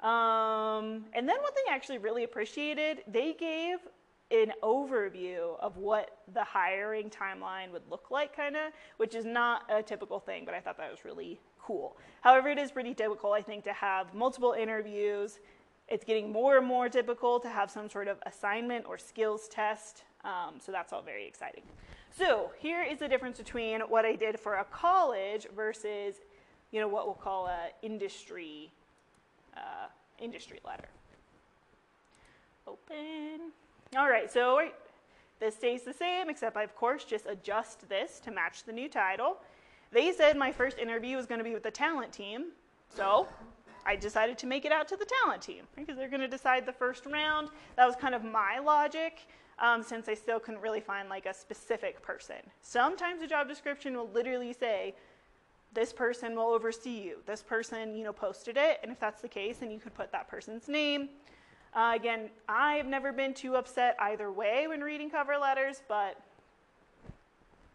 Um, 0.00 1.04
and 1.12 1.28
then 1.28 1.36
one 1.40 1.52
thing 1.52 1.64
I 1.70 1.74
actually 1.74 1.98
really 1.98 2.24
appreciated, 2.24 3.02
they 3.06 3.34
gave 3.34 3.78
an 4.32 4.52
overview 4.62 5.58
of 5.60 5.76
what 5.76 6.18
the 6.32 6.42
hiring 6.42 7.10
timeline 7.10 7.70
would 7.70 7.82
look 7.90 8.10
like, 8.10 8.34
kind 8.34 8.56
of, 8.56 8.72
which 8.96 9.14
is 9.14 9.24
not 9.24 9.62
a 9.70 9.82
typical 9.82 10.18
thing, 10.18 10.44
but 10.44 10.54
I 10.54 10.60
thought 10.60 10.78
that 10.78 10.90
was 10.90 11.04
really 11.04 11.38
cool. 11.60 11.96
However, 12.22 12.48
it 12.48 12.58
is 12.58 12.72
pretty 12.72 12.94
typical, 12.94 13.32
I 13.32 13.42
think, 13.42 13.62
to 13.64 13.72
have 13.72 14.14
multiple 14.14 14.54
interviews. 14.58 15.38
It's 15.88 16.04
getting 16.04 16.32
more 16.32 16.56
and 16.58 16.66
more 16.66 16.88
typical 16.88 17.38
to 17.40 17.48
have 17.48 17.70
some 17.70 17.90
sort 17.90 18.08
of 18.08 18.18
assignment 18.24 18.86
or 18.86 18.96
skills 18.96 19.48
test, 19.48 20.04
um, 20.24 20.54
so 20.58 20.72
that's 20.72 20.92
all 20.92 21.02
very 21.02 21.26
exciting. 21.26 21.64
So 22.16 22.50
here 22.58 22.82
is 22.82 22.98
the 22.98 23.08
difference 23.08 23.38
between 23.38 23.80
what 23.82 24.04
I 24.04 24.16
did 24.16 24.38
for 24.38 24.56
a 24.56 24.64
college 24.64 25.46
versus, 25.54 26.16
you 26.70 26.80
know, 26.80 26.88
what 26.88 27.06
we'll 27.06 27.14
call 27.14 27.46
a 27.46 27.68
industry, 27.82 28.70
uh, 29.56 29.88
industry 30.18 30.60
letter. 30.64 30.88
Open. 32.66 33.50
All 33.96 34.08
right, 34.08 34.30
so 34.30 34.68
this 35.40 35.56
stays 35.56 35.82
the 35.82 35.92
same, 35.92 36.30
except 36.30 36.56
I, 36.56 36.62
of 36.62 36.76
course, 36.76 37.04
just 37.04 37.26
adjust 37.26 37.88
this 37.88 38.20
to 38.20 38.30
match 38.30 38.64
the 38.64 38.72
new 38.72 38.88
title. 38.88 39.38
They 39.90 40.12
said 40.12 40.36
my 40.36 40.52
first 40.52 40.78
interview 40.78 41.16
was 41.16 41.26
going 41.26 41.38
to 41.38 41.44
be 41.44 41.52
with 41.52 41.64
the 41.64 41.70
talent 41.70 42.12
team, 42.12 42.52
so 42.94 43.26
I 43.84 43.96
decided 43.96 44.38
to 44.38 44.46
make 44.46 44.64
it 44.64 44.72
out 44.72 44.88
to 44.88 44.96
the 44.96 45.06
talent 45.24 45.42
team 45.42 45.64
because 45.76 45.96
they're 45.96 46.08
going 46.08 46.20
to 46.20 46.28
decide 46.28 46.66
the 46.66 46.72
first 46.72 47.06
round. 47.06 47.48
That 47.76 47.86
was 47.86 47.96
kind 47.96 48.14
of 48.14 48.24
my 48.24 48.58
logic 48.58 49.26
um, 49.58 49.82
since 49.82 50.08
I 50.08 50.14
still 50.14 50.40
couldn't 50.40 50.60
really 50.60 50.80
find 50.80 51.08
like 51.08 51.26
a 51.26 51.34
specific 51.34 52.02
person. 52.02 52.36
Sometimes 52.60 53.22
a 53.22 53.26
job 53.26 53.48
description 53.48 53.96
will 53.96 54.08
literally 54.08 54.52
say, 54.52 54.94
this 55.74 55.92
person 55.92 56.36
will 56.36 56.50
oversee 56.50 57.00
you. 57.00 57.16
This 57.26 57.42
person, 57.42 57.94
you 57.96 58.04
know, 58.04 58.12
posted 58.12 58.56
it, 58.56 58.78
and 58.82 58.92
if 58.92 59.00
that's 59.00 59.22
the 59.22 59.28
case, 59.28 59.58
then 59.58 59.70
you 59.70 59.78
could 59.78 59.94
put 59.94 60.12
that 60.12 60.28
person's 60.28 60.68
name. 60.68 61.08
Uh, 61.74 61.92
again, 61.96 62.28
I've 62.48 62.86
never 62.86 63.12
been 63.12 63.32
too 63.32 63.56
upset 63.56 63.96
either 63.98 64.30
way 64.30 64.66
when 64.68 64.82
reading 64.82 65.08
cover 65.08 65.38
letters, 65.38 65.82
but 65.88 66.20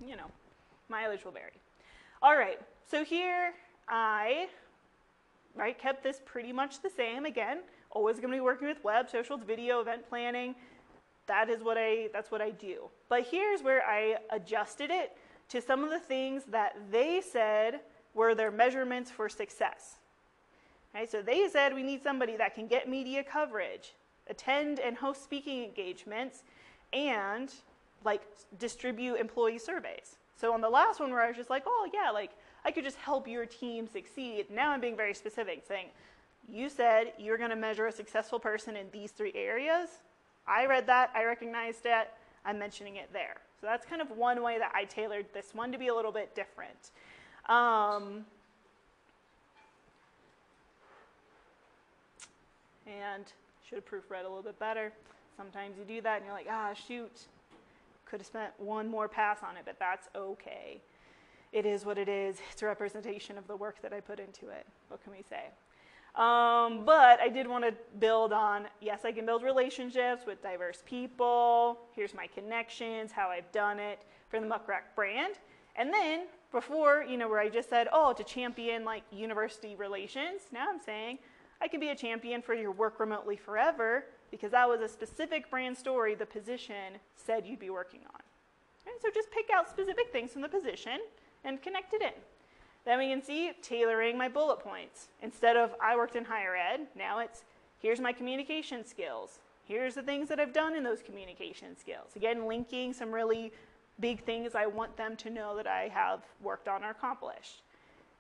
you 0.06 0.16
know, 0.16 0.30
mileage 0.90 1.26
will 1.26 1.32
vary. 1.32 1.54
All 2.22 2.38
right, 2.38 2.60
so 2.90 3.04
here 3.04 3.54
I 3.90 4.48
right 5.58 5.78
kept 5.78 6.04
this 6.04 6.22
pretty 6.26 6.54
much 6.54 6.82
the 6.82 6.90
same. 6.90 7.26
Again, 7.26 7.60
always 7.92 8.18
going 8.18 8.32
to 8.32 8.38
be 8.38 8.42
working 8.42 8.68
with 8.68 8.84
web, 8.84 9.10
socials, 9.10 9.42
video, 9.46 9.82
event 9.82 10.08
planning, 10.08 10.56
that 11.28 11.50
is 11.50 11.62
what 11.62 11.78
I, 11.78 12.10
that's 12.14 12.32
what 12.32 12.42
I 12.42 12.52
do. 12.52 12.90
But 13.10 13.28
here's 13.30 13.62
where 13.62 13.84
I 13.86 14.18
adjusted 14.32 14.90
it 14.92 15.18
to 15.50 15.62
some 15.62 15.84
of 15.84 15.90
the 15.90 16.00
things 16.00 16.44
that 16.52 16.78
they 16.92 17.22
said 17.22 17.82
were 18.14 18.34
their 18.34 18.52
measurements 18.52 19.12
for 19.12 19.30
success. 19.30 19.98
Right, 20.94 21.10
so 21.10 21.22
they 21.22 21.48
said 21.50 21.76
we 21.76 21.84
need 21.84 22.02
somebody 22.02 22.38
that 22.38 22.56
can 22.56 22.66
get 22.68 22.90
media 22.90 23.24
coverage, 23.24 23.94
attend 24.30 24.80
and 24.80 24.98
host 24.98 25.24
speaking 25.24 25.64
engagements, 25.64 26.44
and 26.94 27.54
like 28.04 28.22
distribute 28.58 29.16
employee 29.16 29.60
surveys. 29.60 30.18
So 30.40 30.54
on 30.54 30.62
the 30.62 30.70
last 30.70 31.00
one 31.00 31.12
where 31.12 31.22
I 31.22 31.28
was 31.28 31.38
just 31.38 31.50
like, 31.50 31.64
oh 31.68 31.90
yeah, 31.94 32.10
like 32.10 32.32
I 32.68 32.72
could 32.72 32.84
just 32.84 32.98
help 32.98 33.30
your 33.30 33.46
team 33.46 33.88
succeed. 33.88 34.48
Now 34.52 34.72
I'm 34.72 34.82
being 34.82 34.98
very 34.98 35.14
specific, 35.14 35.64
saying, 35.66 35.86
you 36.50 36.68
said 36.68 37.14
you're 37.18 37.38
going 37.38 37.50
to 37.50 37.56
measure 37.56 37.88
a 37.88 37.92
successful 37.94 38.40
person 38.40 38.76
in 38.76 38.88
these 38.92 39.12
three 39.12 39.32
areas. 39.36 39.88
I 40.46 40.66
read 40.66 40.86
that, 40.88 41.10
I 41.16 41.24
recognized 41.24 41.86
it, 41.86 42.10
I'm 42.46 42.60
mentioning 42.60 42.98
it 42.98 43.08
there. 43.14 43.38
So 43.62 43.68
that's 43.68 43.86
kind 43.86 44.02
of 44.02 44.12
one 44.12 44.44
way 44.44 44.58
that 44.58 44.74
I 44.76 44.84
tailored 44.84 45.28
this 45.34 45.52
one 45.54 45.72
to 45.72 45.78
be 45.78 45.88
a 45.88 45.96
little 45.96 46.12
bit 46.12 46.36
different. 46.36 46.92
Um, 47.48 48.26
and 52.86 53.24
should 53.68 53.78
have 53.78 53.86
proofread 53.86 54.26
a 54.26 54.28
little 54.28 54.44
bit 54.44 54.60
better. 54.60 54.92
Sometimes 55.38 55.78
you 55.78 55.86
do 55.86 56.02
that 56.02 56.18
and 56.18 56.26
you're 56.26 56.36
like, 56.36 56.48
ah, 56.52 56.74
shoot, 56.74 57.28
could 58.04 58.20
have 58.20 58.28
spent 58.28 58.52
one 58.58 58.90
more 58.90 59.08
pass 59.08 59.38
on 59.42 59.56
it, 59.56 59.64
but 59.64 59.80
that's 59.80 60.10
okay. 60.14 60.82
It 61.58 61.66
is 61.66 61.86
what 61.86 61.98
it 61.98 62.08
is. 62.08 62.38
It's 62.52 62.62
a 62.62 62.68
representation 62.68 63.36
of 63.36 63.48
the 63.48 63.56
work 63.56 63.82
that 63.82 63.92
I 63.92 64.00
put 64.00 64.20
into 64.20 64.50
it. 64.50 64.68
What 64.90 65.02
can 65.04 65.12
we 65.12 65.24
say? 65.28 65.46
Um, 66.14 66.86
but 66.86 67.20
I 67.20 67.30
did 67.34 67.48
want 67.48 67.64
to 67.64 67.74
build 67.98 68.32
on 68.32 68.68
yes, 68.80 69.00
I 69.06 69.12
can 69.12 69.26
build 69.26 69.42
relationships 69.42 70.24
with 70.28 70.44
diverse 70.44 70.84
people. 70.86 71.80
Here's 71.96 72.14
my 72.14 72.28
connections, 72.28 73.12
how 73.12 73.30
I've 73.30 73.52
done 73.52 73.80
it. 73.80 74.04
for 74.30 74.40
the 74.40 74.46
Muck 74.46 74.68
Rack 74.68 74.96
brand. 74.96 75.40
And 75.76 75.92
then 75.92 76.28
before, 76.52 77.04
you 77.04 77.18
know, 77.18 77.28
where 77.28 77.40
I 77.40 77.50
just 77.50 77.72
said, 77.72 77.88
oh, 77.92 78.14
to 78.14 78.24
champion 78.24 78.86
like 78.86 79.02
university 79.12 79.76
relations, 79.76 80.42
now 80.52 80.68
I'm 80.70 80.80
saying 80.80 81.18
I 81.60 81.68
can 81.68 81.80
be 81.80 81.90
a 81.90 81.96
champion 81.96 82.44
for 82.44 82.54
your 82.54 82.72
work 82.72 83.00
remotely 83.00 83.36
forever 83.36 84.06
because 84.30 84.52
that 84.52 84.70
was 84.70 84.82
a 84.82 84.88
specific 84.88 85.50
brand 85.50 85.76
story 85.76 86.14
the 86.14 86.28
position 86.28 87.00
said 87.16 87.48
you'd 87.48 87.58
be 87.58 87.72
working 87.72 88.02
on. 88.14 88.22
And 88.86 88.96
so 89.02 89.10
just 89.12 89.32
pick 89.32 89.50
out 89.52 89.68
specific 89.68 90.12
things 90.12 90.34
from 90.34 90.44
the 90.44 90.50
position 90.50 91.00
and 91.44 91.62
connect 91.62 91.94
it 91.94 92.02
in. 92.02 92.14
Then 92.86 93.00
we 93.00 93.10
can 93.10 93.22
see 93.22 93.52
tailoring 93.62 94.18
my 94.18 94.30
bullet 94.30 94.60
points. 94.60 95.10
Instead 95.22 95.58
of 95.58 95.76
I 95.82 95.96
worked 95.96 96.16
in 96.16 96.24
higher 96.24 96.56
ed, 96.56 96.88
now 96.96 97.20
it's 97.20 97.44
here's 97.80 98.00
my 98.00 98.14
communication 98.14 98.86
skills. 98.86 99.40
Here's 99.66 99.96
the 99.96 100.02
things 100.02 100.30
that 100.30 100.40
I've 100.40 100.54
done 100.54 100.76
in 100.76 100.84
those 100.84 101.02
communication 101.02 101.78
skills. 101.78 102.16
Again, 102.16 102.48
linking 102.48 102.94
some 102.94 103.12
really 103.12 103.52
big 104.00 104.24
things 104.24 104.56
I 104.56 104.68
want 104.68 104.96
them 104.96 105.18
to 105.18 105.30
know 105.30 105.56
that 105.58 105.68
I 105.68 105.90
have 105.90 106.22
worked 106.42 106.68
on 106.68 106.84
or 106.84 106.92
accomplished. 106.92 107.64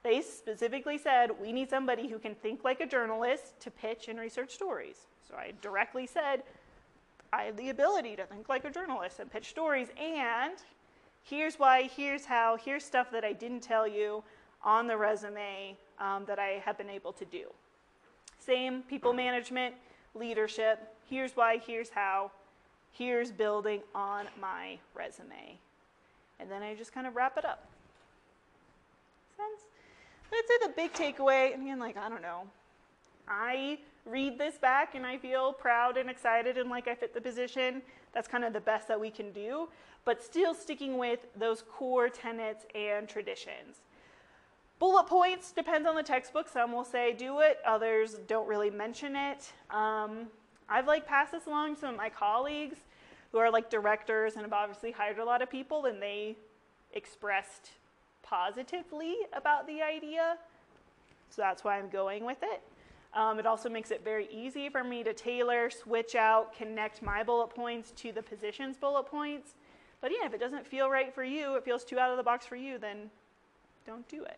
They 0.04 0.22
specifically 0.22 0.98
said 0.98 1.32
we 1.42 1.52
need 1.52 1.70
somebody 1.70 2.08
who 2.08 2.20
can 2.20 2.36
think 2.36 2.64
like 2.64 2.82
a 2.82 2.86
journalist 2.86 3.60
to 3.62 3.72
pitch 3.72 4.08
and 4.10 4.20
research 4.20 4.54
stories. 4.54 5.08
So 5.28 5.36
I 5.36 5.54
directly 5.62 6.08
said 6.08 6.44
I 7.34 7.44
have 7.44 7.58
the 7.58 7.70
ability 7.70 8.16
to 8.16 8.26
think 8.26 8.50
like 8.50 8.66
a 8.66 8.70
journalist 8.70 9.20
and 9.20 9.32
pitch 9.32 9.50
stories, 9.50 9.88
and 9.98 10.56
here's 11.30 11.56
why, 11.60 11.90
here's 11.96 12.26
how, 12.26 12.58
here's 12.58 12.84
stuff 12.84 13.12
that 13.12 13.24
I 13.24 13.34
didn't 13.34 13.62
tell 13.62 13.88
you 13.88 14.24
on 14.64 14.88
the 14.88 14.98
resume 14.98 15.76
um, 16.00 16.26
that 16.26 16.40
I 16.40 16.62
have 16.66 16.78
been 16.78 16.90
able 16.90 17.14
to 17.14 17.26
do. 17.26 17.46
Same 18.40 18.82
people 18.84 19.14
management, 19.14 19.76
leadership. 20.16 20.96
Here's 21.10 21.36
why, 21.36 21.60
here's 21.66 21.90
how, 21.90 22.32
here's 22.92 23.32
building 23.32 23.82
on 23.94 24.26
my 24.40 24.78
resume. 24.96 25.58
And 26.40 26.50
then 26.50 26.62
I 26.62 26.76
just 26.76 26.94
kind 26.94 27.08
of 27.08 27.16
wrap 27.16 27.38
it 27.38 27.46
up. 27.46 27.68
Sense? 29.36 29.62
I'd 30.32 30.44
say 30.48 30.68
the 30.68 30.74
big 30.74 30.94
takeaway, 30.94 31.54
I 31.54 31.58
mean, 31.58 31.80
like, 31.80 31.98
I 31.98 32.10
don't 32.10 32.22
know. 32.22 32.44
I 33.28 33.80
read 34.06 34.38
this 34.38 34.58
back 34.58 34.96
and 34.96 35.06
I 35.06 35.18
feel 35.18 35.52
proud 35.52 35.98
and 35.98 36.10
excited 36.10 36.58
and 36.58 36.70
like 36.70 36.88
I 36.88 36.96
fit 36.96 37.14
the 37.14 37.22
position. 37.22 37.82
That's 38.18 38.28
kind 38.28 38.44
of 38.44 38.52
the 38.52 38.62
best 38.62 38.88
that 38.88 39.00
we 39.00 39.12
can 39.12 39.32
do, 39.32 39.70
but 40.04 40.24
still 40.24 40.56
sticking 40.56 40.98
with 40.98 41.28
those 41.36 41.62
core 41.72 42.10
tenets 42.10 42.66
and 42.74 43.08
traditions. 43.08 43.82
Bullet 44.80 45.06
points 45.06 45.52
depends 45.52 45.88
on 45.88 45.96
the 45.96 46.02
textbook. 46.02 46.50
Some 46.50 46.72
will 46.72 46.84
say 46.84 47.14
do 47.14 47.42
it, 47.42 47.60
others 47.64 48.16
don't 48.28 48.48
really 48.48 48.72
mention 48.72 49.16
it. 49.16 49.54
Um, 49.70 50.30
I've 50.68 50.88
like 50.88 51.06
passed 51.06 51.32
this 51.32 51.46
along 51.46 51.76
to 51.76 51.82
some 51.82 51.90
of 51.92 51.98
my 51.98 52.10
colleagues 52.10 52.80
who 53.32 53.38
are 53.38 53.52
like 53.52 53.70
directors 53.70 54.34
and 54.34 54.42
have 54.42 54.52
obviously 54.52 54.90
hired 54.90 55.20
a 55.20 55.24
lot 55.24 55.44
of 55.44 55.52
people, 55.52 55.86
and 55.86 56.02
they 56.02 56.38
expressed 56.94 57.70
positively 58.24 59.16
about 59.32 59.68
the 59.68 59.84
idea. 59.84 60.40
So 61.30 61.44
that's 61.44 61.64
why 61.64 61.78
I'm 61.78 61.90
going 61.90 62.26
with 62.26 62.40
it. 62.42 62.64
Um, 63.14 63.40
it 63.40 63.46
also 63.46 63.70
makes 63.70 63.92
it 63.92 64.04
very 64.04 64.28
easy 64.32 64.70
for 64.70 64.84
me 64.84 65.04
to 65.04 65.14
tailor, 65.14 65.70
switch 65.70 66.16
out, 66.16 66.56
connect 66.56 67.02
my 67.02 67.24
bullet 67.24 67.50
points 67.50 67.92
to 67.98 68.12
the 68.12 68.22
position's 68.22 68.78
bullet 68.78 69.06
points. 69.06 69.56
But 70.02 70.12
yeah, 70.12 70.26
if 70.26 70.34
it 70.34 70.40
doesn't 70.40 70.68
feel 70.68 70.90
right 70.90 71.14
for 71.14 71.24
you, 71.24 71.56
it 71.56 71.66
feels 71.66 71.84
too 71.84 71.98
out 71.98 72.12
of 72.12 72.18
the 72.18 72.24
box 72.24 72.46
for 72.46 72.56
you, 72.56 72.78
then 72.78 73.10
don't 73.86 74.08
do 74.08 74.24
it. 74.24 74.38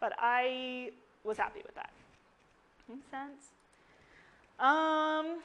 But 0.00 0.14
I 0.18 0.92
was 1.24 1.36
happy 1.36 1.60
with 1.64 1.74
that. 1.74 1.90
Makes 2.88 3.10
sense? 3.10 3.48
Um, 4.58 5.40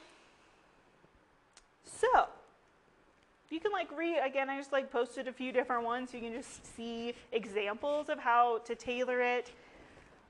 so, 1.84 2.28
you 3.50 3.58
can 3.58 3.72
like 3.72 3.88
read, 3.96 4.18
again, 4.24 4.48
I 4.48 4.56
just 4.56 4.72
like 4.72 4.92
posted 4.92 5.26
a 5.26 5.32
few 5.32 5.50
different 5.50 5.84
ones 5.84 6.10
so 6.10 6.16
you 6.16 6.22
can 6.22 6.32
just 6.32 6.76
see 6.76 7.14
examples 7.32 8.08
of 8.08 8.18
how 8.18 8.58
to 8.58 8.74
tailor 8.74 9.20
it. 9.20 9.50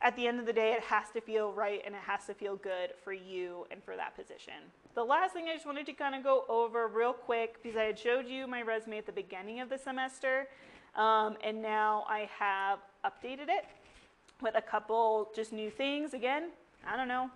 At 0.03 0.17
the 0.17 0.27
end 0.27 0.41
of 0.41 0.47
the 0.47 0.53
day, 0.53 0.73
it 0.73 0.83
has 0.85 1.11
to 1.13 1.21
feel 1.21 1.53
right 1.53 1.83
and 1.85 1.95
it 1.95 2.01
has 2.01 2.25
to 2.27 2.35
feel 2.35 2.57
good 2.57 2.93
for 3.05 3.13
you 3.13 3.67
and 3.71 3.83
for 3.85 3.97
that 3.97 4.17
position. 4.17 4.55
The 4.95 5.05
last 5.05 5.35
thing 5.35 5.49
I 5.49 5.55
just 5.55 5.67
wanted 5.67 5.85
to 5.87 5.93
kind 5.93 6.15
of 6.15 6.25
go 6.25 6.45
over 6.49 6.89
real 6.89 7.13
quick 7.13 7.63
because 7.63 7.77
I 7.77 7.85
had 7.85 7.99
showed 7.99 8.27
you 8.27 8.47
my 8.47 8.63
resume 8.63 8.97
at 8.97 9.07
the 9.07 9.13
beginning 9.13 9.61
of 9.61 9.69
the 9.69 9.77
semester 9.77 10.49
um, 10.97 11.37
and 11.45 11.61
now 11.61 12.05
I 12.09 12.29
have 12.39 12.79
updated 13.05 13.49
it 13.49 13.67
with 14.41 14.55
a 14.57 14.63
couple 14.63 15.31
just 15.37 15.53
new 15.53 15.71
things. 15.71 16.15
Again, 16.15 16.51
I 16.87 16.97
don't 16.97 17.09
know. 17.09 17.31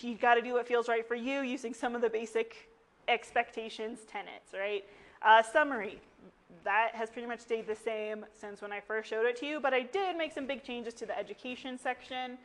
You've 0.00 0.20
got 0.20 0.34
to 0.34 0.42
do 0.42 0.54
what 0.54 0.68
feels 0.68 0.88
right 0.88 1.06
for 1.06 1.14
you 1.14 1.40
using 1.40 1.72
some 1.72 1.94
of 1.94 2.02
the 2.02 2.10
basic 2.10 2.68
expectations 3.08 4.00
tenets, 4.10 4.52
right? 4.52 4.84
Uh, 5.22 5.42
summary. 5.42 6.00
That 6.64 6.94
has 6.94 7.10
pretty 7.10 7.28
much 7.28 7.40
stayed 7.40 7.66
the 7.66 7.74
same 7.74 8.24
since 8.32 8.60
when 8.60 8.72
I 8.72 8.80
first 8.80 9.08
showed 9.08 9.26
it 9.26 9.36
to 9.38 9.46
you, 9.46 9.60
but 9.60 9.72
I 9.72 9.82
did 9.82 10.16
make 10.16 10.32
some 10.32 10.46
big 10.46 10.62
changes 10.62 10.94
to 10.94 11.06
the 11.06 11.18
education 11.18 11.78
section. 11.78 12.38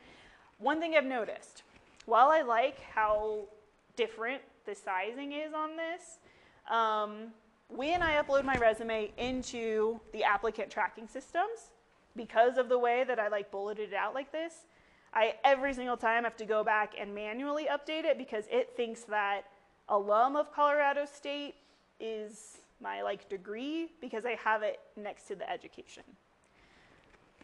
One 0.58 0.80
thing 0.80 0.96
I've 0.96 1.06
noticed, 1.06 1.64
while 2.06 2.30
I 2.30 2.42
like 2.42 2.80
how 2.82 3.46
different 3.96 4.42
the 4.66 4.76
sizing 4.76 5.34
is 5.34 5.54
on 5.54 5.72
this, 5.76 6.20
um, 6.70 7.34
when 7.68 8.02
I 8.02 8.22
upload 8.22 8.46
my 8.46 8.56
resume 8.56 9.12
into 9.18 10.00
the 10.14 10.24
applicant 10.24 10.70
tracking 10.70 11.08
systems, 11.08 11.72
because 12.16 12.58
of 12.58 12.70
the 12.70 12.80
way 12.80 13.04
that 13.04 13.20
I 13.20 13.28
like 13.28 13.52
bulleted 13.52 13.90
it 13.90 13.96
out 13.96 14.14
like 14.14 14.32
this, 14.32 14.66
I 15.14 15.36
every 15.44 15.74
single 15.74 15.98
time 15.98 16.24
have 16.24 16.38
to 16.38 16.46
go 16.46 16.64
back 16.64 16.94
and 17.00 17.14
manually 17.14 17.68
update 17.72 18.06
it 18.06 18.18
because 18.18 18.46
it 18.52 18.74
thinks 18.76 19.02
that 19.04 19.44
alum 19.90 20.36
of 20.36 20.54
Colorado 20.54 21.06
State 21.06 21.56
is 22.00 22.58
my 22.82 23.02
like 23.02 23.30
degree 23.30 23.92
because 24.02 24.26
I 24.26 24.36
have 24.44 24.64
it 24.64 24.80
next 24.96 25.28
to 25.28 25.36
the 25.36 25.50
education. 25.50 26.04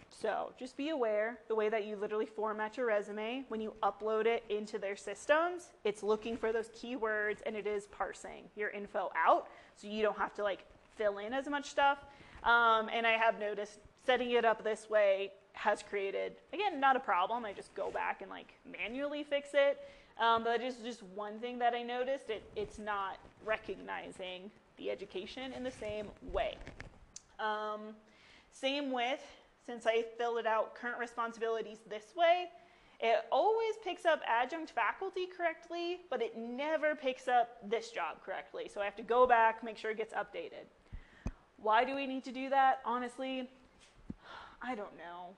So 0.09 0.53
just 0.59 0.77
be 0.77 0.89
aware 0.89 1.39
the 1.47 1.55
way 1.55 1.69
that 1.69 1.85
you 1.85 1.95
literally 1.95 2.27
format 2.27 2.77
your 2.77 2.85
resume 2.85 3.43
when 3.47 3.59
you 3.59 3.73
upload 3.81 4.25
it 4.27 4.43
into 4.49 4.77
their 4.77 4.95
systems, 4.95 5.71
it's 5.83 6.03
looking 6.03 6.37
for 6.37 6.51
those 6.51 6.69
keywords 6.69 7.37
and 7.45 7.55
it 7.55 7.65
is 7.65 7.87
parsing 7.87 8.43
your 8.55 8.69
info 8.69 9.11
out 9.15 9.47
so 9.75 9.87
you 9.87 10.03
don't 10.03 10.17
have 10.17 10.33
to 10.35 10.43
like 10.43 10.65
fill 10.95 11.17
in 11.17 11.33
as 11.33 11.47
much 11.49 11.69
stuff. 11.69 12.05
Um, 12.43 12.89
and 12.93 13.07
I 13.07 13.13
have 13.13 13.39
noticed 13.39 13.79
setting 14.05 14.31
it 14.31 14.45
up 14.45 14.63
this 14.63 14.89
way 14.89 15.31
has 15.53 15.83
created, 15.83 16.33
again, 16.53 16.79
not 16.79 16.95
a 16.95 16.99
problem. 16.99 17.43
I 17.45 17.53
just 17.53 17.73
go 17.73 17.89
back 17.89 18.21
and 18.21 18.29
like 18.29 18.53
manually 18.71 19.23
fix 19.23 19.49
it. 19.53 19.79
Um, 20.19 20.43
but 20.43 20.61
it's 20.61 20.77
just 20.77 21.01
one 21.15 21.39
thing 21.39 21.57
that 21.59 21.73
I 21.73 21.81
noticed. 21.81 22.29
It, 22.29 22.43
it's 22.55 22.77
not 22.77 23.17
recognizing 23.43 24.51
the 24.81 24.89
education 24.89 25.53
in 25.53 25.63
the 25.63 25.71
same 25.71 26.07
way. 26.33 26.55
Um, 27.39 27.95
same 28.51 28.91
with, 28.91 29.21
since 29.65 29.85
I 29.85 30.03
filled 30.17 30.39
it 30.39 30.47
out 30.47 30.75
current 30.75 30.99
responsibilities 30.99 31.77
this 31.89 32.15
way, 32.15 32.47
it 32.99 33.25
always 33.31 33.75
picks 33.83 34.05
up 34.05 34.21
adjunct 34.27 34.71
faculty 34.71 35.25
correctly, 35.25 36.01
but 36.09 36.21
it 36.21 36.37
never 36.37 36.95
picks 36.95 37.27
up 37.27 37.57
this 37.67 37.89
job 37.89 38.17
correctly. 38.23 38.69
So 38.71 38.81
I 38.81 38.85
have 38.85 38.95
to 38.95 39.03
go 39.03 39.25
back, 39.25 39.63
make 39.63 39.77
sure 39.77 39.91
it 39.91 39.97
gets 39.97 40.13
updated. 40.13 40.65
Why 41.57 41.83
do 41.83 41.95
we 41.95 42.07
need 42.07 42.23
to 42.25 42.31
do 42.31 42.49
that? 42.49 42.79
Honestly, 42.85 43.49
I 44.61 44.75
don't 44.75 44.95
know. 44.97 45.35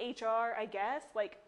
HR, 0.00 0.56
I 0.58 0.66
guess. 0.66 1.02
Like 1.14 1.38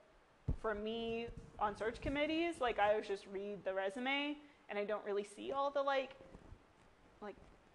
for 0.60 0.74
me 0.74 1.26
on 1.58 1.76
search 1.76 2.00
committees, 2.00 2.56
like 2.60 2.78
I 2.78 2.90
always 2.92 3.08
just 3.08 3.26
read 3.32 3.64
the 3.64 3.74
resume 3.74 4.36
and 4.68 4.78
I 4.78 4.84
don't 4.84 5.04
really 5.04 5.26
see 5.36 5.52
all 5.52 5.70
the 5.70 5.82
like 5.82 5.96
like 6.02 6.10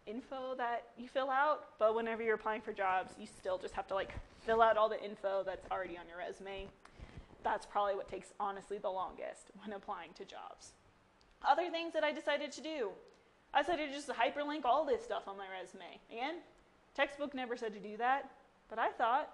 info 0.07 0.55
that 0.57 0.87
you 0.97 1.07
fill 1.07 1.29
out. 1.29 1.65
But 1.79 1.95
whenever 1.95 2.23
you're 2.23 2.35
applying 2.35 2.61
for 2.61 2.73
jobs, 2.73 3.13
you 3.19 3.27
still 3.27 3.57
just 3.57 3.73
have 3.73 3.87
to 3.87 3.95
like 3.95 4.13
fill 4.45 4.61
out 4.61 4.77
all 4.77 4.89
the 4.89 5.03
info 5.03 5.43
that's 5.45 5.65
already 5.71 5.97
on 5.97 6.07
your 6.07 6.17
resume. 6.17 6.67
That's 7.43 7.65
probably 7.65 7.95
what 7.95 8.07
takes 8.07 8.33
honestly 8.39 8.77
the 8.77 8.89
longest 8.89 9.51
when 9.63 9.73
applying 9.73 10.13
to 10.13 10.25
jobs. 10.25 10.73
Other 11.47 11.69
things 11.71 11.93
that 11.93 12.03
I 12.03 12.11
decided 12.11 12.51
to 12.53 12.61
do. 12.61 12.89
I 13.53 13.61
decided 13.61 13.89
to 13.89 13.95
just 13.95 14.07
hyperlink 14.09 14.63
all 14.63 14.85
this 14.85 15.03
stuff 15.03 15.23
on 15.27 15.37
my 15.37 15.45
resume. 15.59 15.99
Again, 16.11 16.35
textbook 16.95 17.33
never 17.33 17.57
said 17.57 17.73
to 17.73 17.79
do 17.79 17.97
that. 17.97 18.29
But 18.69 18.79
I 18.79 18.89
thought, 18.91 19.29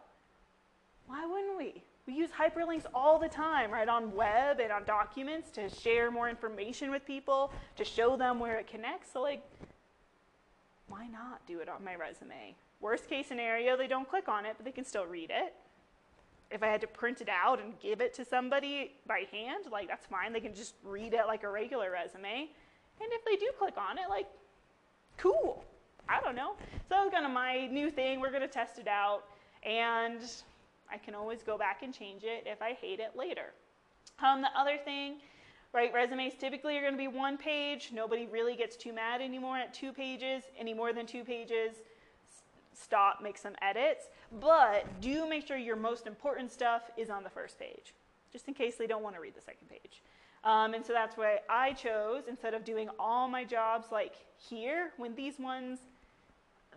why 1.05 1.25
wouldn't 1.25 1.57
we? 1.57 1.83
We 2.07 2.13
use 2.13 2.29
hyperlinks 2.31 2.85
all 2.93 3.19
the 3.19 3.27
time, 3.27 3.69
right, 3.69 3.87
on 3.87 4.15
web 4.15 4.59
and 4.59 4.71
on 4.71 4.85
documents 4.85 5.51
to 5.51 5.69
share 5.69 6.09
more 6.09 6.29
information 6.29 6.89
with 6.89 7.05
people, 7.05 7.51
to 7.75 7.83
show 7.83 8.15
them 8.15 8.39
where 8.39 8.57
it 8.57 8.65
connects. 8.65 9.11
So, 9.11 9.21
like, 9.21 9.43
why 10.87 11.07
not 11.07 11.45
do 11.45 11.59
it 11.59 11.69
on 11.69 11.83
my 11.83 11.95
resume? 11.95 12.55
Worst 12.79 13.09
case 13.09 13.27
scenario, 13.27 13.75
they 13.75 13.87
don't 13.87 14.07
click 14.09 14.27
on 14.27 14.45
it, 14.45 14.53
but 14.57 14.65
they 14.65 14.71
can 14.71 14.85
still 14.85 15.05
read 15.05 15.31
it. 15.31 15.53
If 16.49 16.63
I 16.63 16.67
had 16.67 16.79
to 16.81 16.87
print 16.87 17.19
it 17.19 17.29
out 17.29 17.59
and 17.59 17.77
give 17.79 17.99
it 17.99 18.13
to 18.15 18.25
somebody 18.25 18.93
by 19.05 19.23
hand, 19.31 19.65
like, 19.71 19.87
that's 19.87 20.05
fine. 20.05 20.31
They 20.31 20.39
can 20.39 20.53
just 20.53 20.75
read 20.83 21.13
it 21.13 21.27
like 21.27 21.43
a 21.43 21.49
regular 21.49 21.91
resume. 21.91 22.49
And 23.01 23.09
if 23.11 23.25
they 23.25 23.35
do 23.35 23.51
click 23.59 23.73
on 23.77 23.97
it, 23.97 24.09
like, 24.09 24.27
cool. 25.17 25.65
I 26.07 26.21
don't 26.21 26.35
know. 26.35 26.53
So 26.87 26.95
that 26.95 27.03
was 27.03 27.11
kind 27.11 27.25
of 27.25 27.31
my 27.31 27.67
new 27.67 27.91
thing. 27.91 28.21
We're 28.21 28.29
going 28.29 28.41
to 28.41 28.47
test 28.47 28.79
it 28.79 28.87
out. 28.87 29.23
And 29.63 30.21
I 30.89 30.97
can 30.97 31.15
always 31.15 31.43
go 31.43 31.57
back 31.57 31.83
and 31.83 31.93
change 31.93 32.23
it 32.23 32.45
if 32.45 32.61
I 32.61 32.73
hate 32.79 33.01
it 33.01 33.11
later. 33.15 33.53
Um, 34.23 34.41
the 34.41 34.49
other 34.57 34.77
thing, 34.77 35.17
right? 35.73 35.93
Resumes 35.93 36.33
typically 36.39 36.77
are 36.77 36.81
going 36.81 36.93
to 36.93 36.97
be 36.97 37.07
one 37.07 37.37
page. 37.37 37.91
Nobody 37.93 38.25
really 38.25 38.55
gets 38.55 38.75
too 38.75 38.93
mad 38.93 39.21
anymore 39.21 39.57
at 39.57 39.73
two 39.73 39.91
pages. 39.91 40.43
Any 40.57 40.73
more 40.73 40.93
than 40.93 41.05
two 41.05 41.23
pages, 41.23 41.77
stop, 42.73 43.21
make 43.21 43.37
some 43.37 43.55
edits. 43.61 44.05
But 44.39 44.85
do 45.01 45.27
make 45.27 45.47
sure 45.47 45.57
your 45.57 45.75
most 45.75 46.07
important 46.07 46.51
stuff 46.51 46.83
is 46.97 47.09
on 47.09 47.23
the 47.23 47.29
first 47.29 47.59
page, 47.59 47.93
just 48.31 48.47
in 48.47 48.53
case 48.53 48.75
they 48.75 48.87
don't 48.87 49.03
want 49.03 49.15
to 49.15 49.21
read 49.21 49.35
the 49.35 49.41
second 49.41 49.69
page. 49.69 50.01
Um, 50.43 50.73
and 50.73 50.85
so 50.85 50.93
that's 50.93 51.17
why 51.17 51.39
I 51.49 51.73
chose, 51.73 52.23
instead 52.27 52.53
of 52.53 52.63
doing 52.63 52.89
all 52.99 53.27
my 53.27 53.43
jobs 53.43 53.87
like 53.91 54.15
here, 54.37 54.91
when 54.97 55.15
these 55.15 55.39
ones, 55.39 55.79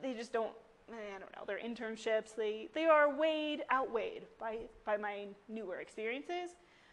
they 0.02 0.12
just 0.12 0.32
don't, 0.32 0.52
I 0.90 1.18
don't 1.18 1.30
know, 1.36 1.44
they're 1.46 1.60
internships, 1.60 2.34
they, 2.34 2.68
they 2.74 2.86
are 2.86 3.14
weighed, 3.14 3.62
outweighed 3.70 4.24
by, 4.40 4.58
by 4.84 4.96
my 4.96 5.26
newer 5.48 5.76
experiences. 5.76 6.50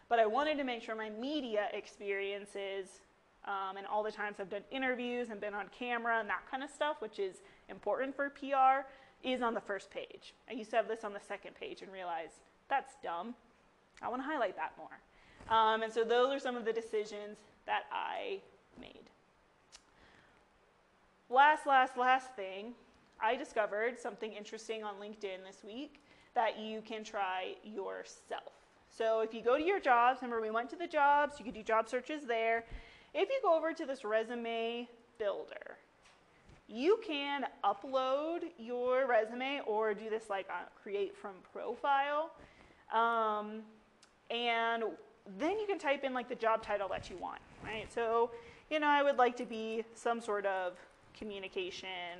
But 0.09 0.19
I 0.19 0.25
wanted 0.25 0.57
to 0.57 0.63
make 0.63 0.81
sure 0.81 0.95
my 0.95 1.09
media 1.09 1.67
experiences 1.73 3.01
um, 3.45 3.77
and 3.77 3.87
all 3.87 4.03
the 4.03 4.11
times 4.11 4.37
I've 4.39 4.49
done 4.49 4.63
interviews 4.71 5.29
and 5.29 5.39
been 5.39 5.53
on 5.53 5.67
camera 5.77 6.19
and 6.19 6.29
that 6.29 6.49
kind 6.49 6.63
of 6.63 6.69
stuff, 6.69 6.97
which 6.99 7.19
is 7.19 7.37
important 7.69 8.15
for 8.15 8.29
PR, 8.29 8.87
is 9.23 9.41
on 9.41 9.53
the 9.53 9.61
first 9.61 9.89
page. 9.89 10.33
I 10.49 10.53
used 10.53 10.69
to 10.71 10.75
have 10.75 10.87
this 10.87 11.03
on 11.03 11.13
the 11.13 11.19
second 11.19 11.55
page 11.55 11.81
and 11.81 11.91
realized 11.91 12.39
that's 12.69 12.95
dumb. 13.01 13.35
I 14.01 14.09
want 14.09 14.21
to 14.21 14.25
highlight 14.27 14.55
that 14.57 14.73
more. 14.77 15.55
Um, 15.57 15.81
and 15.81 15.91
so 15.91 16.03
those 16.03 16.33
are 16.33 16.39
some 16.39 16.55
of 16.55 16.65
the 16.65 16.73
decisions 16.73 17.37
that 17.65 17.83
I 17.91 18.39
made. 18.79 19.09
Last, 21.29 21.65
last, 21.65 21.97
last 21.97 22.33
thing, 22.35 22.73
I 23.19 23.35
discovered 23.35 23.99
something 23.99 24.31
interesting 24.33 24.83
on 24.83 24.95
LinkedIn 24.95 25.45
this 25.45 25.63
week 25.65 26.01
that 26.35 26.59
you 26.59 26.81
can 26.81 27.03
try 27.03 27.55
yourself. 27.63 28.56
So 28.97 29.19
if 29.19 29.33
you 29.33 29.41
go 29.41 29.57
to 29.57 29.63
your 29.63 29.79
jobs, 29.79 30.21
remember 30.21 30.41
we 30.41 30.49
went 30.49 30.69
to 30.71 30.75
the 30.75 30.87
jobs, 30.87 31.35
you 31.37 31.45
could 31.45 31.53
do 31.53 31.61
job 31.61 31.87
searches 31.87 32.25
there. 32.25 32.65
If 33.13 33.29
you 33.29 33.39
go 33.43 33.55
over 33.55 33.71
to 33.73 33.85
this 33.85 34.03
resume 34.03 34.89
builder, 35.19 35.77
you 36.67 36.99
can 37.05 37.45
upload 37.63 38.41
your 38.57 39.07
resume 39.07 39.61
or 39.67 39.93
do 39.93 40.09
this 40.09 40.29
like 40.29 40.47
uh, 40.49 40.65
create 40.81 41.15
from 41.15 41.31
profile. 41.53 42.31
Um, 42.91 43.61
and 44.31 44.83
then 45.37 45.59
you 45.59 45.67
can 45.67 45.77
type 45.77 46.03
in 46.03 46.13
like 46.13 46.27
the 46.27 46.35
job 46.35 46.63
title 46.63 46.87
that 46.89 47.09
you 47.09 47.17
want, 47.17 47.39
right? 47.63 47.91
So, 47.93 48.31
you 48.71 48.79
know, 48.79 48.87
I 48.87 49.03
would 49.03 49.17
like 49.17 49.37
to 49.37 49.45
be 49.45 49.83
some 49.93 50.19
sort 50.19 50.45
of 50.45 50.73
communication 51.17 52.17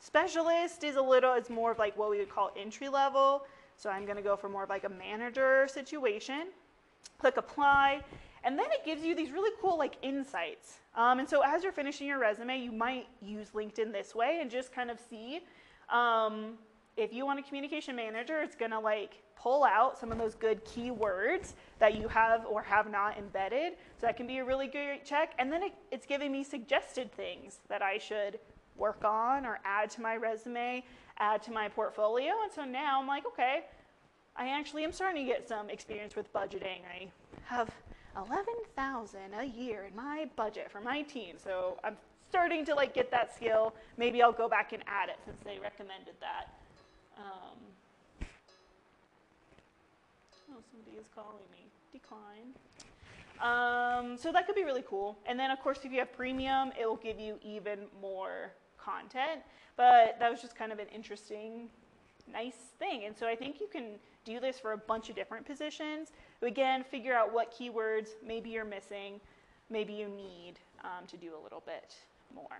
specialist 0.00 0.84
is 0.84 0.96
a 0.96 1.02
little, 1.02 1.34
it's 1.34 1.50
more 1.50 1.72
of 1.72 1.78
like 1.78 1.96
what 1.96 2.10
we 2.10 2.18
would 2.18 2.30
call 2.30 2.52
entry 2.56 2.88
level. 2.88 3.44
So 3.76 3.90
I'm 3.90 4.04
going 4.04 4.16
to 4.16 4.22
go 4.22 4.36
for 4.36 4.48
more 4.48 4.64
of 4.64 4.70
like 4.70 4.84
a 4.84 4.88
manager 4.88 5.68
situation. 5.70 6.48
Click 7.18 7.36
apply, 7.36 8.02
and 8.44 8.58
then 8.58 8.66
it 8.70 8.84
gives 8.84 9.02
you 9.02 9.14
these 9.14 9.30
really 9.30 9.50
cool 9.60 9.78
like 9.78 9.96
insights. 10.02 10.78
Um, 10.94 11.18
and 11.18 11.28
so 11.28 11.42
as 11.42 11.62
you're 11.62 11.72
finishing 11.72 12.06
your 12.06 12.18
resume, 12.18 12.58
you 12.58 12.72
might 12.72 13.06
use 13.22 13.50
LinkedIn 13.50 13.92
this 13.92 14.14
way 14.14 14.38
and 14.40 14.50
just 14.50 14.72
kind 14.72 14.90
of 14.90 14.98
see 15.10 15.40
um, 15.88 16.54
if 16.96 17.12
you 17.12 17.26
want 17.26 17.38
a 17.38 17.42
communication 17.42 17.94
manager, 17.94 18.40
it's 18.40 18.56
going 18.56 18.70
to 18.70 18.80
like 18.80 19.22
pull 19.36 19.64
out 19.64 19.98
some 19.98 20.10
of 20.10 20.18
those 20.18 20.34
good 20.34 20.64
keywords 20.64 21.52
that 21.78 21.96
you 21.96 22.08
have 22.08 22.46
or 22.46 22.62
have 22.62 22.90
not 22.90 23.18
embedded. 23.18 23.74
So 24.00 24.06
that 24.06 24.16
can 24.16 24.26
be 24.26 24.38
a 24.38 24.44
really 24.44 24.66
great 24.66 25.04
check. 25.04 25.34
And 25.38 25.52
then 25.52 25.62
it, 25.62 25.72
it's 25.90 26.06
giving 26.06 26.32
me 26.32 26.42
suggested 26.42 27.12
things 27.12 27.60
that 27.68 27.82
I 27.82 27.98
should 27.98 28.38
work 28.76 29.04
on 29.04 29.46
or 29.46 29.58
add 29.64 29.90
to 29.90 30.00
my 30.00 30.16
resume 30.16 30.84
add 31.18 31.42
to 31.44 31.52
my 31.52 31.68
portfolio. 31.68 32.32
And 32.42 32.52
so 32.52 32.64
now 32.64 33.00
I'm 33.00 33.06
like, 33.06 33.26
okay, 33.26 33.64
I 34.36 34.48
actually 34.48 34.84
am 34.84 34.92
starting 34.92 35.26
to 35.26 35.32
get 35.32 35.48
some 35.48 35.70
experience 35.70 36.14
with 36.16 36.32
budgeting. 36.32 36.80
I 36.90 37.08
have 37.44 37.70
11,000 38.16 39.20
a 39.38 39.44
year 39.44 39.84
in 39.88 39.96
my 39.96 40.28
budget 40.36 40.70
for 40.70 40.80
my 40.80 41.02
team. 41.02 41.36
So 41.42 41.78
I'm 41.84 41.96
starting 42.28 42.64
to 42.66 42.74
like 42.74 42.94
get 42.94 43.10
that 43.10 43.34
skill. 43.34 43.74
Maybe 43.96 44.22
I'll 44.22 44.32
go 44.32 44.48
back 44.48 44.72
and 44.72 44.82
add 44.86 45.08
it 45.08 45.18
since 45.24 45.38
they 45.44 45.58
recommended 45.58 46.14
that. 46.20 46.52
Um, 47.18 47.58
oh, 50.50 50.60
somebody 50.70 50.98
is 50.98 51.06
calling 51.14 51.44
me. 51.50 51.66
Decline. 51.92 52.52
Um, 53.40 54.16
so 54.16 54.32
that 54.32 54.46
could 54.46 54.54
be 54.54 54.64
really 54.64 54.84
cool. 54.86 55.16
And 55.26 55.38
then, 55.38 55.50
of 55.50 55.60
course, 55.60 55.78
if 55.84 55.92
you 55.92 55.98
have 55.98 56.12
premium, 56.12 56.72
it 56.78 56.86
will 56.86 56.96
give 56.96 57.20
you 57.20 57.38
even 57.42 57.80
more 58.00 58.52
content. 58.86 59.42
But 59.76 60.16
that 60.20 60.30
was 60.30 60.40
just 60.40 60.56
kind 60.56 60.72
of 60.72 60.78
an 60.78 60.86
interesting, 60.94 61.68
nice 62.32 62.72
thing. 62.78 63.04
And 63.04 63.16
so 63.16 63.26
I 63.26 63.34
think 63.34 63.60
you 63.60 63.66
can 63.66 63.98
do 64.24 64.40
this 64.40 64.58
for 64.58 64.72
a 64.72 64.78
bunch 64.78 65.10
of 65.10 65.16
different 65.16 65.46
positions. 65.46 66.12
Again, 66.42 66.84
figure 66.90 67.14
out 67.14 67.32
what 67.32 67.52
keywords 67.52 68.10
maybe 68.26 68.50
you're 68.50 68.64
missing, 68.64 69.20
maybe 69.70 69.92
you 69.92 70.08
need 70.08 70.54
um, 70.84 71.06
to 71.08 71.16
do 71.16 71.32
a 71.38 71.40
little 71.42 71.62
bit 71.66 71.94
more. 72.34 72.58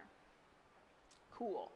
Cool. 1.35 1.71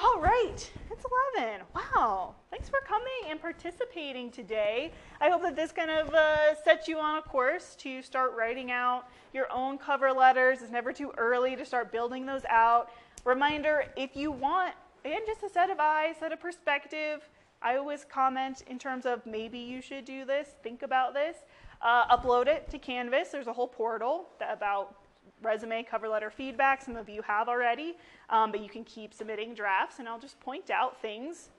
All 0.00 0.20
right, 0.20 0.70
it's 0.90 1.04
11. 1.36 1.60
Wow, 1.74 2.34
thanks 2.50 2.68
for 2.68 2.78
coming 2.88 3.28
and 3.28 3.40
participating 3.40 4.30
today. 4.30 4.90
I 5.20 5.28
hope 5.28 5.42
that 5.42 5.54
this 5.54 5.70
kind 5.70 5.90
of 5.90 6.14
uh, 6.14 6.54
sets 6.64 6.88
you 6.88 6.98
on 6.98 7.18
a 7.18 7.22
course 7.22 7.76
to 7.80 8.00
start 8.00 8.32
writing 8.34 8.70
out 8.70 9.04
your 9.34 9.52
own 9.52 9.76
cover 9.76 10.10
letters. 10.10 10.62
It's 10.62 10.72
never 10.72 10.92
too 10.92 11.12
early 11.18 11.56
to 11.56 11.66
start 11.66 11.92
building 11.92 12.24
those 12.24 12.42
out. 12.48 12.90
Reminder, 13.24 13.84
if 13.96 14.16
you 14.16 14.32
want, 14.32 14.74
again, 15.04 15.20
just 15.26 15.42
a 15.44 15.48
set 15.48 15.70
of 15.70 15.78
eyes, 15.78 16.16
set 16.18 16.32
of 16.32 16.40
perspective, 16.40 17.28
I 17.62 17.76
always 17.76 18.04
comment 18.04 18.64
in 18.66 18.78
terms 18.78 19.06
of 19.06 19.24
maybe 19.24 19.58
you 19.58 19.80
should 19.80 20.04
do 20.04 20.24
this, 20.24 20.56
think 20.64 20.82
about 20.82 21.14
this. 21.14 21.36
Uh, 21.80 22.16
upload 22.16 22.46
it 22.46 22.68
to 22.70 22.78
Canvas. 22.78 23.28
There's 23.28 23.46
a 23.46 23.52
whole 23.52 23.68
portal 23.68 24.26
about 24.48 24.94
resume, 25.42 25.82
cover 25.82 26.08
letter 26.08 26.30
feedback. 26.30 26.82
Some 26.82 26.96
of 26.96 27.08
you 27.08 27.22
have 27.22 27.48
already, 27.48 27.96
um, 28.30 28.50
but 28.50 28.60
you 28.60 28.68
can 28.68 28.84
keep 28.84 29.12
submitting 29.14 29.54
drafts, 29.54 29.98
and 29.98 30.08
I'll 30.08 30.20
just 30.20 30.38
point 30.40 30.70
out 30.70 31.00
things 31.00 31.50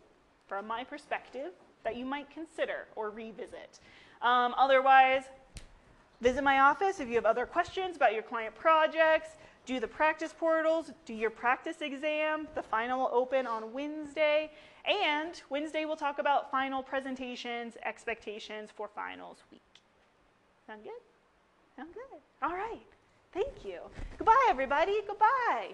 from 0.48 0.68
my 0.68 0.84
perspective 0.84 1.52
that 1.84 1.96
you 1.98 2.06
might 2.06 2.30
consider 2.30 2.88
or 2.96 3.10
revisit. 3.10 3.80
Um, 4.22 4.54
otherwise, 4.58 5.24
visit 6.22 6.44
my 6.44 6.60
office 6.60 7.02
if 7.02 7.10
you 7.10 7.16
have 7.16 7.26
other 7.26 7.46
questions 7.46 7.98
about 7.98 8.14
your 8.14 8.24
client 8.24 8.56
projects 8.56 9.32
do 9.66 9.80
the 9.80 9.88
practice 9.88 10.34
portals, 10.38 10.92
do 11.06 11.14
your 11.14 11.30
practice 11.30 11.82
exam. 11.82 12.48
The 12.56 12.64
final 12.64 13.00
will 13.00 13.10
open 13.14 13.48
on 13.48 13.72
Wednesday. 13.74 14.52
And 14.86 15.42
Wednesday 15.50 15.86
we'll 15.86 15.96
talk 15.96 16.20
about 16.20 16.52
final 16.52 16.84
presentations, 16.84 17.78
expectations 17.86 18.70
for 18.76 18.90
finals 18.94 19.38
week. 19.52 19.62
Sound 20.68 20.84
good? 20.84 20.92
Sound 21.76 21.94
good. 21.94 22.20
All 22.42 22.56
right. 22.56 22.82
Thank 23.34 23.66
you. 23.66 23.80
Goodbye, 24.18 24.48
everybody. 24.50 25.00
Goodbye. 25.08 25.74